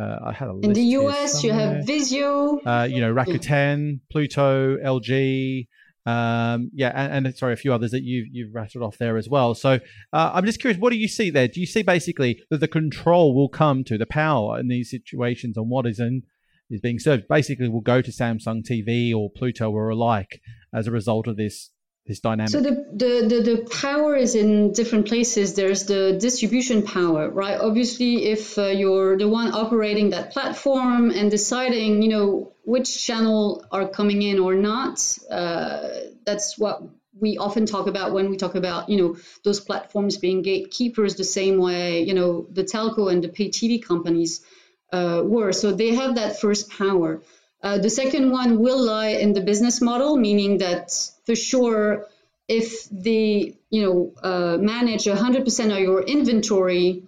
uh, 0.00 0.18
I 0.26 0.32
had 0.32 0.48
a 0.48 0.58
in 0.62 0.72
the 0.72 0.82
US. 0.82 1.44
You 1.44 1.52
have 1.52 1.84
Vizio, 1.84 2.58
uh, 2.66 2.84
you 2.84 3.00
know 3.00 3.12
Rakuten, 3.12 4.00
Pluto, 4.10 4.76
LG. 4.76 5.68
Um, 6.06 6.70
yeah, 6.74 6.92
and, 6.94 7.26
and, 7.26 7.36
sorry, 7.36 7.54
a 7.54 7.56
few 7.56 7.72
others 7.72 7.92
that 7.92 8.02
you've 8.02 8.26
you've 8.30 8.54
rattled 8.54 8.84
off 8.84 8.98
there 8.98 9.16
as 9.16 9.28
well. 9.28 9.54
So 9.54 9.78
uh, 10.12 10.30
I'm 10.34 10.44
just 10.44 10.60
curious, 10.60 10.78
what 10.78 10.90
do 10.90 10.98
you 10.98 11.08
see 11.08 11.30
there? 11.30 11.48
Do 11.48 11.60
you 11.60 11.66
see 11.66 11.82
basically 11.82 12.42
that 12.50 12.58
the 12.58 12.68
control 12.68 13.34
will 13.34 13.48
come 13.48 13.84
to 13.84 13.96
the 13.96 14.06
power 14.06 14.58
in 14.58 14.68
these 14.68 14.90
situations 14.90 15.56
on 15.56 15.68
what 15.68 15.86
is 15.86 15.98
in 15.98 16.22
is 16.70 16.80
being 16.80 16.98
served? 16.98 17.24
Basically, 17.28 17.68
will 17.68 17.80
go 17.80 18.02
to 18.02 18.10
Samsung 18.10 18.62
TV 18.68 19.14
or 19.14 19.30
Pluto 19.30 19.70
or 19.70 19.88
alike 19.88 20.40
as 20.74 20.86
a 20.86 20.90
result 20.90 21.26
of 21.26 21.36
this 21.36 21.70
this 22.06 22.20
dynamic? 22.20 22.50
So 22.50 22.60
the, 22.60 22.86
the, 22.92 23.26
the, 23.28 23.42
the, 23.42 23.68
power 23.70 24.14
is 24.14 24.34
in 24.34 24.72
different 24.72 25.06
places. 25.06 25.54
There's 25.54 25.86
the 25.86 26.18
distribution 26.20 26.82
power, 26.82 27.30
right? 27.30 27.58
Obviously, 27.58 28.26
if 28.26 28.58
uh, 28.58 28.66
you're 28.66 29.16
the 29.16 29.28
one 29.28 29.52
operating 29.52 30.10
that 30.10 30.32
platform 30.32 31.10
and 31.10 31.30
deciding, 31.30 32.02
you 32.02 32.10
know, 32.10 32.52
which 32.64 33.04
channel 33.04 33.64
are 33.70 33.88
coming 33.88 34.22
in 34.22 34.38
or 34.38 34.54
not, 34.54 35.18
uh, 35.30 35.88
that's 36.24 36.58
what 36.58 36.82
we 37.18 37.38
often 37.38 37.64
talk 37.64 37.86
about 37.86 38.12
when 38.12 38.28
we 38.28 38.36
talk 38.36 38.54
about, 38.54 38.88
you 38.88 38.96
know, 38.96 39.16
those 39.44 39.60
platforms 39.60 40.16
being 40.16 40.42
gatekeepers 40.42 41.14
the 41.14 41.24
same 41.24 41.58
way, 41.58 42.02
you 42.02 42.14
know, 42.14 42.46
the 42.50 42.64
telco 42.64 43.10
and 43.10 43.22
the 43.22 43.28
pay 43.28 43.48
TV 43.48 43.82
companies 43.82 44.44
uh, 44.92 45.22
were. 45.24 45.52
So 45.52 45.72
they 45.72 45.94
have 45.94 46.16
that 46.16 46.40
first 46.40 46.70
power. 46.70 47.22
Uh, 47.64 47.78
the 47.78 47.88
second 47.88 48.30
one 48.30 48.58
will 48.58 48.84
lie 48.84 49.16
in 49.24 49.32
the 49.32 49.40
business 49.40 49.80
model, 49.80 50.18
meaning 50.18 50.58
that 50.58 50.92
for 51.24 51.34
sure, 51.34 52.06
if 52.46 52.86
they 52.90 53.54
you 53.70 53.82
know 53.82 54.12
uh, 54.22 54.58
manage 54.58 55.04
100% 55.06 55.72
of 55.72 55.78
your 55.78 56.02
inventory, 56.02 57.04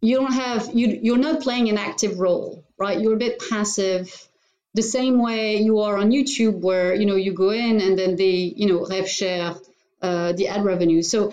you 0.00 0.16
don't 0.16 0.32
have 0.32 0.70
you 0.72 1.00
you're 1.02 1.24
not 1.28 1.42
playing 1.42 1.68
an 1.68 1.76
active 1.76 2.20
role, 2.20 2.64
right? 2.78 3.00
You're 3.00 3.14
a 3.14 3.24
bit 3.26 3.42
passive. 3.50 4.28
The 4.74 4.82
same 4.82 5.18
way 5.20 5.56
you 5.56 5.80
are 5.80 5.96
on 5.96 6.12
YouTube, 6.12 6.60
where 6.60 6.94
you 6.94 7.06
know 7.06 7.16
you 7.16 7.32
go 7.32 7.50
in 7.50 7.80
and 7.80 7.98
then 7.98 8.14
they 8.14 8.36
you 8.60 8.68
know 8.68 8.86
rev 8.86 9.08
share 9.08 9.56
uh, 10.02 10.32
the 10.34 10.46
ad 10.46 10.64
revenue. 10.64 11.02
So 11.02 11.32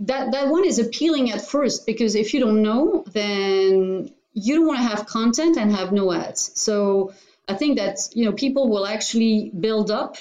that 0.00 0.32
that 0.32 0.48
one 0.48 0.64
is 0.64 0.80
appealing 0.80 1.30
at 1.30 1.46
first 1.46 1.86
because 1.86 2.16
if 2.16 2.34
you 2.34 2.40
don't 2.40 2.62
know, 2.62 3.04
then 3.12 4.10
you 4.32 4.56
don't 4.56 4.66
want 4.66 4.80
to 4.80 4.88
have 4.88 5.06
content 5.06 5.56
and 5.56 5.70
have 5.70 5.92
no 5.92 6.12
ads. 6.12 6.50
So 6.60 7.12
I 7.48 7.54
think 7.54 7.78
that 7.78 8.08
you 8.12 8.24
know 8.24 8.32
people 8.32 8.68
will 8.68 8.86
actually 8.86 9.50
build 9.58 9.90
up. 9.90 10.16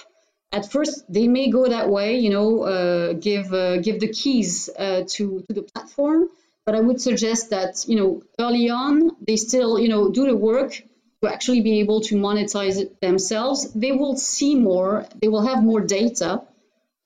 At 0.51 0.71
first, 0.71 1.11
they 1.11 1.27
may 1.27 1.49
go 1.49 1.67
that 1.67 1.89
way, 1.89 2.19
you 2.19 2.29
know, 2.29 2.63
uh, 2.63 3.13
give 3.13 3.51
uh, 3.53 3.77
give 3.77 3.99
the 3.99 4.09
keys 4.09 4.69
uh, 4.77 5.03
to 5.13 5.41
to 5.47 5.53
the 5.53 5.63
platform. 5.63 6.29
But 6.65 6.75
I 6.75 6.79
would 6.81 7.01
suggest 7.01 7.49
that 7.49 7.85
you 7.87 7.95
know 7.95 8.23
early 8.39 8.69
on 8.69 9.11
they 9.27 9.37
still 9.37 9.79
you 9.79 9.89
know 9.89 10.09
do 10.09 10.25
the 10.27 10.35
work 10.35 10.71
to 11.21 11.33
actually 11.33 11.61
be 11.61 11.79
able 11.79 12.01
to 12.01 12.15
monetize 12.15 12.77
it 12.79 13.01
themselves. 13.01 13.73
They 13.73 13.91
will 13.91 14.15
see 14.17 14.55
more. 14.55 15.05
They 15.21 15.27
will 15.27 15.45
have 15.45 15.63
more 15.63 15.81
data. 15.81 16.43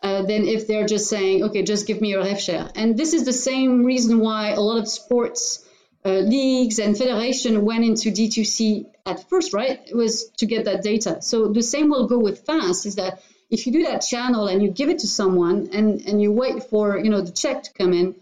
Uh, 0.01 0.21
than 0.21 0.47
if 0.47 0.65
they're 0.65 0.87
just 0.87 1.09
saying, 1.09 1.43
okay, 1.43 1.61
just 1.61 1.85
give 1.85 1.99
me 1.99 2.11
your 2.11 2.23
rev 2.23 2.39
share. 2.39 2.69
And 2.73 2.95
this 2.95 3.11
is 3.11 3.25
the 3.25 3.33
same 3.33 3.83
reason 3.83 4.21
why 4.21 4.51
a 4.51 4.61
lot 4.61 4.77
of 4.77 4.87
sports 4.87 5.59
uh, 6.05 6.19
leagues 6.19 6.79
and 6.79 6.97
federation 6.97 7.65
went 7.65 7.83
into 7.83 8.09
D2C 8.09 8.85
at 9.05 9.29
first, 9.29 9.53
right? 9.53 9.81
It 9.85 9.95
was 9.95 10.29
to 10.37 10.45
get 10.45 10.65
that 10.65 10.81
data. 10.81 11.21
So 11.21 11.49
the 11.49 11.63
same 11.63 11.89
will 11.89 12.07
go 12.07 12.17
with 12.17 12.45
fast 12.45 12.85
is 12.85 12.95
that 12.95 13.21
if 13.49 13.65
you 13.65 13.73
do 13.73 13.83
that 13.83 13.99
channel 13.99 14.47
and 14.47 14.61
you 14.61 14.69
give 14.69 14.89
it 14.89 14.99
to 14.99 15.07
someone 15.07 15.69
and, 15.73 16.01
and 16.01 16.21
you 16.21 16.31
wait 16.31 16.63
for, 16.63 16.97
you 16.97 17.09
know, 17.09 17.21
the 17.21 17.31
check 17.31 17.63
to 17.63 17.73
come 17.73 17.93
in, 17.93 18.15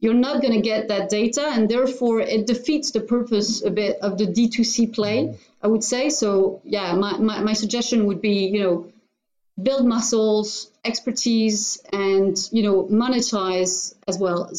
you're 0.00 0.14
not 0.14 0.40
going 0.40 0.54
to 0.54 0.60
get 0.62 0.88
that 0.88 1.10
data 1.10 1.42
and 1.42 1.68
therefore 1.68 2.20
it 2.20 2.46
defeats 2.46 2.90
the 2.90 3.00
purpose 3.00 3.62
a 3.62 3.70
bit 3.70 3.98
of 4.00 4.16
the 4.16 4.26
D2C 4.26 4.94
play, 4.94 5.38
I 5.62 5.66
would 5.66 5.84
say. 5.84 6.08
So 6.08 6.62
yeah, 6.64 6.94
my, 6.94 7.18
my, 7.18 7.40
my 7.42 7.52
suggestion 7.52 8.06
would 8.06 8.22
be, 8.22 8.46
you 8.46 8.62
know, 8.62 8.92
build 9.62 9.86
muscles, 9.86 10.70
expertise, 10.84 11.82
and 11.92 12.36
you 12.50 12.62
know 12.62 12.84
monetize 12.84 13.94
as 14.08 14.18
well. 14.18 14.50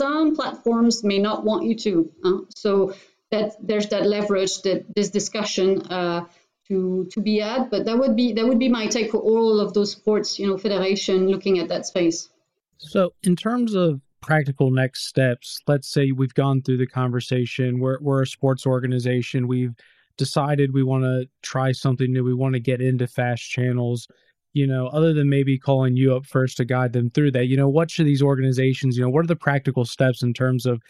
Some 0.00 0.34
platforms 0.34 1.04
may 1.04 1.18
not 1.18 1.44
want 1.44 1.64
you 1.68 1.74
to, 1.86 1.92
uh, 2.24 2.38
so 2.54 2.94
that 3.30 3.48
there's 3.68 3.88
that 3.88 4.06
leverage 4.06 4.62
that 4.62 4.78
this 4.96 5.10
discussion 5.10 5.82
uh, 5.98 6.24
to 6.68 7.06
to 7.12 7.20
be 7.20 7.42
at. 7.42 7.70
But 7.70 7.84
that 7.84 7.98
would 7.98 8.16
be 8.16 8.32
that 8.32 8.46
would 8.48 8.58
be 8.58 8.70
my 8.70 8.86
take 8.86 9.10
for 9.10 9.18
all 9.18 9.60
of 9.60 9.74
those 9.74 9.92
sports, 9.92 10.38
you 10.38 10.46
know, 10.46 10.56
federation 10.56 11.28
looking 11.28 11.58
at 11.58 11.68
that 11.68 11.84
space. 11.84 12.30
So 12.78 13.12
in 13.22 13.36
terms 13.36 13.74
of 13.74 14.00
practical 14.22 14.70
next 14.70 15.06
steps, 15.06 15.60
let's 15.66 15.88
say 15.88 16.12
we've 16.12 16.34
gone 16.34 16.62
through 16.62 16.78
the 16.78 16.86
conversation. 16.86 17.78
We're 17.78 17.98
we're 18.00 18.22
a 18.22 18.26
sports 18.26 18.64
organization. 18.66 19.48
We've 19.48 19.74
decided 20.16 20.72
we 20.72 20.82
want 20.82 21.04
to 21.04 21.28
try 21.42 21.72
something 21.72 22.10
new. 22.10 22.24
We 22.24 22.34
want 22.34 22.54
to 22.54 22.60
get 22.60 22.80
into 22.80 23.06
fast 23.06 23.42
channels 23.42 24.08
you 24.52 24.66
know, 24.66 24.88
other 24.88 25.12
than 25.12 25.28
maybe 25.28 25.58
calling 25.58 25.96
you 25.96 26.14
up 26.14 26.26
first 26.26 26.56
to 26.56 26.64
guide 26.64 26.92
them 26.92 27.10
through 27.10 27.32
that, 27.32 27.46
you 27.46 27.56
know, 27.56 27.68
what 27.68 27.90
should 27.90 28.06
these 28.06 28.22
organizations, 28.22 28.96
you 28.96 29.02
know, 29.02 29.10
what 29.10 29.24
are 29.24 29.28
the 29.28 29.36
practical 29.36 29.84
steps 29.84 30.22
in 30.22 30.32
terms 30.32 30.66
of 30.66 30.80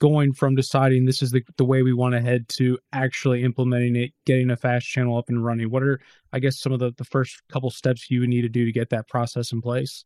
going 0.00 0.32
from 0.32 0.54
deciding 0.54 1.04
this 1.04 1.22
is 1.22 1.30
the, 1.30 1.42
the 1.58 1.64
way 1.64 1.82
we 1.82 1.92
want 1.92 2.14
to 2.14 2.20
head 2.20 2.48
to 2.48 2.78
actually 2.92 3.44
implementing 3.44 3.94
it, 3.96 4.12
getting 4.24 4.50
a 4.50 4.56
fast 4.56 4.86
channel 4.86 5.18
up 5.18 5.28
and 5.28 5.44
running? 5.44 5.70
What 5.70 5.82
are, 5.82 6.00
I 6.32 6.38
guess, 6.38 6.58
some 6.58 6.72
of 6.72 6.78
the, 6.78 6.92
the 6.96 7.04
first 7.04 7.42
couple 7.52 7.70
steps 7.70 8.10
you 8.10 8.20
would 8.20 8.30
need 8.30 8.42
to 8.42 8.48
do 8.48 8.64
to 8.64 8.72
get 8.72 8.90
that 8.90 9.08
process 9.08 9.52
in 9.52 9.60
place? 9.60 10.04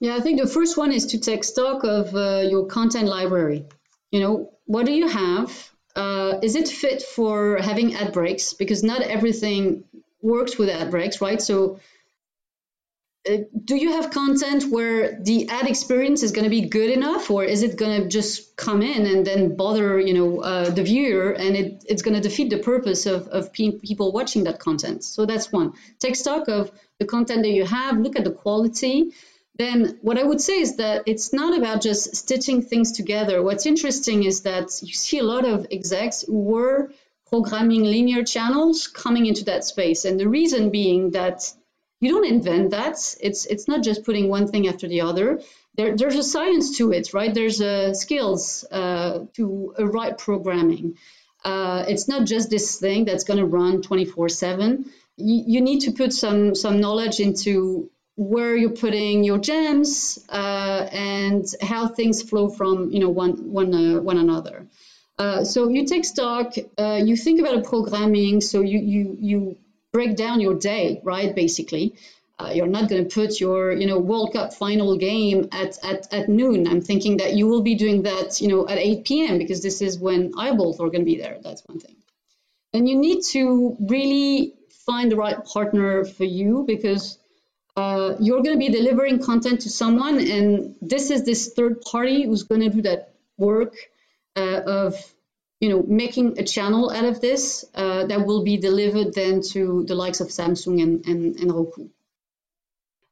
Yeah, 0.00 0.16
I 0.16 0.20
think 0.20 0.40
the 0.40 0.46
first 0.46 0.76
one 0.76 0.92
is 0.92 1.06
to 1.06 1.18
take 1.18 1.44
stock 1.44 1.84
of 1.84 2.14
uh, 2.14 2.42
your 2.48 2.66
content 2.66 3.08
library. 3.08 3.66
You 4.10 4.20
know, 4.20 4.52
what 4.66 4.86
do 4.86 4.92
you 4.92 5.08
have? 5.08 5.70
Uh, 5.96 6.38
is 6.42 6.56
it 6.56 6.68
fit 6.68 7.02
for 7.02 7.58
having 7.58 7.94
ad 7.94 8.12
breaks? 8.12 8.54
Because 8.54 8.82
not 8.82 9.02
everything 9.02 9.84
works 10.22 10.58
with 10.58 10.68
ad 10.68 10.90
breaks, 10.90 11.20
right? 11.20 11.40
So 11.40 11.80
do 13.24 13.76
you 13.76 13.92
have 13.92 14.10
content 14.10 14.64
where 14.70 15.20
the 15.20 15.48
ad 15.50 15.66
experience 15.68 16.22
is 16.22 16.32
going 16.32 16.44
to 16.44 16.50
be 16.50 16.62
good 16.62 16.90
enough 16.90 17.30
or 17.30 17.44
is 17.44 17.62
it 17.62 17.76
going 17.76 18.02
to 18.02 18.08
just 18.08 18.56
come 18.56 18.80
in 18.80 19.04
and 19.04 19.26
then 19.26 19.56
bother 19.56 20.00
you 20.00 20.14
know 20.14 20.40
uh, 20.40 20.70
the 20.70 20.82
viewer 20.82 21.32
and 21.32 21.54
it, 21.54 21.84
it's 21.86 22.00
going 22.00 22.14
to 22.14 22.20
defeat 22.20 22.48
the 22.48 22.58
purpose 22.58 23.04
of, 23.04 23.28
of 23.28 23.52
pe- 23.52 23.72
people 23.72 24.12
watching 24.12 24.44
that 24.44 24.58
content? 24.58 25.04
So 25.04 25.26
that's 25.26 25.52
one. 25.52 25.74
Take 25.98 26.16
stock 26.16 26.48
of 26.48 26.72
the 26.98 27.04
content 27.04 27.42
that 27.42 27.50
you 27.50 27.66
have 27.66 27.98
look 27.98 28.16
at 28.16 28.24
the 28.24 28.32
quality. 28.32 29.10
Then 29.56 29.98
what 30.00 30.18
i 30.18 30.22
would 30.22 30.40
say 30.40 30.58
is 30.58 30.76
that 30.76 31.02
it's 31.04 31.34
not 31.34 31.58
about 31.58 31.82
just 31.82 32.16
stitching 32.16 32.62
things 32.62 32.92
together. 32.92 33.42
What's 33.42 33.66
interesting 33.66 34.24
is 34.24 34.42
that 34.42 34.70
you 34.82 34.94
see 34.94 35.18
a 35.18 35.24
lot 35.24 35.44
of 35.44 35.66
execs 35.70 36.22
who 36.22 36.40
were 36.40 36.90
programming 37.28 37.84
linear 37.84 38.24
channels 38.24 38.86
coming 38.86 39.26
into 39.26 39.44
that 39.44 39.64
space 39.64 40.06
and 40.06 40.18
the 40.18 40.28
reason 40.28 40.70
being 40.70 41.10
that 41.10 41.52
you 42.00 42.10
don't 42.10 42.26
invent 42.26 42.70
that. 42.70 42.96
It's 43.20 43.46
it's 43.46 43.68
not 43.68 43.82
just 43.82 44.04
putting 44.04 44.28
one 44.28 44.48
thing 44.48 44.66
after 44.68 44.88
the 44.88 45.02
other. 45.02 45.40
There, 45.76 45.96
there's 45.96 46.16
a 46.16 46.22
science 46.22 46.78
to 46.78 46.92
it, 46.92 47.14
right? 47.14 47.32
There's 47.32 47.60
a 47.60 47.94
skills 47.94 48.64
uh, 48.70 49.26
to 49.34 49.74
a 49.78 49.86
right 49.86 50.16
programming. 50.16 50.96
Uh, 51.44 51.84
it's 51.86 52.08
not 52.08 52.26
just 52.26 52.50
this 52.50 52.78
thing 52.78 53.04
that's 53.04 53.24
going 53.24 53.38
to 53.38 53.46
run 53.46 53.82
24/7. 53.82 54.86
You, 55.16 55.44
you 55.46 55.60
need 55.60 55.80
to 55.80 55.92
put 55.92 56.12
some 56.12 56.54
some 56.54 56.80
knowledge 56.80 57.20
into 57.20 57.90
where 58.16 58.56
you're 58.56 58.70
putting 58.70 59.24
your 59.24 59.38
gems 59.38 60.18
uh, 60.28 60.88
and 60.92 61.46
how 61.62 61.88
things 61.88 62.22
flow 62.22 62.48
from 62.48 62.90
you 62.90 63.00
know 63.00 63.10
one 63.10 63.52
one 63.52 63.74
uh, 63.74 64.00
one 64.00 64.18
another. 64.18 64.66
Uh, 65.18 65.44
so 65.44 65.68
you 65.68 65.86
take 65.86 66.06
stock, 66.06 66.54
uh, 66.78 66.98
you 67.04 67.14
think 67.14 67.40
about 67.40 67.56
a 67.56 67.60
programming, 67.60 68.40
so 68.40 68.62
you 68.62 68.78
you 68.78 69.16
you 69.20 69.56
break 69.92 70.16
down 70.16 70.40
your 70.40 70.54
day, 70.54 71.00
right? 71.04 71.34
Basically, 71.34 71.94
uh, 72.38 72.50
you're 72.54 72.66
not 72.66 72.88
going 72.88 73.06
to 73.06 73.14
put 73.14 73.40
your, 73.40 73.72
you 73.72 73.86
know, 73.86 73.98
World 73.98 74.32
Cup 74.32 74.54
final 74.54 74.96
game 74.96 75.48
at, 75.52 75.78
at, 75.84 76.12
at 76.12 76.28
noon. 76.28 76.66
I'm 76.66 76.80
thinking 76.80 77.18
that 77.18 77.34
you 77.34 77.46
will 77.46 77.62
be 77.62 77.74
doing 77.74 78.02
that, 78.02 78.40
you 78.40 78.48
know, 78.48 78.66
at 78.66 78.78
8 78.78 79.04
p.m. 79.04 79.38
because 79.38 79.62
this 79.62 79.82
is 79.82 79.98
when 79.98 80.32
eyeballs 80.38 80.80
are 80.80 80.88
going 80.88 81.00
to 81.00 81.04
be 81.04 81.18
there. 81.18 81.38
That's 81.42 81.62
one 81.66 81.80
thing. 81.80 81.96
And 82.72 82.88
you 82.88 82.96
need 82.96 83.24
to 83.32 83.76
really 83.80 84.54
find 84.86 85.10
the 85.10 85.16
right 85.16 85.44
partner 85.44 86.04
for 86.04 86.24
you 86.24 86.64
because 86.66 87.18
uh, 87.76 88.14
you're 88.20 88.42
going 88.42 88.58
to 88.58 88.58
be 88.58 88.70
delivering 88.70 89.22
content 89.22 89.62
to 89.62 89.70
someone, 89.70 90.18
and 90.18 90.76
this 90.80 91.10
is 91.10 91.24
this 91.24 91.52
third 91.54 91.80
party 91.82 92.24
who's 92.24 92.44
going 92.44 92.60
to 92.60 92.68
do 92.68 92.82
that 92.82 93.14
work 93.38 93.74
uh, 94.36 94.60
of 94.66 95.14
you 95.60 95.68
know, 95.68 95.84
making 95.86 96.38
a 96.38 96.44
channel 96.44 96.90
out 96.90 97.04
of 97.04 97.20
this 97.20 97.64
uh, 97.74 98.06
that 98.06 98.26
will 98.26 98.42
be 98.42 98.56
delivered 98.56 99.14
then 99.14 99.42
to 99.42 99.84
the 99.86 99.94
likes 99.94 100.20
of 100.20 100.28
Samsung 100.28 100.82
and, 100.82 101.06
and, 101.06 101.36
and 101.36 101.52
Roku. 101.52 101.88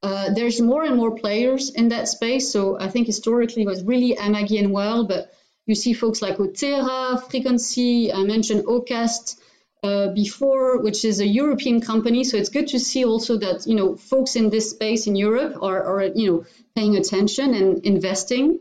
Uh, 0.03 0.33
there's 0.33 0.61
more 0.61 0.83
and 0.85 0.97
more 0.97 1.15
players 1.15 1.71
in 1.71 1.89
that 1.89 2.09
space. 2.09 2.51
So 2.51 2.79
I 2.81 2.89
think 2.89 3.07
historically 3.07 3.63
it 3.63 3.67
was 3.67 3.83
really 3.85 4.15
Amagi 4.15 4.59
and 4.59 4.73
Wurl, 4.73 5.07
but 5.07 5.31
you 5.67 5.75
see 5.75 5.93
folks 5.93 6.23
like 6.23 6.39
Otera, 6.39 7.23
Frequency, 7.31 8.13
I 8.13 8.23
mentioned 8.25 8.65
Ocast 8.65 9.39
uh, 9.83 10.09
before, 10.09 10.81
which 10.81 11.05
is 11.05 11.21
a 11.21 11.27
European 11.27 11.81
company. 11.81 12.25
So 12.25 12.39
it's 12.39 12.49
good 12.49 12.69
to 12.69 12.81
see 12.81 13.05
also 13.05 13.37
that, 13.39 13.67
you 13.67 13.75
know, 13.75 13.97
folks 13.97 14.37
in 14.37 14.49
this 14.49 14.71
space 14.71 15.07
in 15.07 15.17
Europe 15.17 15.63
are, 15.63 15.83
are 15.83 16.05
you 16.05 16.33
know, 16.33 16.47
paying 16.75 16.97
attention 16.97 17.53
and 17.55 17.85
investing. 17.85 18.61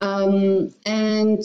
Um, 0.00 0.74
and 0.84 1.42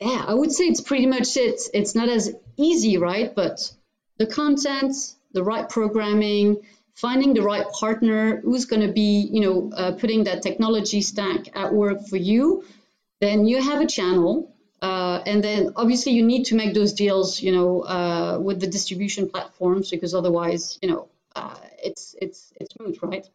yeah, 0.00 0.24
I 0.26 0.32
would 0.32 0.50
say 0.50 0.64
it's 0.64 0.80
pretty 0.80 1.06
much 1.06 1.36
it. 1.36 1.60
It's 1.74 1.94
not 1.94 2.08
as 2.08 2.34
easy, 2.56 2.96
right? 2.96 3.34
But 3.34 3.70
the 4.16 4.26
content, 4.26 4.94
the 5.32 5.44
right 5.44 5.68
programming, 5.68 6.62
finding 6.94 7.34
the 7.34 7.42
right 7.42 7.66
partner 7.72 8.40
who's 8.40 8.64
going 8.64 8.86
to 8.86 8.92
be, 8.92 9.28
you 9.30 9.40
know, 9.40 9.70
uh, 9.74 9.92
putting 9.92 10.24
that 10.24 10.42
technology 10.42 11.02
stack 11.02 11.54
at 11.54 11.72
work 11.72 12.06
for 12.06 12.16
you, 12.16 12.64
then 13.20 13.46
you 13.46 13.62
have 13.62 13.80
a 13.80 13.86
channel. 13.86 14.54
Uh, 14.80 15.22
and 15.26 15.44
then 15.44 15.72
obviously 15.76 16.12
you 16.12 16.24
need 16.24 16.44
to 16.44 16.54
make 16.54 16.72
those 16.72 16.94
deals, 16.94 17.42
you 17.42 17.52
know, 17.52 17.82
uh, 17.82 18.38
with 18.40 18.60
the 18.60 18.66
distribution 18.66 19.28
platforms 19.28 19.90
because 19.90 20.14
otherwise, 20.14 20.78
you 20.80 20.88
know, 20.88 21.08
uh, 21.36 21.54
it's 21.82 22.14
it's 22.20 22.52
it's 22.58 22.74
moot, 22.80 22.98
right? 23.02 23.28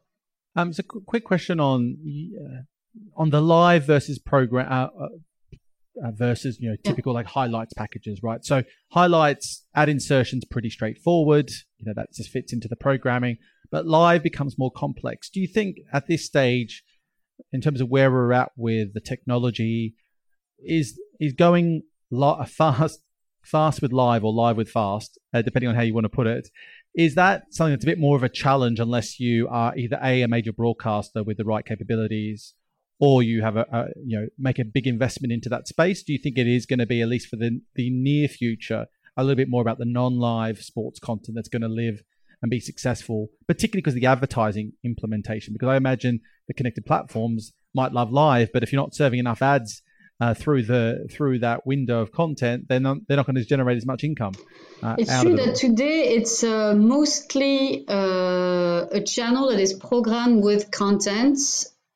Um, 0.55 0.74
so 0.74 0.82
quick 0.84 1.24
question 1.24 1.59
on 1.59 1.97
uh, 2.41 2.61
on 3.16 3.30
the 3.30 3.41
live 3.41 3.86
versus 3.86 4.18
program 4.18 4.89
uh, 6.04 6.12
versus 6.12 6.58
you 6.60 6.70
know 6.70 6.76
typical 6.84 7.14
yeah. 7.14 7.18
like 7.20 7.28
highlights 7.28 7.74
packages, 7.74 8.22
right? 8.22 8.43
So 8.43 8.64
highlights 8.91 9.66
ad 9.76 9.89
insertions 9.89 10.43
pretty 10.50 10.70
straightforward. 10.70 11.50
You 11.78 11.86
know 11.88 11.93
that 11.96 12.14
just 12.14 12.30
fits 12.30 12.54
into 12.54 12.68
the 12.68 12.76
programming, 12.76 13.38
but 13.72 13.86
live 13.86 14.24
becomes 14.24 14.58
more 14.58 14.72
complex. 14.72 15.30
Do 15.30 15.39
you 15.39 15.48
think 15.48 15.78
at 15.93 16.08
this 16.08 16.26
stage, 16.26 16.84
in 17.52 17.62
terms 17.62 17.82
of 17.82 17.89
where 17.89 18.12
we're 18.12 18.34
at 18.34 18.52
with 18.56 18.93
the 18.93 19.02
technology, 19.02 19.96
is 20.66 21.00
is 21.20 21.34
going 21.34 21.84
lo- 22.12 22.43
fast 22.48 23.02
fast 23.43 23.82
with 23.82 23.93
live 23.93 24.24
or 24.24 24.34
live 24.34 24.58
with 24.58 24.70
fast, 24.70 25.20
uh, 25.34 25.41
depending 25.41 25.70
on 25.70 25.76
how 25.76 25.82
you 25.82 25.93
want 25.93 26.06
to 26.06 26.10
put 26.10 26.28
it? 26.28 26.50
Is 26.96 27.16
that 27.16 27.43
something 27.52 27.74
that's 27.74 27.84
a 27.84 27.88
bit 27.88 28.00
more 28.00 28.16
of 28.16 28.24
a 28.24 28.30
challenge 28.30 28.80
unless 28.80 29.20
you 29.20 29.48
are 29.50 29.76
either 29.78 30.00
a 30.02 30.24
a 30.24 30.28
major 30.28 30.54
broadcaster 30.54 31.24
with 31.24 31.38
the 31.38 31.46
right 31.46 31.66
capabilities? 31.66 32.54
Or 33.00 33.22
you 33.22 33.41
have 33.41 33.58
a, 33.58 33.66
a, 33.72 33.86
you 34.06 34.20
know 34.20 34.28
make 34.38 34.60
a 34.60 34.66
big 34.66 34.88
investment 34.88 35.32
into 35.32 35.50
that 35.50 35.68
space 35.68 36.04
do 36.04 36.14
you 36.14 36.20
think 36.20 36.38
it 36.38 36.48
is 36.48 36.66
going 36.66 36.80
to 36.80 36.86
be 36.86 37.02
at 37.02 37.08
least 37.08 37.28
for 37.28 37.36
the 37.36 37.62
the 37.76 37.89
near 37.89 38.28
future 38.28 38.86
a 39.18 39.24
little 39.24 39.36
bit 39.36 39.50
more 39.50 39.62
about 39.62 39.78
the 39.78 39.86
non-live 39.86 40.60
sports 40.60 41.00
content 41.00 41.36
that's 41.36 41.50
going 41.50 41.62
to 41.62 41.68
live 41.68 42.02
and 42.41 42.50
be 42.50 42.60
successful 42.60 43.30
particularly 43.48 43.82
because 43.82 43.96
of 43.96 44.02
the 44.02 44.08
advertising 44.08 44.74
implementation 44.84 45.54
because 45.54 45.70
i 45.70 45.76
imagine 45.76 46.20
the 46.48 46.54
connected 46.54 46.86
platforms 46.86 47.54
might 47.74 47.91
love 47.91 48.12
live 48.12 48.50
but 48.54 48.64
if 48.64 48.72
you're 48.72 48.82
not 48.82 48.93
serving 48.93 49.20
enough 49.20 49.41
ads 49.41 49.82
uh, 50.22 50.34
through 50.34 50.64
the 50.64 51.08
through 51.12 51.39
that 51.39 51.68
window 51.68 52.00
of 52.00 52.12
content, 52.12 52.66
they're 52.70 52.80
not 52.80 52.98
they're 53.08 53.18
not 53.18 53.26
going 53.26 53.36
to 53.36 53.43
generate 53.43 53.76
as 53.76 53.86
much 53.86 54.04
income. 54.04 54.32
Uh, 54.82 54.96
it's 54.98 55.22
true 55.22 55.36
that 55.36 55.56
today 55.56 56.04
it's 56.16 56.41
uh, 56.41 56.74
mostly 56.74 57.86
uh, 57.88 58.86
a 58.91 59.02
channel 59.06 59.50
that 59.50 59.60
is 59.60 59.74
programmed 59.74 60.41
with 60.41 60.72
content 60.72 61.38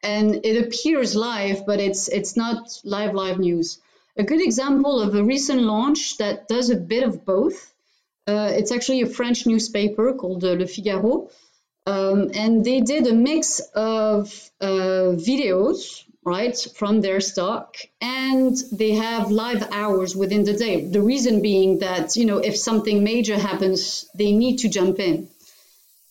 and 0.04 0.45
it 0.45 0.66
appears 0.66 1.16
live, 1.16 1.66
but 1.66 1.80
it's 1.80 2.08
it's 2.08 2.36
not 2.38 2.80
live 2.84 3.14
live 3.14 3.39
news. 3.39 3.80
A 4.18 4.24
good 4.24 4.41
example 4.41 5.00
of 5.02 5.16
a 5.16 5.24
recent 5.24 5.62
launch 5.62 6.18
that 6.18 6.47
does 6.47 6.70
a 6.70 6.76
bit 6.76 7.04
of 7.04 7.26
both. 7.26 7.74
Uh, 8.28 8.52
it's 8.54 8.72
actually 8.72 9.02
a 9.02 9.08
French 9.08 9.45
newspaper 9.45 10.14
called 10.14 10.43
uh, 10.43 10.54
Le 10.54 10.68
Figaro, 10.68 11.30
um, 11.86 12.32
and 12.34 12.64
they 12.64 12.82
did 12.82 13.08
a 13.08 13.14
mix 13.14 13.60
of 13.74 14.52
uh, 14.62 15.16
videos 15.30 16.04
right 16.24 16.58
from 16.76 17.02
their 17.02 17.20
stock 17.22 17.78
and 18.02 18.56
they 18.72 18.91
have 18.91 19.32
live 19.32 19.64
hours 19.72 20.16
within 20.16 20.43
the 20.43 20.54
day 20.54 20.86
the 20.86 21.02
reason 21.02 21.41
being 21.41 21.80
that 21.80 22.16
you 22.18 22.26
know 22.26 22.39
if 22.39 22.58
something 22.58 23.04
major 23.04 23.38
happens 23.38 24.06
they 24.14 24.32
need 24.34 24.58
to 24.58 24.68
jump 24.70 25.00
in 25.00 25.28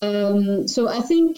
um, 0.00 0.66
so 0.66 0.88
i 0.88 1.00
think 1.00 1.36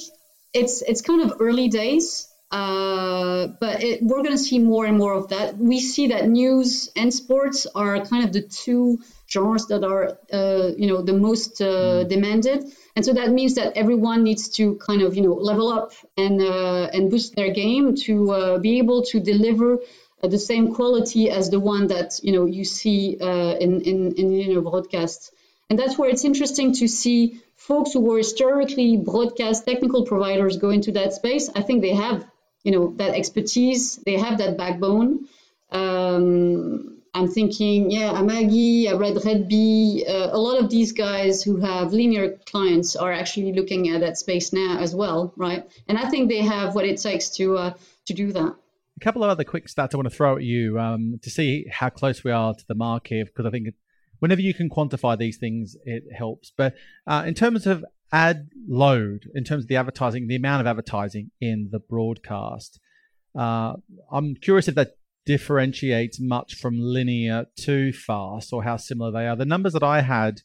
it's 0.54 0.82
it's 0.82 1.02
kind 1.02 1.22
of 1.22 1.36
early 1.40 1.68
days 1.68 2.28
Uh, 2.50 3.46
but 3.60 3.80
it, 3.82 4.02
we're 4.02 4.22
going 4.22 4.36
to 4.36 4.38
see 4.38 4.58
more 4.58 4.84
and 4.84 4.98
more 4.98 5.14
of 5.14 5.28
that. 5.28 5.56
We 5.56 5.78
see 5.78 6.08
that 6.08 6.28
news 6.28 6.90
and 6.96 7.14
sports 7.14 7.66
are 7.74 8.04
kind 8.04 8.24
of 8.24 8.32
the 8.32 8.42
two 8.42 8.98
genres 9.30 9.66
that 9.66 9.84
are, 9.84 10.18
uh, 10.32 10.72
you 10.76 10.88
know, 10.88 11.00
the 11.00 11.12
most 11.12 11.60
uh, 11.60 11.64
mm. 11.64 12.08
demanded. 12.08 12.64
And 12.96 13.04
so 13.04 13.12
that 13.12 13.30
means 13.30 13.54
that 13.54 13.76
everyone 13.76 14.24
needs 14.24 14.48
to 14.56 14.74
kind 14.76 15.02
of, 15.02 15.14
you 15.14 15.22
know, 15.22 15.34
level 15.34 15.68
up 15.68 15.92
and 16.16 16.40
uh, 16.40 16.90
and 16.92 17.08
boost 17.08 17.36
their 17.36 17.52
game 17.52 17.94
to 18.06 18.32
uh, 18.32 18.58
be 18.58 18.78
able 18.78 19.04
to 19.04 19.20
deliver 19.20 19.78
the 20.20 20.38
same 20.38 20.74
quality 20.74 21.30
as 21.30 21.50
the 21.50 21.60
one 21.60 21.86
that 21.86 22.18
you 22.22 22.32
know 22.32 22.46
you 22.46 22.64
see 22.64 23.16
in 23.20 23.80
in 23.80 24.12
in 24.16 24.32
you 24.32 24.54
know 24.54 24.60
broadcast. 24.60 25.32
And 25.70 25.78
that's 25.78 25.96
where 25.96 26.10
it's 26.10 26.24
interesting 26.24 26.74
to 26.74 26.88
see 26.88 27.40
folks 27.54 27.92
who 27.92 28.00
were 28.00 28.18
historically 28.18 28.96
broadcast 28.96 29.66
technical 29.66 30.04
providers 30.04 30.56
go 30.56 30.70
into 30.70 30.90
that 30.92 31.12
space. 31.12 31.48
I 31.54 31.62
think 31.62 31.80
they 31.80 31.94
have 31.94 32.26
you 32.64 32.72
know 32.72 32.92
that 32.96 33.14
expertise 33.14 33.96
they 33.96 34.16
have 34.18 34.38
that 34.38 34.56
backbone. 34.56 35.28
Um, 35.70 36.96
i'm 37.12 37.28
thinking 37.28 37.90
yeah 37.90 38.12
amagi 38.12 38.88
i 38.88 38.92
read 38.92 39.16
red 39.24 39.48
bee 39.48 40.04
uh, 40.08 40.28
a 40.30 40.38
lot 40.38 40.62
of 40.62 40.70
these 40.70 40.92
guys 40.92 41.42
who 41.42 41.56
have 41.56 41.92
linear 41.92 42.38
clients 42.46 42.94
are 42.96 43.12
actually 43.12 43.52
looking 43.52 43.88
at 43.88 44.00
that 44.00 44.16
space 44.16 44.52
now 44.52 44.78
as 44.78 44.94
well 44.94 45.32
right? 45.36 45.68
And 45.88 45.98
i 45.98 46.08
think 46.08 46.28
they 46.28 46.42
have 46.42 46.74
what 46.74 46.84
it 46.84 47.00
takes 47.00 47.30
to 47.30 47.56
uh, 47.58 47.74
to 48.06 48.14
do 48.14 48.32
that. 48.32 48.54
A 48.96 49.00
couple 49.00 49.24
of 49.24 49.30
other 49.30 49.44
quick 49.44 49.66
stats 49.66 49.94
i 49.94 49.96
want 49.96 50.08
to 50.08 50.14
throw 50.14 50.36
at 50.36 50.42
you 50.42 50.78
um, 50.78 51.18
to 51.22 51.30
see 51.30 51.66
how 51.70 51.88
close 51.88 52.22
we 52.22 52.30
are 52.30 52.54
to 52.54 52.64
the 52.66 52.74
market 52.74 53.26
because 53.26 53.46
i 53.46 53.50
think 53.50 53.68
whenever 54.20 54.40
you 54.40 54.54
can 54.54 54.70
quantify 54.70 55.18
these 55.18 55.36
things 55.36 55.76
it 55.84 56.04
helps. 56.16 56.52
But 56.56 56.74
uh, 57.06 57.24
in 57.26 57.34
terms 57.34 57.66
of 57.66 57.84
ad 58.12 58.48
load 58.68 59.24
in 59.34 59.44
terms 59.44 59.64
of 59.64 59.68
the 59.68 59.76
advertising, 59.76 60.26
the 60.26 60.36
amount 60.36 60.60
of 60.60 60.66
advertising 60.66 61.30
in 61.40 61.68
the 61.70 61.78
broadcast. 61.78 62.80
Uh, 63.38 63.74
I'm 64.10 64.34
curious 64.34 64.68
if 64.68 64.74
that 64.74 64.96
differentiates 65.26 66.18
much 66.20 66.54
from 66.54 66.78
linear 66.78 67.46
to 67.56 67.92
fast 67.92 68.52
or 68.52 68.64
how 68.64 68.76
similar 68.76 69.12
they 69.12 69.28
are. 69.28 69.36
The 69.36 69.44
numbers 69.44 69.74
that 69.74 69.82
I 69.82 70.00
had 70.00 70.40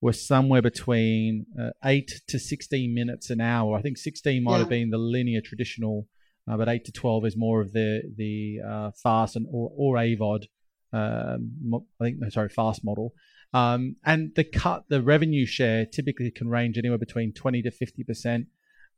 were 0.00 0.12
somewhere 0.12 0.62
between 0.62 1.46
uh, 1.60 1.70
8 1.84 2.20
to 2.28 2.38
16 2.38 2.94
minutes 2.94 3.30
an 3.30 3.40
hour. 3.40 3.76
I 3.76 3.82
think 3.82 3.98
16 3.98 4.42
might 4.42 4.52
yeah. 4.52 4.58
have 4.58 4.68
been 4.68 4.90
the 4.90 4.98
linear 4.98 5.40
traditional, 5.40 6.06
uh, 6.50 6.56
but 6.56 6.68
8 6.68 6.84
to 6.84 6.92
12 6.92 7.26
is 7.26 7.36
more 7.36 7.60
of 7.60 7.72
the 7.72 8.02
the 8.16 8.58
uh, 8.66 8.90
fast 9.02 9.36
and 9.36 9.46
or, 9.50 9.72
or 9.76 9.96
AVOD. 9.96 10.44
Um, 10.92 11.84
I 12.00 12.04
think 12.04 12.18
no, 12.18 12.28
sorry, 12.28 12.48
fast 12.48 12.84
model. 12.84 13.12
Um, 13.54 13.96
and 14.04 14.32
the 14.34 14.44
cut, 14.44 14.84
the 14.88 15.02
revenue 15.02 15.46
share 15.46 15.86
typically 15.86 16.30
can 16.30 16.48
range 16.48 16.78
anywhere 16.78 16.98
between 16.98 17.32
20 17.32 17.62
to 17.62 17.70
50% 17.70 18.46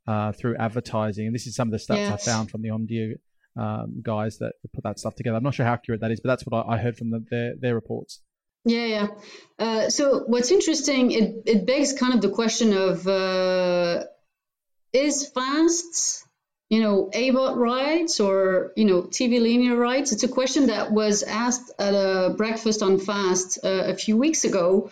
uh, 0.07 0.31
through 0.33 0.57
advertising. 0.57 1.27
And 1.27 1.35
this 1.35 1.47
is 1.47 1.55
some 1.55 1.69
of 1.69 1.71
the 1.71 1.77
stats 1.77 1.97
yes. 1.97 2.27
I 2.27 2.31
found 2.31 2.51
from 2.51 2.61
the 2.61 2.69
Omdia 2.69 3.13
um, 3.55 4.01
guys 4.01 4.39
that 4.39 4.53
put 4.73 4.83
that 4.83 4.99
stuff 4.99 5.15
together. 5.15 5.37
I'm 5.37 5.43
not 5.43 5.53
sure 5.53 5.65
how 5.65 5.73
accurate 5.73 6.01
that 6.01 6.11
is, 6.11 6.19
but 6.19 6.29
that's 6.29 6.45
what 6.45 6.65
I, 6.65 6.73
I 6.75 6.77
heard 6.77 6.97
from 6.97 7.11
the, 7.11 7.25
their, 7.29 7.53
their 7.59 7.75
reports. 7.75 8.21
Yeah, 8.63 8.85
yeah. 8.85 9.07
Uh, 9.57 9.89
so 9.89 10.23
what's 10.27 10.51
interesting, 10.51 11.11
it, 11.11 11.35
it 11.45 11.65
begs 11.65 11.93
kind 11.93 12.13
of 12.13 12.21
the 12.21 12.29
question 12.29 12.73
of 12.73 13.07
uh, 13.07 14.03
is 14.93 15.27
fast 15.29 16.25
you 16.71 16.79
know, 16.79 17.09
AVOD 17.13 17.57
rights 17.57 18.21
or, 18.21 18.71
you 18.77 18.85
know, 18.85 19.01
TV 19.01 19.41
linear 19.41 19.75
rights? 19.75 20.13
It's 20.13 20.23
a 20.23 20.29
question 20.29 20.67
that 20.67 20.93
was 20.93 21.21
asked 21.21 21.69
at 21.77 21.93
a 21.93 22.33
breakfast 22.37 22.81
on 22.81 22.97
Fast 22.97 23.59
uh, 23.61 23.83
a 23.87 23.93
few 23.93 24.15
weeks 24.15 24.45
ago, 24.45 24.89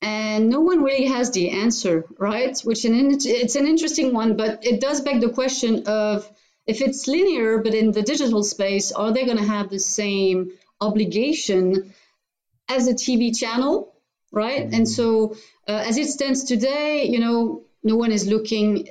and 0.00 0.48
no 0.48 0.60
one 0.60 0.82
really 0.82 1.04
has 1.04 1.30
the 1.32 1.50
answer, 1.50 2.06
right? 2.16 2.58
Which 2.60 2.86
an, 2.86 2.94
it's 3.10 3.56
an 3.56 3.66
interesting 3.66 4.14
one, 4.14 4.38
but 4.38 4.64
it 4.64 4.80
does 4.80 5.02
beg 5.02 5.20
the 5.20 5.28
question 5.28 5.82
of 5.86 6.26
if 6.66 6.80
it's 6.80 7.06
linear, 7.06 7.58
but 7.58 7.74
in 7.74 7.92
the 7.92 8.02
digital 8.02 8.42
space, 8.42 8.90
are 8.90 9.12
they 9.12 9.26
going 9.26 9.36
to 9.36 9.52
have 9.56 9.68
the 9.68 9.78
same 9.78 10.52
obligation 10.80 11.92
as 12.70 12.88
a 12.88 12.94
TV 12.94 13.38
channel, 13.38 13.92
right? 14.32 14.62
And 14.62 14.72
mm-hmm. 14.72 14.84
so, 14.84 15.36
uh, 15.68 15.84
as 15.88 15.98
it 15.98 16.06
stands 16.06 16.44
today, 16.44 17.04
you 17.04 17.18
know, 17.18 17.64
no 17.82 17.96
one 17.96 18.12
is 18.12 18.26
looking 18.26 18.88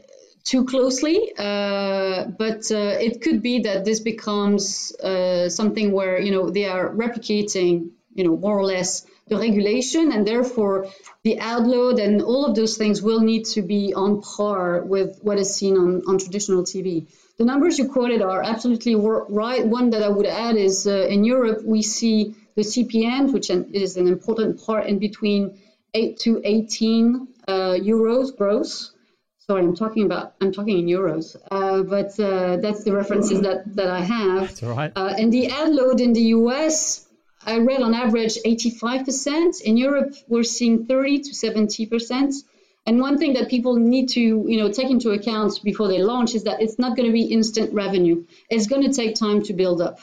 too 0.47 0.63
closely, 0.63 1.33
uh, 1.37 2.23
but 2.37 2.71
uh, 2.71 2.95
it 3.07 3.21
could 3.21 3.41
be 3.43 3.59
that 3.59 3.83
this 3.83 3.99
becomes 3.99 4.95
uh, 4.95 5.49
something 5.49 5.91
where 5.91 6.19
you 6.21 6.31
know 6.31 6.49
they 6.49 6.65
are 6.65 6.89
replicating, 6.89 7.89
you 8.15 8.23
know, 8.23 8.37
more 8.37 8.57
or 8.57 8.63
less 8.63 9.05
the 9.27 9.37
regulation, 9.37 10.13
and 10.13 10.25
therefore 10.25 10.87
the 11.23 11.37
ad 11.37 11.67
load 11.67 11.99
and 11.99 12.21
all 12.21 12.45
of 12.45 12.55
those 12.55 12.77
things 12.77 13.01
will 13.01 13.19
need 13.19 13.43
to 13.43 13.61
be 13.61 13.93
on 13.93 14.21
par 14.21 14.85
with 14.85 15.19
what 15.21 15.37
is 15.37 15.53
seen 15.53 15.75
on, 15.75 16.01
on 16.07 16.17
traditional 16.17 16.63
TV. 16.63 17.07
The 17.37 17.43
numbers 17.43 17.77
you 17.77 17.89
quoted 17.89 18.21
are 18.21 18.41
absolutely 18.41 18.95
right. 18.95 19.67
One 19.67 19.89
that 19.89 20.01
I 20.01 20.07
would 20.07 20.25
add 20.25 20.55
is 20.55 20.87
uh, 20.87 21.07
in 21.09 21.25
Europe 21.25 21.61
we 21.65 21.81
see 21.81 22.35
the 22.55 22.61
CPM, 22.61 23.33
which 23.33 23.49
is 23.49 23.97
an 23.97 24.07
important 24.07 24.65
part 24.65 24.87
in 24.87 24.97
between 24.97 25.59
8 25.93 26.17
to 26.19 26.41
18 26.43 27.27
uh, 27.47 27.51
euros 27.91 28.35
gross 28.35 28.93
sorry, 29.47 29.63
I'm 29.63 29.75
talking 29.75 30.05
about 30.05 30.33
I'm 30.41 30.51
talking 30.51 30.77
in 30.79 30.85
euros, 30.85 31.37
uh, 31.49 31.83
but 31.83 32.19
uh, 32.19 32.57
that's 32.57 32.83
the 32.83 32.93
references 32.93 33.41
that 33.41 33.75
that 33.75 33.89
I 33.89 34.01
have. 34.01 34.41
That's 34.41 34.63
all 34.63 34.75
right. 34.75 34.91
Uh, 34.95 35.13
and 35.17 35.31
the 35.31 35.47
ad 35.47 35.69
load 35.73 36.01
in 36.01 36.11
the 36.13 36.25
US, 36.39 37.07
I 37.45 37.59
read 37.59 37.81
on 37.81 37.93
average 37.93 38.37
85%. 38.45 39.61
In 39.61 39.77
Europe, 39.77 40.13
we're 40.27 40.43
seeing 40.43 40.85
30 40.85 41.19
to 41.19 41.31
70%. 41.31 42.33
And 42.85 42.99
one 42.99 43.17
thing 43.17 43.33
that 43.33 43.49
people 43.49 43.75
need 43.75 44.09
to 44.09 44.21
you 44.21 44.57
know 44.59 44.69
take 44.71 44.89
into 44.89 45.11
account 45.11 45.61
before 45.63 45.87
they 45.87 45.99
launch 45.99 46.35
is 46.35 46.43
that 46.43 46.61
it's 46.61 46.77
not 46.77 46.97
going 46.97 47.07
to 47.07 47.13
be 47.13 47.23
instant 47.23 47.73
revenue. 47.73 48.25
It's 48.49 48.67
going 48.67 48.83
to 48.83 48.93
take 48.93 49.15
time 49.15 49.43
to 49.43 49.53
build 49.53 49.81
up, 49.81 49.99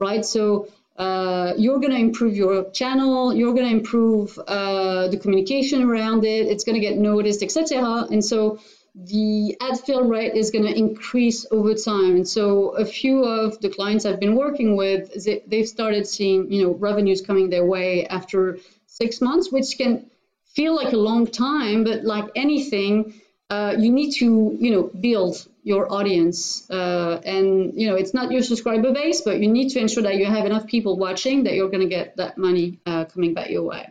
right? 0.00 0.24
So 0.24 0.68
uh, 0.98 1.54
you're 1.56 1.80
going 1.80 1.92
to 1.92 1.98
improve 1.98 2.36
your 2.36 2.70
channel, 2.70 3.34
you're 3.34 3.54
going 3.54 3.68
to 3.70 3.76
improve 3.80 4.38
uh, 4.38 5.08
the 5.08 5.16
communication 5.16 5.82
around 5.82 6.24
it, 6.24 6.46
it's 6.46 6.64
going 6.64 6.74
to 6.74 6.86
get 6.86 6.98
noticed, 6.98 7.42
etc. 7.42 8.06
And 8.10 8.22
so 8.22 8.58
the 8.94 9.56
ad 9.60 9.80
fill 9.80 10.04
rate 10.04 10.34
is 10.34 10.50
going 10.50 10.64
to 10.64 10.76
increase 10.76 11.46
over 11.50 11.74
time. 11.74 12.16
And 12.16 12.28
so 12.28 12.70
a 12.76 12.84
few 12.84 13.24
of 13.24 13.58
the 13.60 13.70
clients 13.70 14.04
I've 14.04 14.20
been 14.20 14.36
working 14.36 14.76
with, 14.76 15.26
they've 15.46 15.68
started 15.68 16.06
seeing, 16.06 16.52
you 16.52 16.62
know, 16.62 16.74
revenues 16.74 17.22
coming 17.22 17.48
their 17.48 17.64
way 17.64 18.06
after 18.06 18.58
six 18.86 19.20
months, 19.20 19.50
which 19.50 19.78
can 19.78 20.10
feel 20.54 20.76
like 20.76 20.92
a 20.92 20.98
long 20.98 21.26
time, 21.26 21.84
but 21.84 22.04
like 22.04 22.30
anything, 22.36 23.14
uh, 23.48 23.74
you 23.78 23.90
need 23.90 24.12
to, 24.12 24.56
you 24.60 24.70
know, 24.70 24.82
build 24.82 25.46
your 25.62 25.90
audience. 25.90 26.68
Uh, 26.70 27.20
and, 27.24 27.72
you 27.80 27.88
know, 27.88 27.94
it's 27.94 28.12
not 28.12 28.30
your 28.30 28.42
subscriber 28.42 28.92
base, 28.92 29.22
but 29.22 29.40
you 29.40 29.48
need 29.48 29.70
to 29.70 29.78
ensure 29.78 30.02
that 30.02 30.16
you 30.16 30.26
have 30.26 30.44
enough 30.44 30.66
people 30.66 30.98
watching 30.98 31.44
that 31.44 31.54
you're 31.54 31.70
going 31.70 31.88
to 31.88 31.88
get 31.88 32.16
that 32.18 32.36
money 32.36 32.78
uh, 32.84 33.06
coming 33.06 33.32
back 33.32 33.48
your 33.48 33.62
way 33.62 33.88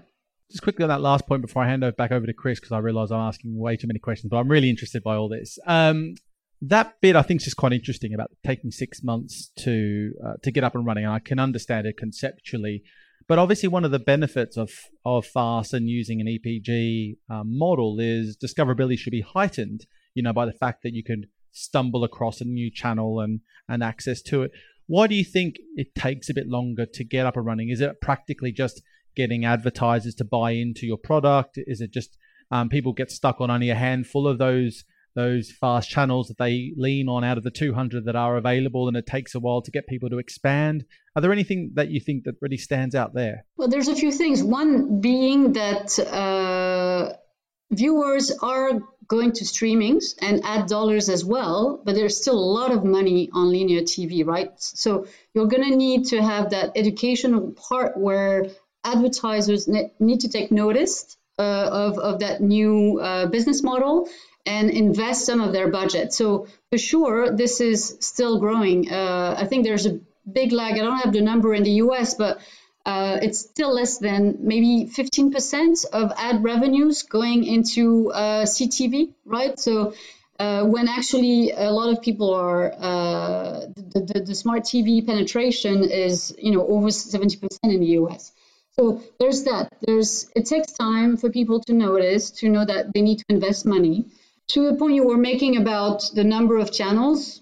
just 0.52 0.64
quickly 0.64 0.84
on 0.84 0.90
that 0.90 1.02
last 1.02 1.28
point 1.28 1.42
before 1.42 1.64
I 1.64 1.68
hand 1.68 1.84
over 1.84 1.94
back 1.94 2.12
over 2.12 2.26
to 2.26 2.34
Chris 2.34 2.60
because 2.60 2.72
I 2.72 2.80
realise 2.80 3.12
I'm 3.12 3.20
asking 3.20 3.58
way 3.58 3.78
too 3.78 3.88
many 3.88 4.00
questions, 4.00 4.30
but 4.30 4.38
I'm 4.38 4.50
really 4.50 4.70
interested 4.70 5.04
by 5.04 5.16
all 5.16 5.30
this. 5.30 5.58
Um, 5.66 6.16
that 6.62 7.02
bit 7.02 7.16
I 7.16 7.24
think 7.24 7.42
is 7.42 7.46
just 7.46 7.58
quite 7.58 7.74
interesting 7.74 8.14
about 8.14 8.32
taking 8.46 8.72
six 8.72 9.02
months 9.04 9.52
to 9.60 10.14
uh, 10.26 10.34
to 10.44 10.52
get 10.52 10.64
up 10.64 10.76
and 10.76 10.86
running. 10.86 11.06
I 11.06 11.20
can 11.20 11.40
understand 11.40 11.88
it 11.88 11.98
conceptually, 11.98 12.84
but 13.28 13.40
obviously 13.40 13.70
one 13.70 13.86
of 13.86 13.92
the 13.92 14.00
benefits 14.00 14.58
of 14.58 14.72
of 15.04 15.26
fast 15.26 15.74
and 15.74 15.90
using 15.90 16.22
an 16.22 16.28
EPG 16.28 17.18
um, 17.30 17.58
model 17.58 18.00
is 18.00 18.38
discoverability 18.38 18.98
should 18.98 19.12
be 19.12 19.22
heightened. 19.22 19.86
You 20.14 20.24
know, 20.24 20.34
by 20.34 20.46
the 20.46 20.54
fact 20.54 20.84
that 20.84 20.94
you 20.94 21.04
can 21.04 21.26
stumble 21.52 22.04
across 22.04 22.42
a 22.42 22.46
new 22.46 22.70
channel 22.72 23.20
and 23.20 23.42
and 23.68 23.84
access 23.84 24.22
to 24.24 24.44
it. 24.44 24.52
Why 24.88 25.08
do 25.08 25.16
you 25.16 25.24
think 25.24 25.56
it 25.76 25.96
takes 25.96 26.30
a 26.30 26.34
bit 26.34 26.48
longer 26.48 26.86
to 26.86 27.04
get 27.04 27.26
up 27.26 27.38
and 27.38 27.46
running? 27.46 27.70
Is 27.70 27.82
it 27.82 28.02
practically 28.02 28.52
just 28.52 28.82
getting 29.16 29.46
advertisers 29.46 30.16
to 30.16 30.26
buy 30.26 30.52
into 30.52 30.86
your 30.86 30.98
product? 30.98 31.58
Is 31.58 31.82
it 31.82 31.92
just 31.92 32.18
um, 32.52 32.70
people 32.70 32.94
get 32.94 33.12
stuck 33.12 33.42
on 33.42 33.50
only 33.50 33.70
a 33.70 33.76
handful 33.76 34.28
of 34.28 34.38
those 34.38 34.84
those 35.14 35.52
fast 35.52 35.90
channels 35.90 36.30
that 36.30 36.38
they 36.38 36.72
lean 36.78 37.10
on 37.10 37.24
out 37.24 37.38
of 37.38 37.44
the 37.44 37.52
200 37.52 38.06
that 38.06 38.16
are 38.16 38.38
available, 38.38 38.88
and 38.88 38.96
it 38.96 39.06
takes 39.06 39.36
a 39.36 39.40
while 39.40 39.62
to 39.62 39.72
get 39.72 39.88
people 39.88 40.10
to 40.10 40.20
expand? 40.20 40.86
Are 41.16 41.22
there 41.22 41.34
anything 41.34 41.72
that 41.76 41.90
you 41.90 42.00
think 42.00 42.24
that 42.24 42.36
really 42.42 42.58
stands 42.58 42.96
out 42.96 43.14
there? 43.14 43.46
Well, 43.58 43.68
there's 43.68 43.90
a 43.90 43.96
few 43.96 44.12
things. 44.12 44.42
One 44.42 45.02
being 45.02 45.54
that 45.54 46.00
uh, 46.00 47.14
viewers 47.72 48.32
are 48.42 48.80
going 49.08 49.34
to 49.34 49.44
streamings 49.44 50.16
and 50.22 50.42
ad 50.46 50.68
dollars 50.68 51.10
as 51.10 51.26
well, 51.26 51.82
but 51.84 51.96
there's 51.96 52.16
still 52.16 52.40
a 52.40 52.52
lot 52.60 52.72
of 52.72 52.86
money 52.86 53.30
on 53.34 53.52
linear 53.52 53.82
TV, 53.82 54.26
right? 54.26 54.52
So 54.58 55.08
you're 55.34 55.48
going 55.48 55.70
to 55.70 55.76
need 55.76 56.06
to 56.08 56.22
have 56.22 56.52
that 56.52 56.72
educational 56.78 57.52
part 57.52 57.98
where 57.98 58.48
advertisers 58.84 59.68
need 60.00 60.22
to 60.22 60.30
take 60.30 60.52
notice 60.52 61.18
uh, 61.40 61.70
of, 61.72 61.98
of 61.98 62.20
that 62.20 62.42
new 62.42 63.00
uh, 63.00 63.28
business 63.28 63.64
model 63.64 64.08
and 64.46 64.70
invest 64.70 65.26
some 65.26 65.42
of 65.42 65.54
their 65.54 65.68
budget. 65.68 66.14
So 66.14 66.48
for 66.70 66.78
sure, 66.78 67.32
this 67.32 67.62
is 67.62 67.98
still 68.00 68.40
growing. 68.40 68.92
Uh, 68.92 69.36
I 69.38 69.46
think 69.46 69.64
there's 69.64 69.86
a 69.86 70.00
big 70.32 70.52
lag. 70.52 70.74
I 70.74 70.80
don't 70.80 70.98
have 70.98 71.14
the 71.14 71.22
number 71.22 71.54
in 71.54 71.64
the 71.64 71.72
US, 71.84 72.16
but 72.16 72.40
uh, 72.86 73.20
it's 73.22 73.40
still 73.40 73.74
less 73.74 74.00
than 74.00 74.38
maybe 74.40 74.90
15% 74.92 75.86
of 75.94 76.12
ad 76.18 76.44
revenues 76.44 77.04
going 77.04 77.44
into 77.44 78.12
uh, 78.12 78.46
CTV, 78.46 79.14
right? 79.26 79.60
So 79.60 79.94
uh, 80.40 80.66
when 80.66 80.88
actually 80.88 81.52
a 81.52 81.70
lot 81.70 81.94
of 81.94 82.02
people 82.02 82.34
are 82.34 82.74
uh, 82.74 83.60
the, 83.76 84.12
the, 84.14 84.20
the, 84.22 84.36
smart 84.36 84.64
TV 84.64 85.06
penetration 85.06 85.84
is 85.84 86.36
you 86.40 86.52
know 86.52 86.66
over 86.66 86.88
70% 86.88 87.48
in 87.64 87.80
the 87.80 87.92
US. 88.02 88.32
So 88.80 89.02
there's 89.20 89.44
that. 89.44 89.70
There's 89.82 90.30
it 90.36 90.46
takes 90.46 90.72
time 90.74 91.18
for 91.18 91.30
people 91.30 91.60
to 91.62 91.74
notice 91.74 92.32
to 92.40 92.50
know 92.50 92.66
that 92.66 92.94
they 92.94 93.02
need 93.02 93.20
to 93.20 93.26
invest 93.30 93.66
money. 93.66 94.06
To 94.50 94.70
the 94.70 94.76
point 94.76 94.96
you 94.96 95.08
were 95.08 95.18
making 95.18 95.58
about 95.58 96.10
the 96.14 96.24
number 96.24 96.58
of 96.58 96.72
channels, 96.72 97.42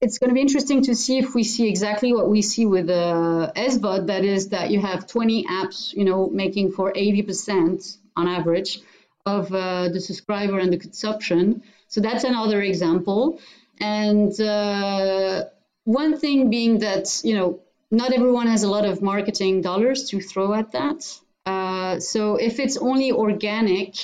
it's 0.00 0.18
going 0.18 0.30
to 0.30 0.34
be 0.34 0.40
interesting 0.40 0.82
to 0.84 0.94
see 0.94 1.18
if 1.18 1.34
we 1.34 1.44
see 1.44 1.68
exactly 1.68 2.12
what 2.12 2.28
we 2.28 2.42
see 2.42 2.66
with 2.66 2.90
uh, 2.90 3.52
SVOD. 3.54 4.06
That 4.08 4.24
is 4.24 4.48
that 4.48 4.70
you 4.70 4.80
have 4.80 5.06
20 5.06 5.44
apps, 5.44 5.92
you 5.92 6.04
know, 6.04 6.28
making 6.28 6.72
for 6.72 6.92
80% 6.92 7.98
on 8.16 8.26
average 8.28 8.80
of 9.24 9.52
uh, 9.54 9.88
the 9.88 10.00
subscriber 10.00 10.58
and 10.58 10.72
the 10.72 10.78
consumption. 10.78 11.62
So 11.86 12.00
that's 12.00 12.24
another 12.24 12.60
example. 12.62 13.40
And 13.80 14.38
uh, 14.40 15.44
one 15.84 16.18
thing 16.18 16.50
being 16.50 16.78
that, 16.80 17.20
you 17.22 17.34
know, 17.36 17.60
not 17.92 18.12
everyone 18.12 18.46
has 18.48 18.64
a 18.64 18.70
lot 18.70 18.86
of 18.86 19.02
marketing 19.02 19.60
dollars 19.60 20.08
to 20.08 20.20
throw 20.20 20.54
at 20.54 20.72
that. 20.72 21.20
Uh, 21.44 22.00
so 22.00 22.36
if 22.36 22.58
it's 22.58 22.78
only 22.78 23.12
organic 23.12 23.96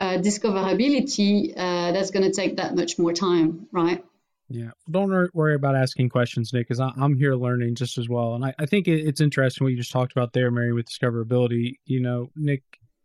uh, 0.00 0.18
discoverability, 0.18 1.52
uh, 1.56 1.92
that's 1.92 2.10
going 2.10 2.24
to 2.24 2.32
take 2.32 2.58
that 2.58 2.76
much 2.76 2.98
more 2.98 3.12
time, 3.12 3.66
right? 3.72 4.04
Yeah, 4.50 4.72
don't 4.90 5.34
worry 5.34 5.54
about 5.54 5.76
asking 5.76 6.10
questions, 6.10 6.52
Nick, 6.52 6.68
because 6.68 6.78
I'm 6.78 7.16
here 7.16 7.34
learning 7.34 7.74
just 7.74 7.96
as 7.96 8.06
well. 8.06 8.34
And 8.34 8.44
I, 8.44 8.54
I 8.58 8.66
think 8.66 8.86
it's 8.86 9.22
interesting 9.22 9.64
what 9.64 9.70
you 9.70 9.78
just 9.78 9.92
talked 9.92 10.12
about 10.12 10.34
there, 10.34 10.50
Mary, 10.50 10.74
with 10.74 10.86
discoverability. 10.86 11.76
You 11.86 12.00
know, 12.00 12.30
Nick 12.36 12.62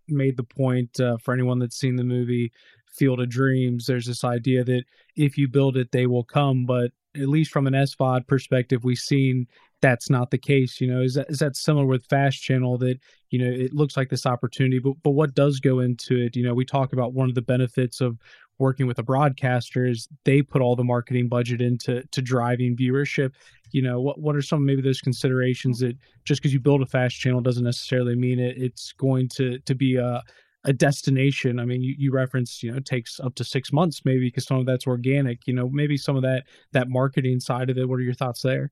made 0.10 0.36
the 0.36 0.44
point 0.44 1.00
uh, 1.00 1.18
for 1.24 1.34
anyone 1.34 1.60
that's 1.60 1.78
seen 1.78 1.96
the 1.96 2.04
movie 2.04 2.52
Field 2.98 3.22
of 3.22 3.30
Dreams. 3.30 3.86
There's 3.86 4.08
this 4.08 4.26
idea 4.26 4.66
that 4.66 4.84
if 5.16 5.38
you 5.38 5.48
build 5.48 5.78
it, 5.78 5.94
they 5.94 6.06
will 6.06 6.26
come. 6.26 6.66
But 6.66 6.92
at 7.16 7.30
least 7.30 7.52
from 7.52 7.68
an 7.68 7.74
SVOD 7.74 8.28
perspective, 8.28 8.84
we've 8.84 8.98
seen 8.98 9.48
that's 9.82 10.10
not 10.10 10.32
the 10.32 10.38
case. 10.38 10.82
You 10.82 10.88
know, 10.88 11.02
is 11.02 11.16
that 11.16 11.30
is 11.30 11.40
that 11.40 11.56
similar 11.56 11.86
with 11.86 12.06
Fast 12.08 12.42
Channel 12.42 12.78
that 12.80 13.00
you 13.30 13.40
know 13.40 13.52
it 13.52 13.74
looks 13.74 13.98
like 13.98 14.10
this 14.10 14.26
opportunity, 14.26 14.80
but 14.80 14.94
but 15.04 15.12
what 15.12 15.36
does 15.36 15.60
go 15.60 15.80
into 15.80 16.18
it? 16.18 16.36
You 16.36 16.44
know, 16.44 16.54
we 16.54 16.66
talk 16.66 16.94
about 16.94 17.14
one 17.14 17.30
of 17.30 17.36
the 17.36 17.42
benefits 17.42 18.02
of 18.02 18.18
working 18.60 18.88
with 18.88 18.98
a 18.98 19.04
broadcaster 19.04 19.86
is 19.86 20.08
they 20.26 20.42
put 20.42 20.62
all 20.62 20.76
the 20.76 20.84
marketing 20.84 21.28
budget 21.28 21.62
into 21.62 22.04
to 22.12 22.22
driving 22.22 22.76
viewership 22.76 23.34
you 23.72 23.82
know 23.82 24.00
what 24.00 24.20
what 24.20 24.36
are 24.36 24.42
some 24.42 24.66
maybe 24.66 24.82
those 24.82 25.02
considerations 25.02 25.80
that 25.80 25.98
just 26.24 26.42
because 26.42 26.54
you 26.54 26.60
build 26.60 26.82
a 26.82 26.86
fast 26.86 27.16
channel 27.16 27.42
doesn't 27.42 27.64
necessarily 27.64 28.16
mean 28.16 28.40
it, 28.40 28.58
it's 28.58 28.94
going 28.94 29.28
to 29.28 29.60
to 29.60 29.76
be 29.76 29.96
a 29.96 30.22
a 30.64 30.74
destination 30.74 31.60
i 31.60 31.66
mean 31.66 31.82
you, 31.82 31.96
you 31.98 32.12
referenced 32.12 32.64
you 32.64 32.72
know 32.72 32.78
it 32.78 32.86
takes 32.86 33.20
up 33.20 33.36
to 33.36 33.44
six 33.44 33.72
months 33.72 34.02
maybe 34.06 34.22
because 34.22 34.46
some 34.46 34.58
of 34.58 34.66
that's 34.66 34.88
organic 34.88 35.46
you 35.46 35.54
know 35.54 35.70
maybe 35.70 35.98
some 35.98 36.16
of 36.16 36.24
that 36.24 36.44
that 36.72 36.90
marketing 36.90 37.40
side 37.40 37.70
of 37.70 37.78
it 37.78 37.88
what 37.88 38.00
are 38.00 38.04
your 38.04 38.14
thoughts 38.14 38.42
there 38.42 38.72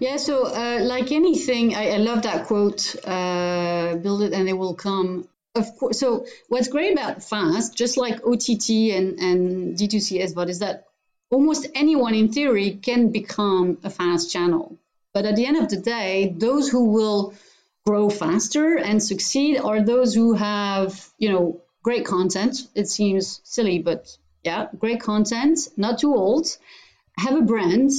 yeah 0.00 0.16
so 0.16 0.44
uh, 0.46 0.80
like 0.82 1.10
anything 1.12 1.74
I, 1.74 1.94
I, 1.94 1.96
love 1.96 2.22
that 2.22 2.46
quote 2.46 2.94
uh, 3.04 3.96
build 3.96 4.22
it 4.22 4.32
and 4.32 4.46
they 4.46 4.52
will 4.52 4.74
come 4.74 5.28
of 5.58 5.76
course. 5.76 5.98
So 6.00 6.26
what's 6.48 6.68
great 6.68 6.92
about 6.92 7.22
fast, 7.22 7.76
just 7.76 7.96
like 7.96 8.24
OTT 8.24 8.70
and, 8.96 9.18
and 9.18 9.76
D2C 9.76 10.22
SVOD, 10.22 10.48
is 10.48 10.60
that 10.60 10.86
almost 11.30 11.66
anyone 11.74 12.14
in 12.14 12.32
theory 12.32 12.78
can 12.82 13.10
become 13.10 13.78
a 13.84 13.90
fast 13.90 14.32
channel. 14.32 14.78
But 15.12 15.26
at 15.26 15.36
the 15.36 15.46
end 15.46 15.56
of 15.56 15.68
the 15.68 15.76
day, 15.76 16.34
those 16.36 16.68
who 16.68 16.90
will 16.90 17.34
grow 17.86 18.08
faster 18.10 18.76
and 18.76 19.02
succeed 19.02 19.58
are 19.58 19.82
those 19.82 20.14
who 20.14 20.34
have, 20.34 21.08
you 21.18 21.30
know, 21.30 21.62
great 21.82 22.04
content. 22.04 22.68
It 22.74 22.88
seems 22.88 23.40
silly, 23.44 23.78
but 23.78 24.16
yeah, 24.44 24.68
great 24.78 25.00
content, 25.00 25.58
not 25.76 25.98
too 25.98 26.14
old, 26.14 26.56
have 27.16 27.36
a 27.36 27.42
brand 27.42 27.90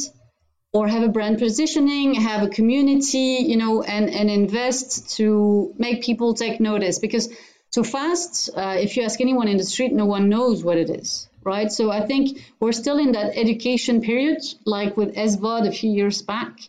or 0.72 0.88
have 0.88 1.04
a 1.04 1.10
brand 1.10 1.40
positioning, 1.40 2.14
have 2.16 2.44
a 2.44 2.50
community, 2.50 3.44
you 3.48 3.58
know, 3.58 3.82
and, 3.82 4.10
and 4.10 4.30
invest 4.30 5.18
to 5.18 5.74
make 5.78 6.04
people 6.04 6.36
take 6.36 6.60
notice. 6.60 7.00
Because 7.00 7.30
so 7.72 7.84
fast, 7.84 8.50
uh, 8.56 8.76
if 8.78 8.96
you 8.96 9.04
ask 9.04 9.20
anyone 9.20 9.48
in 9.48 9.58
the 9.58 9.64
street, 9.64 9.94
no 9.94 10.06
one 10.06 10.30
knows 10.30 10.64
what 10.64 10.78
it 10.78 10.90
is, 10.90 11.28
right? 11.44 11.72
So 11.72 11.92
I 11.92 12.06
think 12.06 12.40
we're 12.60 12.72
still 12.72 13.00
in 13.00 13.14
that 13.14 13.36
education 13.36 14.02
period, 14.02 14.42
like 14.66 14.96
with 14.96 15.16
SVOD 15.16 15.68
a 15.68 15.72
few 15.72 15.92
years 15.92 16.22
back. 16.22 16.60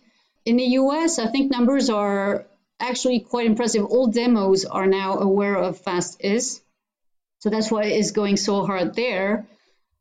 In 0.46 0.56
the 0.56 0.64
US, 0.80 1.18
I 1.18 1.26
think 1.26 1.50
numbers 1.50 1.90
are 1.90 2.46
actually 2.78 3.20
quite 3.20 3.46
impressive. 3.46 3.84
All 3.84 4.06
demos 4.06 4.64
are 4.64 4.86
now 4.86 5.18
aware 5.18 5.56
of 5.56 5.78
fast 5.78 6.20
is. 6.20 6.62
So 7.40 7.50
that's 7.50 7.70
why 7.70 7.84
it's 7.84 8.12
going 8.12 8.36
so 8.38 8.64
hard 8.64 8.94
there. 8.94 9.46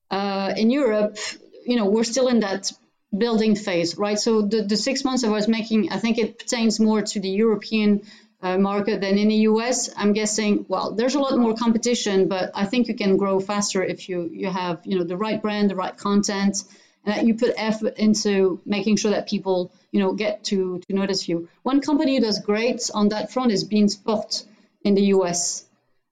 Uh, 0.10 0.54
in 0.56 0.70
Europe, 0.70 1.18
you 1.66 1.76
know, 1.76 1.86
we're 1.86 2.06
still 2.06 2.30
in 2.30 2.40
that 2.40 2.72
building 3.16 3.56
phase, 3.56 3.98
right? 3.98 4.20
So 4.20 4.42
the, 4.42 4.62
the 4.62 4.78
six 4.78 5.04
months 5.04 5.24
I 5.24 5.30
was 5.30 5.48
making, 5.48 5.92
I 5.92 5.98
think 5.98 6.18
it 6.18 6.38
pertains 6.38 6.80
more 6.80 7.02
to 7.02 7.20
the 7.20 7.30
European 7.30 8.04
uh, 8.42 8.58
market 8.58 9.02
than 9.02 9.18
in 9.18 9.28
the 9.28 9.36
US. 9.50 9.90
I'm 9.96 10.14
guessing, 10.14 10.66
well, 10.68 10.92
there's 10.92 11.16
a 11.16 11.20
lot 11.20 11.38
more 11.38 11.56
competition, 11.56 12.28
but 12.28 12.52
I 12.54 12.66
think 12.66 12.88
you 12.88 12.96
can 12.96 13.18
grow 13.18 13.40
faster 13.40 13.84
if 13.84 14.08
you, 14.10 14.30
you 14.32 14.50
have, 14.50 14.82
you 14.86 14.98
know, 14.98 15.04
the 15.04 15.18
right 15.18 15.42
brand, 15.42 15.70
the 15.70 15.76
right 15.76 15.96
content, 15.96 16.64
and 17.04 17.16
that 17.16 17.26
you 17.26 17.34
put 17.34 17.54
effort 17.58 17.98
into 17.98 18.62
making 18.66 18.98
sure 18.98 19.12
that 19.12 19.28
people, 19.28 19.72
you 19.92 20.00
know, 20.00 20.14
get 20.14 20.44
to, 20.46 20.80
to 20.88 20.96
notice 20.96 21.28
you. 21.28 21.50
One 21.64 21.82
company 21.82 22.20
does 22.20 22.40
great 22.40 22.90
on 22.94 23.10
that 23.10 23.32
front 23.32 23.52
is 23.52 23.68
beIN 23.68 23.90
Sport 23.90 24.44
in 24.84 24.96
the 24.96 25.06
US. 25.16 25.66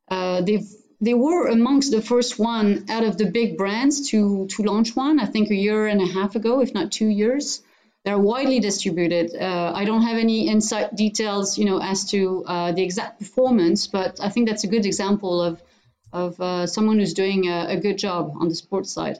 Uh, 0.09 0.41
they've 0.41 0.67
they 0.99 1.13
were 1.13 1.47
amongst 1.47 1.91
the 1.91 2.01
first 2.01 2.39
one 2.39 2.85
out 2.89 3.03
of 3.03 3.17
the 3.17 3.29
big 3.29 3.57
brands 3.57 4.09
to 4.09 4.47
to 4.47 4.63
launch 4.63 4.95
one. 4.95 5.19
I 5.19 5.25
think 5.25 5.49
a 5.49 5.55
year 5.55 5.87
and 5.87 6.01
a 6.01 6.07
half 6.07 6.35
ago, 6.35 6.61
if 6.61 6.73
not 6.73 6.91
two 6.91 7.07
years. 7.07 7.61
They're 8.03 8.17
widely 8.17 8.59
distributed. 8.61 9.35
Uh, 9.35 9.71
I 9.75 9.83
don't 9.83 10.03
have 10.03 10.17
any 10.17 10.47
insight 10.47 10.95
details, 10.95 11.57
you 11.57 11.65
know, 11.65 11.79
as 11.81 12.09
to 12.11 12.45
uh, 12.45 12.71
the 12.71 12.81
exact 12.81 13.19
performance, 13.19 13.87
but 13.87 14.21
I 14.21 14.29
think 14.29 14.47
that's 14.47 14.63
a 14.63 14.67
good 14.67 14.85
example 14.85 15.41
of 15.41 15.61
of 16.13 16.39
uh, 16.39 16.67
someone 16.67 16.99
who's 16.99 17.13
doing 17.13 17.47
a, 17.47 17.67
a 17.75 17.77
good 17.77 17.97
job 17.97 18.33
on 18.39 18.47
the 18.47 18.55
sports 18.55 18.91
side 18.93 19.19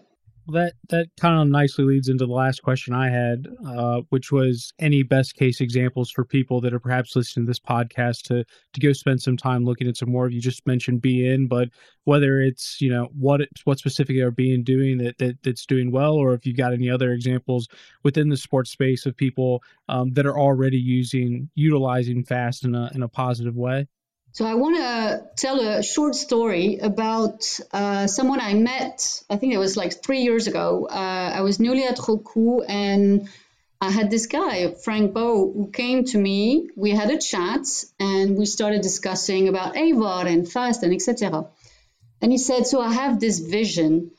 that 0.54 0.74
that 0.90 1.08
kind 1.20 1.42
of 1.42 1.48
nicely 1.48 1.84
leads 1.84 2.08
into 2.08 2.26
the 2.26 2.34
last 2.34 2.62
question 2.62 2.94
I 2.94 3.10
had, 3.10 3.48
uh, 3.66 4.02
which 4.10 4.32
was 4.32 4.72
any 4.80 5.04
best 5.04 5.36
case 5.36 5.62
examples 5.62 6.10
for 6.10 6.24
people 6.24 6.62
that 6.62 6.74
are 6.74 6.80
perhaps 6.80 7.16
listening 7.16 7.46
to 7.46 7.50
this 7.50 7.60
podcast 7.60 8.24
to 8.24 8.44
to 8.74 8.80
go 8.80 8.94
spend 8.94 9.22
some 9.22 9.38
time 9.38 9.66
looking 9.66 9.88
at 9.88 9.98
some 9.98 10.12
more. 10.12 10.26
Of 10.26 10.34
you 10.34 10.42
just 10.42 10.66
mentioned 10.66 11.02
beIN, 11.02 11.50
but 11.50 11.70
whether 12.06 12.40
it's 12.42 12.80
you 12.80 12.90
know 12.90 13.10
what 13.18 13.42
it, 13.42 13.50
what 13.66 13.80
specifically 13.80 14.22
are 14.22 14.32
beIN 14.32 14.64
doing 14.64 14.98
that, 15.00 15.18
that 15.18 15.42
that's 15.44 15.66
doing 15.66 15.92
well, 15.92 16.14
or 16.14 16.34
if 16.34 16.46
you've 16.46 16.58
got 16.58 16.74
any 16.74 16.90
other 16.90 17.12
examples 17.12 17.68
within 18.04 18.30
the 18.30 18.38
sports 18.38 18.72
space 18.72 19.06
of 19.06 19.16
people 19.16 19.62
um, 19.90 20.12
that 20.14 20.26
are 20.26 20.40
already 20.40 20.78
using 20.78 21.50
utilizing 21.56 22.24
fast 22.24 22.64
in 22.64 22.76
a 22.76 22.92
in 22.96 23.04
a 23.04 23.10
positive 23.10 23.56
way. 23.56 23.88
So 24.32 24.46
I 24.46 24.54
want 24.54 24.78
to 24.78 25.24
tell 25.36 25.60
a 25.60 25.82
short 25.82 26.16
story 26.16 26.78
about 26.78 27.60
uh, 27.72 28.08
someone 28.08 28.40
I 28.40 28.54
met. 28.54 29.24
I 29.30 29.38
think 29.38 29.54
it 29.54 29.58
was 29.58 29.76
like 29.76 30.04
three 30.04 30.22
years 30.22 30.48
ago. 30.48 30.88
Uh, 30.90 31.32
I 31.36 31.42
was 31.42 31.60
newly 31.60 31.84
at 31.84 32.00
Roku, 32.08 32.60
and 32.62 33.30
I 33.82 33.90
had 33.90 34.12
this 34.12 34.28
guy, 34.28 34.74
Frank 34.74 35.14
Bow, 35.14 35.52
who 35.52 35.72
came 35.72 36.04
to 36.06 36.18
me. 36.18 36.70
We 36.76 36.92
had 36.92 37.10
a 37.10 37.18
chat, 37.18 37.66
and 38.00 38.38
we 38.38 38.46
started 38.46 38.82
discussing 38.82 39.48
about 39.48 39.76
AVOD 39.76 40.28
and 40.28 40.52
fast 40.52 40.84
and 40.84 40.94
etc. 40.94 41.48
And 42.22 42.32
he 42.32 42.38
said, 42.38 42.68
"So 42.68 42.82
I 42.82 42.94
have 42.94 43.20
this 43.20 43.40
vision. 43.40 44.12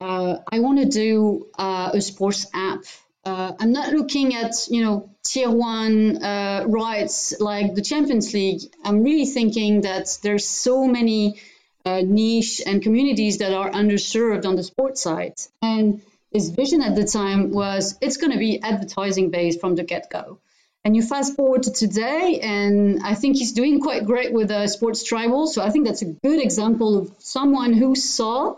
Uh, 0.00 0.38
I 0.50 0.60
want 0.60 0.80
to 0.80 0.86
do 0.86 1.48
uh, 1.58 1.90
a 1.94 2.00
sports 2.00 2.46
app 2.52 2.84
uh, 3.24 3.52
I'm 3.58 3.72
not 3.72 3.92
looking 3.92 4.34
at 4.34 4.54
you 4.68 4.82
know 4.84 5.10
tier 5.22 5.50
one 5.50 6.22
uh, 6.22 6.64
rights 6.66 7.34
like 7.40 7.74
the 7.74 7.82
Champions 7.82 8.32
League. 8.34 8.62
I'm 8.84 9.02
really 9.02 9.26
thinking 9.26 9.82
that 9.82 10.18
there's 10.22 10.48
so 10.48 10.86
many 10.86 11.40
uh, 11.84 12.02
niche 12.04 12.62
and 12.64 12.82
communities 12.82 13.38
that 13.38 13.52
are 13.52 13.70
underserved 13.70 14.44
on 14.44 14.56
the 14.56 14.62
sports 14.62 15.00
side. 15.00 15.34
And 15.60 16.02
his 16.32 16.50
vision 16.50 16.82
at 16.82 16.96
the 16.96 17.04
time 17.04 17.50
was 17.50 17.98
it's 18.00 18.16
going 18.16 18.32
to 18.32 18.38
be 18.38 18.60
advertising 18.62 19.30
based 19.30 19.60
from 19.60 19.74
the 19.76 19.84
get 19.84 20.10
go. 20.10 20.38
And 20.84 20.96
you 20.96 21.02
fast 21.02 21.36
forward 21.36 21.62
to 21.64 21.72
today, 21.72 22.40
and 22.42 23.04
I 23.04 23.14
think 23.14 23.36
he's 23.36 23.52
doing 23.52 23.80
quite 23.80 24.04
great 24.04 24.32
with 24.32 24.50
uh, 24.50 24.66
Sports 24.66 25.04
Tribal. 25.04 25.46
So 25.46 25.62
I 25.62 25.70
think 25.70 25.86
that's 25.86 26.02
a 26.02 26.06
good 26.06 26.40
example 26.42 26.98
of 26.98 27.12
someone 27.18 27.72
who 27.72 27.94
saw 27.94 28.56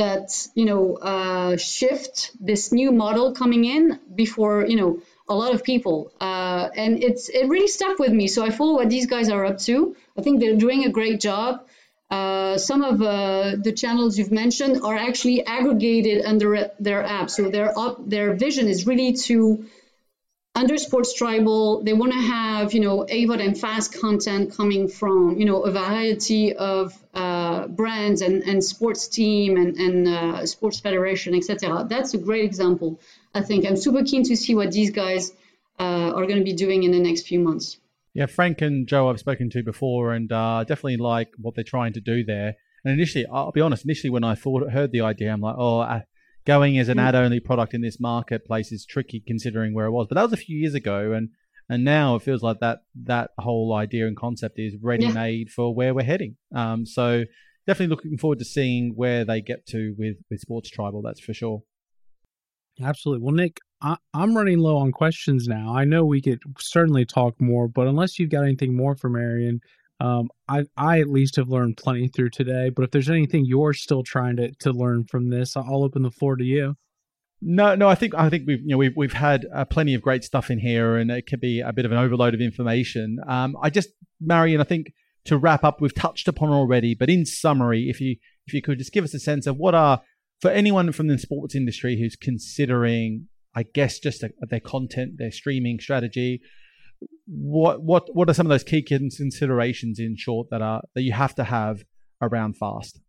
that 0.00 0.48
you 0.54 0.64
know 0.64 0.82
uh, 1.12 1.56
shift 1.56 2.30
this 2.40 2.72
new 2.72 2.90
model 2.90 3.32
coming 3.32 3.64
in 3.76 4.00
before 4.22 4.66
you 4.66 4.76
know 4.76 4.92
a 5.28 5.34
lot 5.34 5.54
of 5.54 5.62
people. 5.62 6.12
Uh, 6.20 6.68
and 6.74 7.02
it's 7.08 7.28
it 7.28 7.48
really 7.48 7.68
stuck 7.68 7.98
with 7.98 8.12
me. 8.20 8.26
So 8.26 8.44
i 8.44 8.50
follow 8.50 8.74
what 8.80 8.88
these 8.90 9.06
guys 9.14 9.28
are 9.28 9.44
up 9.50 9.58
to. 9.68 9.94
I 10.18 10.22
think 10.22 10.40
they're 10.40 10.62
doing 10.66 10.84
a 10.84 10.90
great 10.98 11.20
job. 11.20 11.66
Uh, 12.10 12.58
some 12.58 12.82
of 12.82 13.00
uh, 13.00 13.56
the 13.66 13.72
channels 13.72 14.18
you've 14.18 14.32
mentioned 14.32 14.82
are 14.82 14.96
actually 15.08 15.38
aggregated 15.46 16.24
under 16.24 16.70
their 16.80 17.02
app. 17.04 17.30
So 17.30 17.50
their 17.56 17.70
up, 17.78 17.94
their 18.14 18.34
vision 18.34 18.66
is 18.66 18.86
really 18.86 19.12
to 19.28 19.66
under 20.60 20.76
sports 20.76 21.14
tribal 21.14 21.82
they 21.84 21.92
want 21.92 22.12
to 22.12 22.18
have 22.18 22.74
you 22.74 22.80
know 22.80 22.96
avod 23.18 23.40
and 23.46 23.56
fast 23.56 23.88
content 24.00 24.52
coming 24.56 24.88
from 24.88 25.38
you 25.38 25.44
know 25.44 25.62
a 25.62 25.70
variety 25.70 26.52
of 26.52 26.92
uh, 27.50 27.66
brands 27.66 28.20
and, 28.22 28.42
and 28.42 28.62
sports 28.62 29.08
team 29.08 29.56
and, 29.56 29.76
and 29.76 30.08
uh, 30.08 30.46
sports 30.46 30.80
federation, 30.80 31.34
etc. 31.34 31.86
That's 31.88 32.14
a 32.14 32.18
great 32.18 32.44
example. 32.44 33.00
I 33.34 33.42
think 33.42 33.66
I'm 33.66 33.76
super 33.76 34.04
keen 34.04 34.22
to 34.24 34.36
see 34.36 34.54
what 34.54 34.72
these 34.72 34.90
guys 34.90 35.32
uh, 35.78 36.12
are 36.16 36.26
going 36.26 36.38
to 36.38 36.44
be 36.44 36.52
doing 36.52 36.82
in 36.82 36.92
the 36.92 37.00
next 37.00 37.26
few 37.26 37.40
months. 37.40 37.78
Yeah, 38.12 38.26
Frank 38.26 38.60
and 38.60 38.88
Joe 38.88 39.08
I've 39.08 39.20
spoken 39.20 39.50
to 39.50 39.62
before, 39.62 40.12
and 40.12 40.30
uh, 40.32 40.64
definitely 40.64 40.96
like 40.96 41.28
what 41.38 41.54
they're 41.54 41.64
trying 41.64 41.92
to 41.94 42.00
do 42.00 42.24
there. 42.24 42.56
And 42.84 42.94
initially, 42.94 43.26
I'll 43.26 43.52
be 43.52 43.60
honest, 43.60 43.84
initially 43.84 44.10
when 44.10 44.24
I 44.24 44.34
thought 44.34 44.70
heard 44.70 44.90
the 44.90 45.02
idea, 45.02 45.32
I'm 45.32 45.40
like, 45.40 45.56
oh, 45.58 45.80
uh, 45.80 46.00
going 46.44 46.78
as 46.78 46.88
an 46.88 46.98
mm. 46.98 47.02
ad-only 47.02 47.40
product 47.40 47.74
in 47.74 47.82
this 47.82 48.00
marketplace 48.00 48.72
is 48.72 48.84
tricky 48.84 49.22
considering 49.24 49.74
where 49.74 49.86
it 49.86 49.92
was. 49.92 50.06
But 50.08 50.16
that 50.16 50.22
was 50.22 50.32
a 50.32 50.38
few 50.38 50.56
years 50.56 50.74
ago, 50.74 51.12
and 51.12 51.30
and 51.70 51.84
now 51.84 52.16
it 52.16 52.22
feels 52.22 52.42
like 52.42 52.58
that 52.58 52.80
that 53.04 53.30
whole 53.38 53.72
idea 53.72 54.08
and 54.08 54.16
concept 54.16 54.58
is 54.58 54.74
ready 54.82 55.06
made 55.10 55.46
yeah. 55.46 55.52
for 55.54 55.72
where 55.72 55.94
we're 55.94 56.02
heading. 56.02 56.36
Um, 56.52 56.84
so 56.84 57.24
definitely 57.64 57.94
looking 57.94 58.18
forward 58.18 58.40
to 58.40 58.44
seeing 58.44 58.92
where 58.96 59.24
they 59.24 59.40
get 59.40 59.66
to 59.68 59.94
with 59.96 60.16
with 60.28 60.40
Sports 60.40 60.68
Tribal. 60.68 61.00
That's 61.00 61.20
for 61.20 61.32
sure. 61.32 61.62
Absolutely. 62.82 63.24
Well, 63.24 63.34
Nick, 63.34 63.60
I, 63.80 63.96
am 64.14 64.36
running 64.36 64.58
low 64.58 64.78
on 64.78 64.90
questions 64.90 65.46
now. 65.46 65.72
I 65.72 65.84
know 65.84 66.04
we 66.04 66.20
could 66.20 66.40
certainly 66.58 67.04
talk 67.04 67.40
more, 67.40 67.68
but 67.68 67.86
unless 67.86 68.18
you've 68.18 68.30
got 68.30 68.42
anything 68.42 68.76
more 68.76 68.96
for 68.96 69.08
Marion, 69.08 69.60
um, 70.00 70.28
I 70.48 70.64
I 70.76 70.98
at 71.00 71.08
least 71.08 71.36
have 71.36 71.50
learned 71.50 71.76
plenty 71.76 72.08
through 72.08 72.30
today. 72.30 72.70
But 72.70 72.84
if 72.84 72.90
there's 72.90 73.10
anything 73.10 73.44
you're 73.44 73.74
still 73.74 74.02
trying 74.02 74.36
to 74.38 74.50
to 74.58 74.72
learn 74.72 75.04
from 75.04 75.30
this, 75.30 75.56
I'll 75.56 75.84
open 75.84 76.02
the 76.02 76.10
floor 76.10 76.34
to 76.34 76.44
you. 76.44 76.74
No, 77.42 77.74
no, 77.74 77.88
I 77.88 77.94
think 77.94 78.14
I 78.14 78.28
think 78.28 78.46
we've 78.46 78.60
you 78.60 78.68
know 78.68 78.76
we've 78.76 78.96
we've 78.96 79.12
had 79.12 79.46
uh, 79.54 79.64
plenty 79.64 79.94
of 79.94 80.02
great 80.02 80.24
stuff 80.24 80.50
in 80.50 80.58
here, 80.58 80.96
and 80.96 81.10
it 81.10 81.26
could 81.26 81.40
be 81.40 81.60
a 81.60 81.72
bit 81.72 81.86
of 81.86 81.92
an 81.92 81.98
overload 81.98 82.34
of 82.34 82.40
information. 82.40 83.18
Um, 83.26 83.56
I 83.62 83.70
just, 83.70 83.90
Marion, 84.20 84.60
I 84.60 84.64
think 84.64 84.92
to 85.24 85.38
wrap 85.38 85.64
up, 85.64 85.80
we've 85.80 85.94
touched 85.94 86.28
upon 86.28 86.50
already, 86.50 86.94
but 86.94 87.08
in 87.08 87.24
summary, 87.24 87.88
if 87.88 88.00
you 88.00 88.16
if 88.46 88.52
you 88.52 88.60
could 88.60 88.78
just 88.78 88.92
give 88.92 89.04
us 89.04 89.14
a 89.14 89.18
sense 89.18 89.46
of 89.46 89.56
what 89.56 89.74
are 89.74 90.02
for 90.40 90.50
anyone 90.50 90.92
from 90.92 91.08
the 91.08 91.18
sports 91.18 91.54
industry 91.54 91.98
who's 91.98 92.16
considering, 92.16 93.28
I 93.54 93.62
guess, 93.62 93.98
just 93.98 94.22
a, 94.22 94.30
their 94.42 94.60
content, 94.60 95.12
their 95.16 95.30
streaming 95.30 95.80
strategy, 95.80 96.42
what 97.26 97.82
what 97.82 98.14
what 98.14 98.28
are 98.28 98.34
some 98.34 98.46
of 98.46 98.50
those 98.50 98.64
key 98.64 98.82
considerations 98.82 99.98
in 99.98 100.14
short 100.16 100.48
that 100.50 100.60
are 100.60 100.82
that 100.94 101.02
you 101.02 101.12
have 101.12 101.34
to 101.36 101.44
have 101.44 101.84
around 102.20 102.58
fast? 102.58 103.00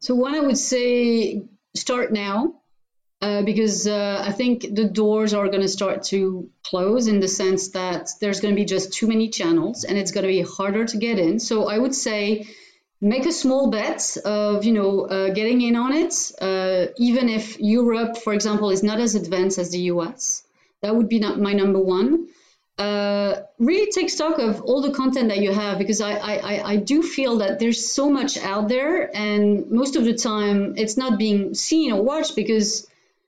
So 0.00 0.16
one, 0.16 0.34
I 0.34 0.40
would 0.40 0.58
say 0.58 1.46
start 1.74 2.12
now 2.12 2.54
uh, 3.22 3.42
because 3.42 3.86
uh, 3.86 4.22
I 4.26 4.32
think 4.32 4.74
the 4.74 4.84
doors 4.84 5.32
are 5.32 5.48
going 5.48 5.62
to 5.62 5.68
start 5.68 6.04
to 6.04 6.50
close 6.62 7.06
in 7.06 7.20
the 7.20 7.28
sense 7.28 7.68
that 7.68 8.10
there's 8.20 8.40
going 8.40 8.54
to 8.54 8.60
be 8.60 8.66
just 8.66 8.92
too 8.92 9.06
many 9.06 9.30
channels 9.30 9.84
and 9.84 9.96
it's 9.96 10.12
going 10.12 10.24
to 10.24 10.28
be 10.28 10.42
harder 10.42 10.84
to 10.84 10.96
get 10.98 11.18
in. 11.18 11.40
So 11.40 11.66
I 11.66 11.78
would 11.78 11.94
say 11.94 12.46
make 13.00 13.24
a 13.26 13.32
small 13.32 13.70
bet 13.70 14.16
of 14.24 14.64
you 14.64 14.72
know 14.72 15.06
uh, 15.06 15.30
getting 15.32 15.62
in 15.62 15.76
on 15.76 15.92
it, 15.92 16.32
uh, 16.40 16.92
even 16.98 17.28
if 17.28 17.58
Europe, 17.58 18.18
for 18.18 18.34
example, 18.34 18.70
is 18.70 18.82
not 18.82 19.00
as 19.00 19.14
advanced 19.14 19.58
as 19.58 19.70
the 19.70 19.80
US. 19.92 20.42
That 20.82 20.94
would 20.94 21.08
be 21.08 21.20
my 21.20 21.54
number 21.54 21.80
one. 21.80 22.28
Uh, 22.78 23.36
really 23.58 23.90
take 23.90 24.10
stock 24.10 24.38
of 24.38 24.60
all 24.60 24.82
the 24.82 24.90
content 24.90 25.30
that 25.30 25.38
you 25.38 25.50
have 25.50 25.78
because 25.78 26.02
I, 26.02 26.12
I, 26.12 26.72
I 26.72 26.76
do 26.76 27.02
feel 27.02 27.38
that 27.38 27.58
there's 27.58 27.90
so 27.90 28.10
much 28.10 28.36
out 28.36 28.68
there 28.68 29.10
and 29.16 29.70
most 29.70 29.96
of 29.96 30.04
the 30.04 30.12
time 30.12 30.74
it's 30.76 30.98
not 30.98 31.18
being 31.18 31.54
seen 31.54 31.90
or 31.90 32.02
watched 32.02 32.36
because 32.36 32.86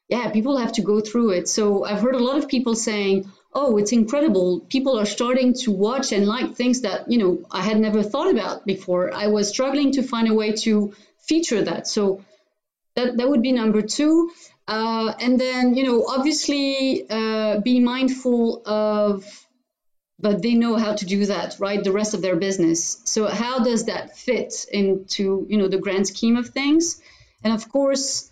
yeah, 0.09 0.31
people 0.31 0.57
have 0.57 0.73
to 0.73 0.83
go 0.83 1.01
through 1.01 1.31
it. 1.31 1.49
So 1.49 1.85
I've 1.85 2.01
heard 2.01 2.15
a 2.15 2.25
lot 2.25 2.39
of 2.39 2.49
people 2.49 2.75
saying, 2.75 3.31
"Oh, 3.53 3.77
it's 3.77 3.93
incredible. 3.93 4.61
People 4.61 4.99
are 4.99 5.07
starting 5.07 5.55
to 5.65 5.71
watch 5.71 6.13
and 6.13 6.27
like 6.27 6.55
things 6.55 6.81
that, 6.81 7.11
you 7.11 7.19
know, 7.19 7.39
I 7.51 7.63
had 7.63 7.79
never 7.79 8.03
thought 8.03 8.31
about 8.31 8.65
before. 8.65 9.13
I 9.13 9.27
was 9.27 9.49
struggling 9.49 9.93
to 9.93 10.03
find 10.03 10.29
a 10.29 10.35
way 10.35 10.53
to 10.65 10.95
feature 11.27 11.63
that." 11.63 11.87
So 11.87 12.23
that 12.95 13.17
that 13.19 13.29
would 13.29 13.43
be 13.43 13.53
number 13.53 13.83
2. 13.83 14.31
Uh, 14.67 15.15
and 15.21 15.41
then, 15.41 15.75
you 15.75 15.85
know, 15.85 16.05
obviously 16.07 17.07
uh, 17.09 17.61
be 17.61 17.81
mindful 17.81 18.63
of 18.67 19.25
but 20.21 20.43
they 20.43 20.55
know 20.55 20.77
how 20.77 20.95
to 20.95 21.07
do 21.07 21.27
that 21.27 21.57
right 21.61 21.85
the 21.85 21.93
rest 21.93 22.13
of 22.13 22.23
their 22.23 22.37
business 22.37 23.01
so 23.05 23.27
how 23.27 23.61
does 23.61 23.85
that 23.85 24.17
fit 24.17 24.67
into 24.73 25.47
you 25.49 25.57
know 25.57 25.69
the 25.69 25.79
grand 25.79 26.07
scheme 26.07 26.37
of 26.37 26.49
things 26.49 27.01
and 27.45 27.53
of 27.53 27.69
course 27.69 28.28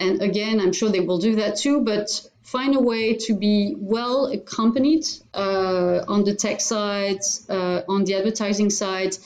and 0.00 0.22
again, 0.22 0.60
I'm 0.60 0.72
sure 0.72 0.88
they 0.90 1.00
will 1.00 1.18
do 1.18 1.36
that 1.36 1.56
too, 1.56 1.82
but 1.82 2.08
find 2.42 2.74
a 2.74 2.80
way 2.80 3.14
to 3.14 3.34
be 3.34 3.76
well 3.78 4.26
accompanied 4.26 5.04
uh, 5.34 6.04
on 6.08 6.24
the 6.24 6.34
tech 6.34 6.60
side, 6.60 7.20
uh, 7.48 7.82
on 7.86 8.04
the 8.04 8.14
advertising 8.14 8.70
side, 8.70 9.16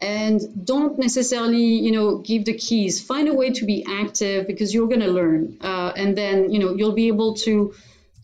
and 0.00 0.66
don't 0.66 0.98
necessarily, 0.98 1.64
you 1.86 1.92
know, 1.92 2.18
give 2.18 2.44
the 2.44 2.54
keys. 2.54 3.00
Find 3.00 3.28
a 3.28 3.34
way 3.34 3.50
to 3.52 3.64
be 3.64 3.86
active 3.88 4.46
because 4.46 4.74
you're 4.74 4.88
going 4.88 5.06
to 5.08 5.12
learn, 5.20 5.58
uh, 5.60 5.92
and 5.96 6.18
then 6.18 6.50
you 6.50 6.58
know 6.58 6.74
you'll 6.74 6.98
be 7.04 7.08
able 7.08 7.34
to 7.46 7.74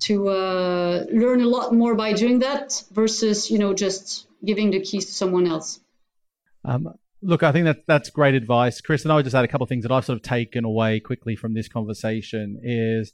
to 0.00 0.28
uh, 0.28 1.04
learn 1.12 1.40
a 1.42 1.46
lot 1.46 1.72
more 1.72 1.94
by 1.94 2.12
doing 2.12 2.40
that 2.40 2.82
versus 2.90 3.50
you 3.50 3.58
know 3.58 3.72
just 3.72 4.26
giving 4.44 4.70
the 4.70 4.80
keys 4.80 5.06
to 5.06 5.12
someone 5.12 5.46
else. 5.46 5.80
Um, 6.64 6.94
Look, 7.22 7.42
I 7.42 7.52
think 7.52 7.66
that 7.66 7.86
that's 7.86 8.08
great 8.08 8.34
advice, 8.34 8.80
Chris. 8.80 9.04
And 9.04 9.12
I 9.12 9.16
would 9.16 9.24
just 9.24 9.36
add 9.36 9.44
a 9.44 9.48
couple 9.48 9.64
of 9.64 9.68
things 9.68 9.82
that 9.82 9.92
I've 9.92 10.06
sort 10.06 10.16
of 10.16 10.22
taken 10.22 10.64
away 10.64 11.00
quickly 11.00 11.36
from 11.36 11.54
this 11.54 11.68
conversation. 11.68 12.58
Is 12.62 13.12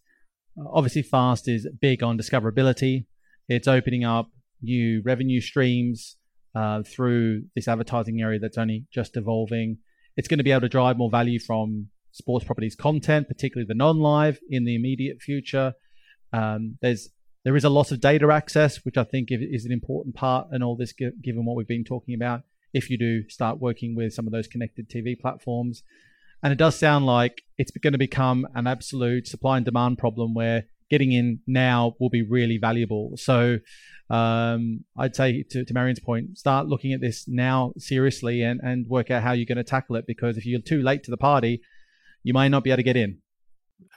obviously 0.73 1.03
fast 1.03 1.49
is 1.49 1.69
big 1.81 2.03
on 2.03 2.17
discoverability. 2.17 3.07
It's 3.49 3.69
opening 3.69 4.05
up 4.05 4.31
new 4.63 5.03
revenue 5.05 5.41
streams 5.41 6.17
uh, 6.55 6.83
through 6.83 7.45
this 7.55 7.69
advertising 7.69 8.21
area 8.21 8.39
that's 8.39 8.59
only 8.59 8.87
just 8.93 9.17
evolving. 9.17 9.79
It's 10.17 10.29
going 10.29 10.39
to 10.39 10.45
be 10.45 10.53
able 10.53 10.63
to 10.63 10.69
drive 10.69 10.97
more 10.97 11.11
value 11.11 11.39
from 11.39 11.89
sports 12.13 12.45
properties 12.45 12.75
content, 12.75 13.29
particularly 13.29 13.67
the 13.67 13.75
non-live, 13.75 14.39
in 14.49 14.65
the 14.65 14.75
immediate 14.75 15.21
future. 15.21 15.75
Um, 16.33 16.79
there's 16.81 17.09
there 17.45 17.57
is 17.57 17.65
a 17.65 17.71
lot 17.71 17.93
of 17.93 18.01
data 18.01 18.29
access, 18.33 18.85
which 18.85 18.97
I 18.97 19.05
think 19.05 19.29
is 19.31 19.65
an 19.65 19.73
important 19.73 20.15
part 20.15 20.49
in 20.53 20.63
all 20.63 20.77
this, 20.77 20.93
given 20.93 21.45
what 21.45 21.57
we've 21.57 21.69
been 21.69 21.85
talking 21.85 22.15
about 22.15 22.43
if 22.73 22.91
you 22.91 22.99
do 22.99 23.29
start 23.29 23.61
working 23.61 23.95
with 23.95 24.13
some 24.13 24.27
of 24.27 24.33
those 24.33 24.47
connected 24.47 24.89
TV 24.89 25.19
platforms. 25.19 25.83
And 26.43 26.53
it 26.53 26.59
does 26.59 26.79
sound 26.79 27.07
like 27.07 27.43
it's 27.59 27.71
going 27.71 27.93
to 27.93 27.99
become 27.99 28.47
an 28.55 28.67
absolute 28.67 29.27
supply 29.27 29.57
and 29.57 29.65
demand 29.65 29.99
problem 29.99 30.35
where 30.35 30.65
getting 30.91 31.13
in 31.13 31.41
now 31.47 31.95
will 31.99 32.11
be 32.11 32.23
really 32.23 32.59
valuable. 32.59 33.13
So 33.17 33.59
um, 34.11 34.85
I'd 34.97 35.17
say 35.17 35.45
to, 35.51 35.65
to 35.65 35.75
Marion's 35.75 36.01
point, 36.01 36.39
start 36.39 36.67
looking 36.67 36.93
at 36.93 37.01
this 37.01 37.25
now 37.27 37.73
seriously 37.79 38.43
and, 38.43 38.61
and 38.63 38.87
work 38.87 39.11
out 39.11 39.23
how 39.23 39.33
you're 39.33 39.47
going 39.47 39.57
to 39.57 39.65
tackle 39.65 39.97
it 39.97 40.05
because 40.07 40.37
if 40.37 40.47
you're 40.47 40.61
too 40.61 40.83
late 40.83 41.03
to 41.05 41.11
the 41.11 41.17
party, 41.17 41.61
you 42.23 42.33
might 42.33 42.49
not 42.49 42.63
be 42.63 42.71
able 42.71 42.79
to 42.79 42.83
get 42.83 42.97
in. 42.97 43.19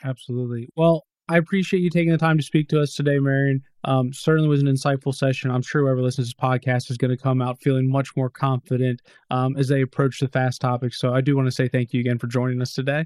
Absolutely. 0.03 0.69
Well, 0.75 1.05
I 1.27 1.37
appreciate 1.37 1.81
you 1.81 1.89
taking 1.89 2.11
the 2.11 2.17
time 2.17 2.37
to 2.37 2.43
speak 2.43 2.69
to 2.69 2.81
us 2.81 2.95
today, 2.95 3.19
Marion. 3.19 3.61
Um, 3.83 4.11
certainly 4.13 4.49
was 4.49 4.61
an 4.61 4.67
insightful 4.67 5.13
session. 5.13 5.51
I'm 5.51 5.61
sure 5.61 5.81
whoever 5.81 6.01
listens 6.01 6.27
to 6.27 6.35
this 6.35 6.49
podcast 6.49 6.91
is 6.91 6.97
going 6.97 7.11
to 7.11 7.21
come 7.21 7.41
out 7.41 7.61
feeling 7.61 7.89
much 7.89 8.15
more 8.15 8.29
confident 8.29 9.01
um, 9.31 9.55
as 9.57 9.67
they 9.67 9.81
approach 9.81 10.19
the 10.19 10.27
fast 10.27 10.61
topics. 10.61 10.99
So 10.99 11.13
I 11.13 11.21
do 11.21 11.35
want 11.35 11.47
to 11.47 11.51
say 11.51 11.67
thank 11.67 11.93
you 11.93 11.99
again 11.99 12.19
for 12.19 12.27
joining 12.27 12.61
us 12.61 12.73
today. 12.73 13.05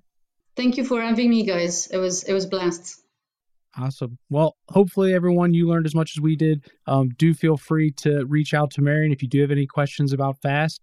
Thank 0.55 0.77
you 0.77 0.85
for 0.85 1.01
having 1.01 1.29
me, 1.29 1.43
guys. 1.43 1.87
It 1.87 1.97
was 1.97 2.23
it 2.23 2.33
was 2.33 2.45
blast. 2.45 3.01
Awesome. 3.75 4.19
Well, 4.29 4.55
hopefully 4.69 5.15
everyone 5.15 5.53
you 5.53 5.67
learned 5.67 5.87
as 5.87 5.95
much 5.95 6.11
as 6.15 6.21
we 6.21 6.35
did. 6.35 6.69
Um, 6.85 7.09
do 7.17 7.33
feel 7.33 7.57
free 7.57 7.91
to 7.97 8.23
reach 8.25 8.53
out 8.53 8.69
to 8.71 8.81
Marion 8.81 9.11
if 9.11 9.23
you 9.23 9.27
do 9.27 9.41
have 9.41 9.49
any 9.49 9.65
questions 9.65 10.13
about 10.13 10.39
fast. 10.41 10.79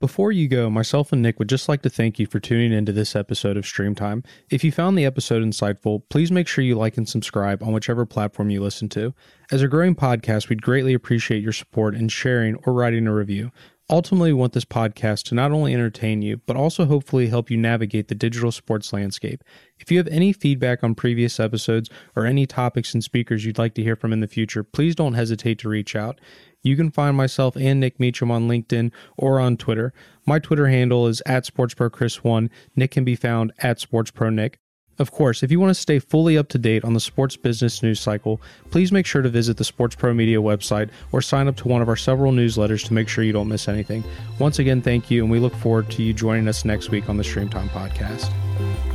Before 0.00 0.32
you 0.32 0.48
go, 0.48 0.68
myself 0.68 1.12
and 1.12 1.22
Nick 1.22 1.38
would 1.38 1.48
just 1.48 1.68
like 1.68 1.82
to 1.82 1.88
thank 1.88 2.18
you 2.18 2.26
for 2.26 2.40
tuning 2.40 2.72
into 2.72 2.92
this 2.92 3.14
episode 3.14 3.56
of 3.56 3.64
Streamtime. 3.64 4.24
If 4.50 4.64
you 4.64 4.72
found 4.72 4.98
the 4.98 5.04
episode 5.04 5.42
insightful, 5.42 6.02
please 6.10 6.32
make 6.32 6.48
sure 6.48 6.64
you 6.64 6.74
like 6.74 6.96
and 6.96 7.08
subscribe 7.08 7.62
on 7.62 7.72
whichever 7.72 8.04
platform 8.04 8.50
you 8.50 8.60
listen 8.60 8.88
to. 8.90 9.14
As 9.52 9.62
a 9.62 9.68
growing 9.68 9.94
podcast, 9.94 10.48
we'd 10.48 10.62
greatly 10.62 10.94
appreciate 10.94 11.42
your 11.42 11.52
support 11.52 11.94
in 11.94 12.08
sharing 12.08 12.56
or 12.66 12.72
writing 12.72 13.06
a 13.06 13.14
review. 13.14 13.52
Ultimately, 13.90 14.32
we 14.32 14.40
want 14.40 14.54
this 14.54 14.64
podcast 14.64 15.24
to 15.24 15.34
not 15.34 15.52
only 15.52 15.74
entertain 15.74 16.22
you, 16.22 16.38
but 16.46 16.56
also 16.56 16.86
hopefully 16.86 17.28
help 17.28 17.50
you 17.50 17.58
navigate 17.58 18.08
the 18.08 18.14
digital 18.14 18.50
sports 18.50 18.94
landscape. 18.94 19.44
If 19.78 19.90
you 19.90 19.98
have 19.98 20.08
any 20.08 20.32
feedback 20.32 20.82
on 20.82 20.94
previous 20.94 21.38
episodes 21.38 21.90
or 22.16 22.24
any 22.24 22.46
topics 22.46 22.94
and 22.94 23.04
speakers 23.04 23.44
you'd 23.44 23.58
like 23.58 23.74
to 23.74 23.82
hear 23.82 23.94
from 23.94 24.14
in 24.14 24.20
the 24.20 24.26
future, 24.26 24.64
please 24.64 24.94
don't 24.94 25.12
hesitate 25.12 25.58
to 25.58 25.68
reach 25.68 25.94
out. 25.94 26.18
You 26.62 26.76
can 26.76 26.90
find 26.90 27.14
myself 27.14 27.56
and 27.56 27.78
Nick 27.78 28.00
Meacham 28.00 28.30
on 28.30 28.48
LinkedIn 28.48 28.90
or 29.18 29.38
on 29.38 29.58
Twitter. 29.58 29.92
My 30.24 30.38
Twitter 30.38 30.68
handle 30.68 31.06
is 31.06 31.22
at 31.26 31.44
SportsProChris1. 31.44 32.48
Nick 32.74 32.90
can 32.90 33.04
be 33.04 33.16
found 33.16 33.52
at 33.58 33.78
SportsProNick. 33.78 34.54
Of 34.98 35.10
course, 35.10 35.42
if 35.42 35.50
you 35.50 35.58
want 35.58 35.70
to 35.70 35.80
stay 35.80 35.98
fully 35.98 36.38
up 36.38 36.48
to 36.50 36.58
date 36.58 36.84
on 36.84 36.94
the 36.94 37.00
sports 37.00 37.36
business 37.36 37.82
news 37.82 38.00
cycle, 38.00 38.40
please 38.70 38.92
make 38.92 39.06
sure 39.06 39.22
to 39.22 39.28
visit 39.28 39.56
the 39.56 39.64
SportsPro 39.64 40.14
Media 40.14 40.38
website 40.38 40.90
or 41.12 41.20
sign 41.20 41.48
up 41.48 41.56
to 41.56 41.68
one 41.68 41.82
of 41.82 41.88
our 41.88 41.96
several 41.96 42.32
newsletters 42.32 42.84
to 42.86 42.94
make 42.94 43.08
sure 43.08 43.24
you 43.24 43.32
don't 43.32 43.48
miss 43.48 43.68
anything. 43.68 44.04
Once 44.38 44.58
again, 44.58 44.80
thank 44.80 45.10
you, 45.10 45.22
and 45.22 45.30
we 45.30 45.38
look 45.40 45.54
forward 45.56 45.90
to 45.90 46.02
you 46.02 46.12
joining 46.12 46.48
us 46.48 46.64
next 46.64 46.90
week 46.90 47.08
on 47.08 47.16
the 47.16 47.24
Streamtime 47.24 47.68
podcast. 47.70 48.93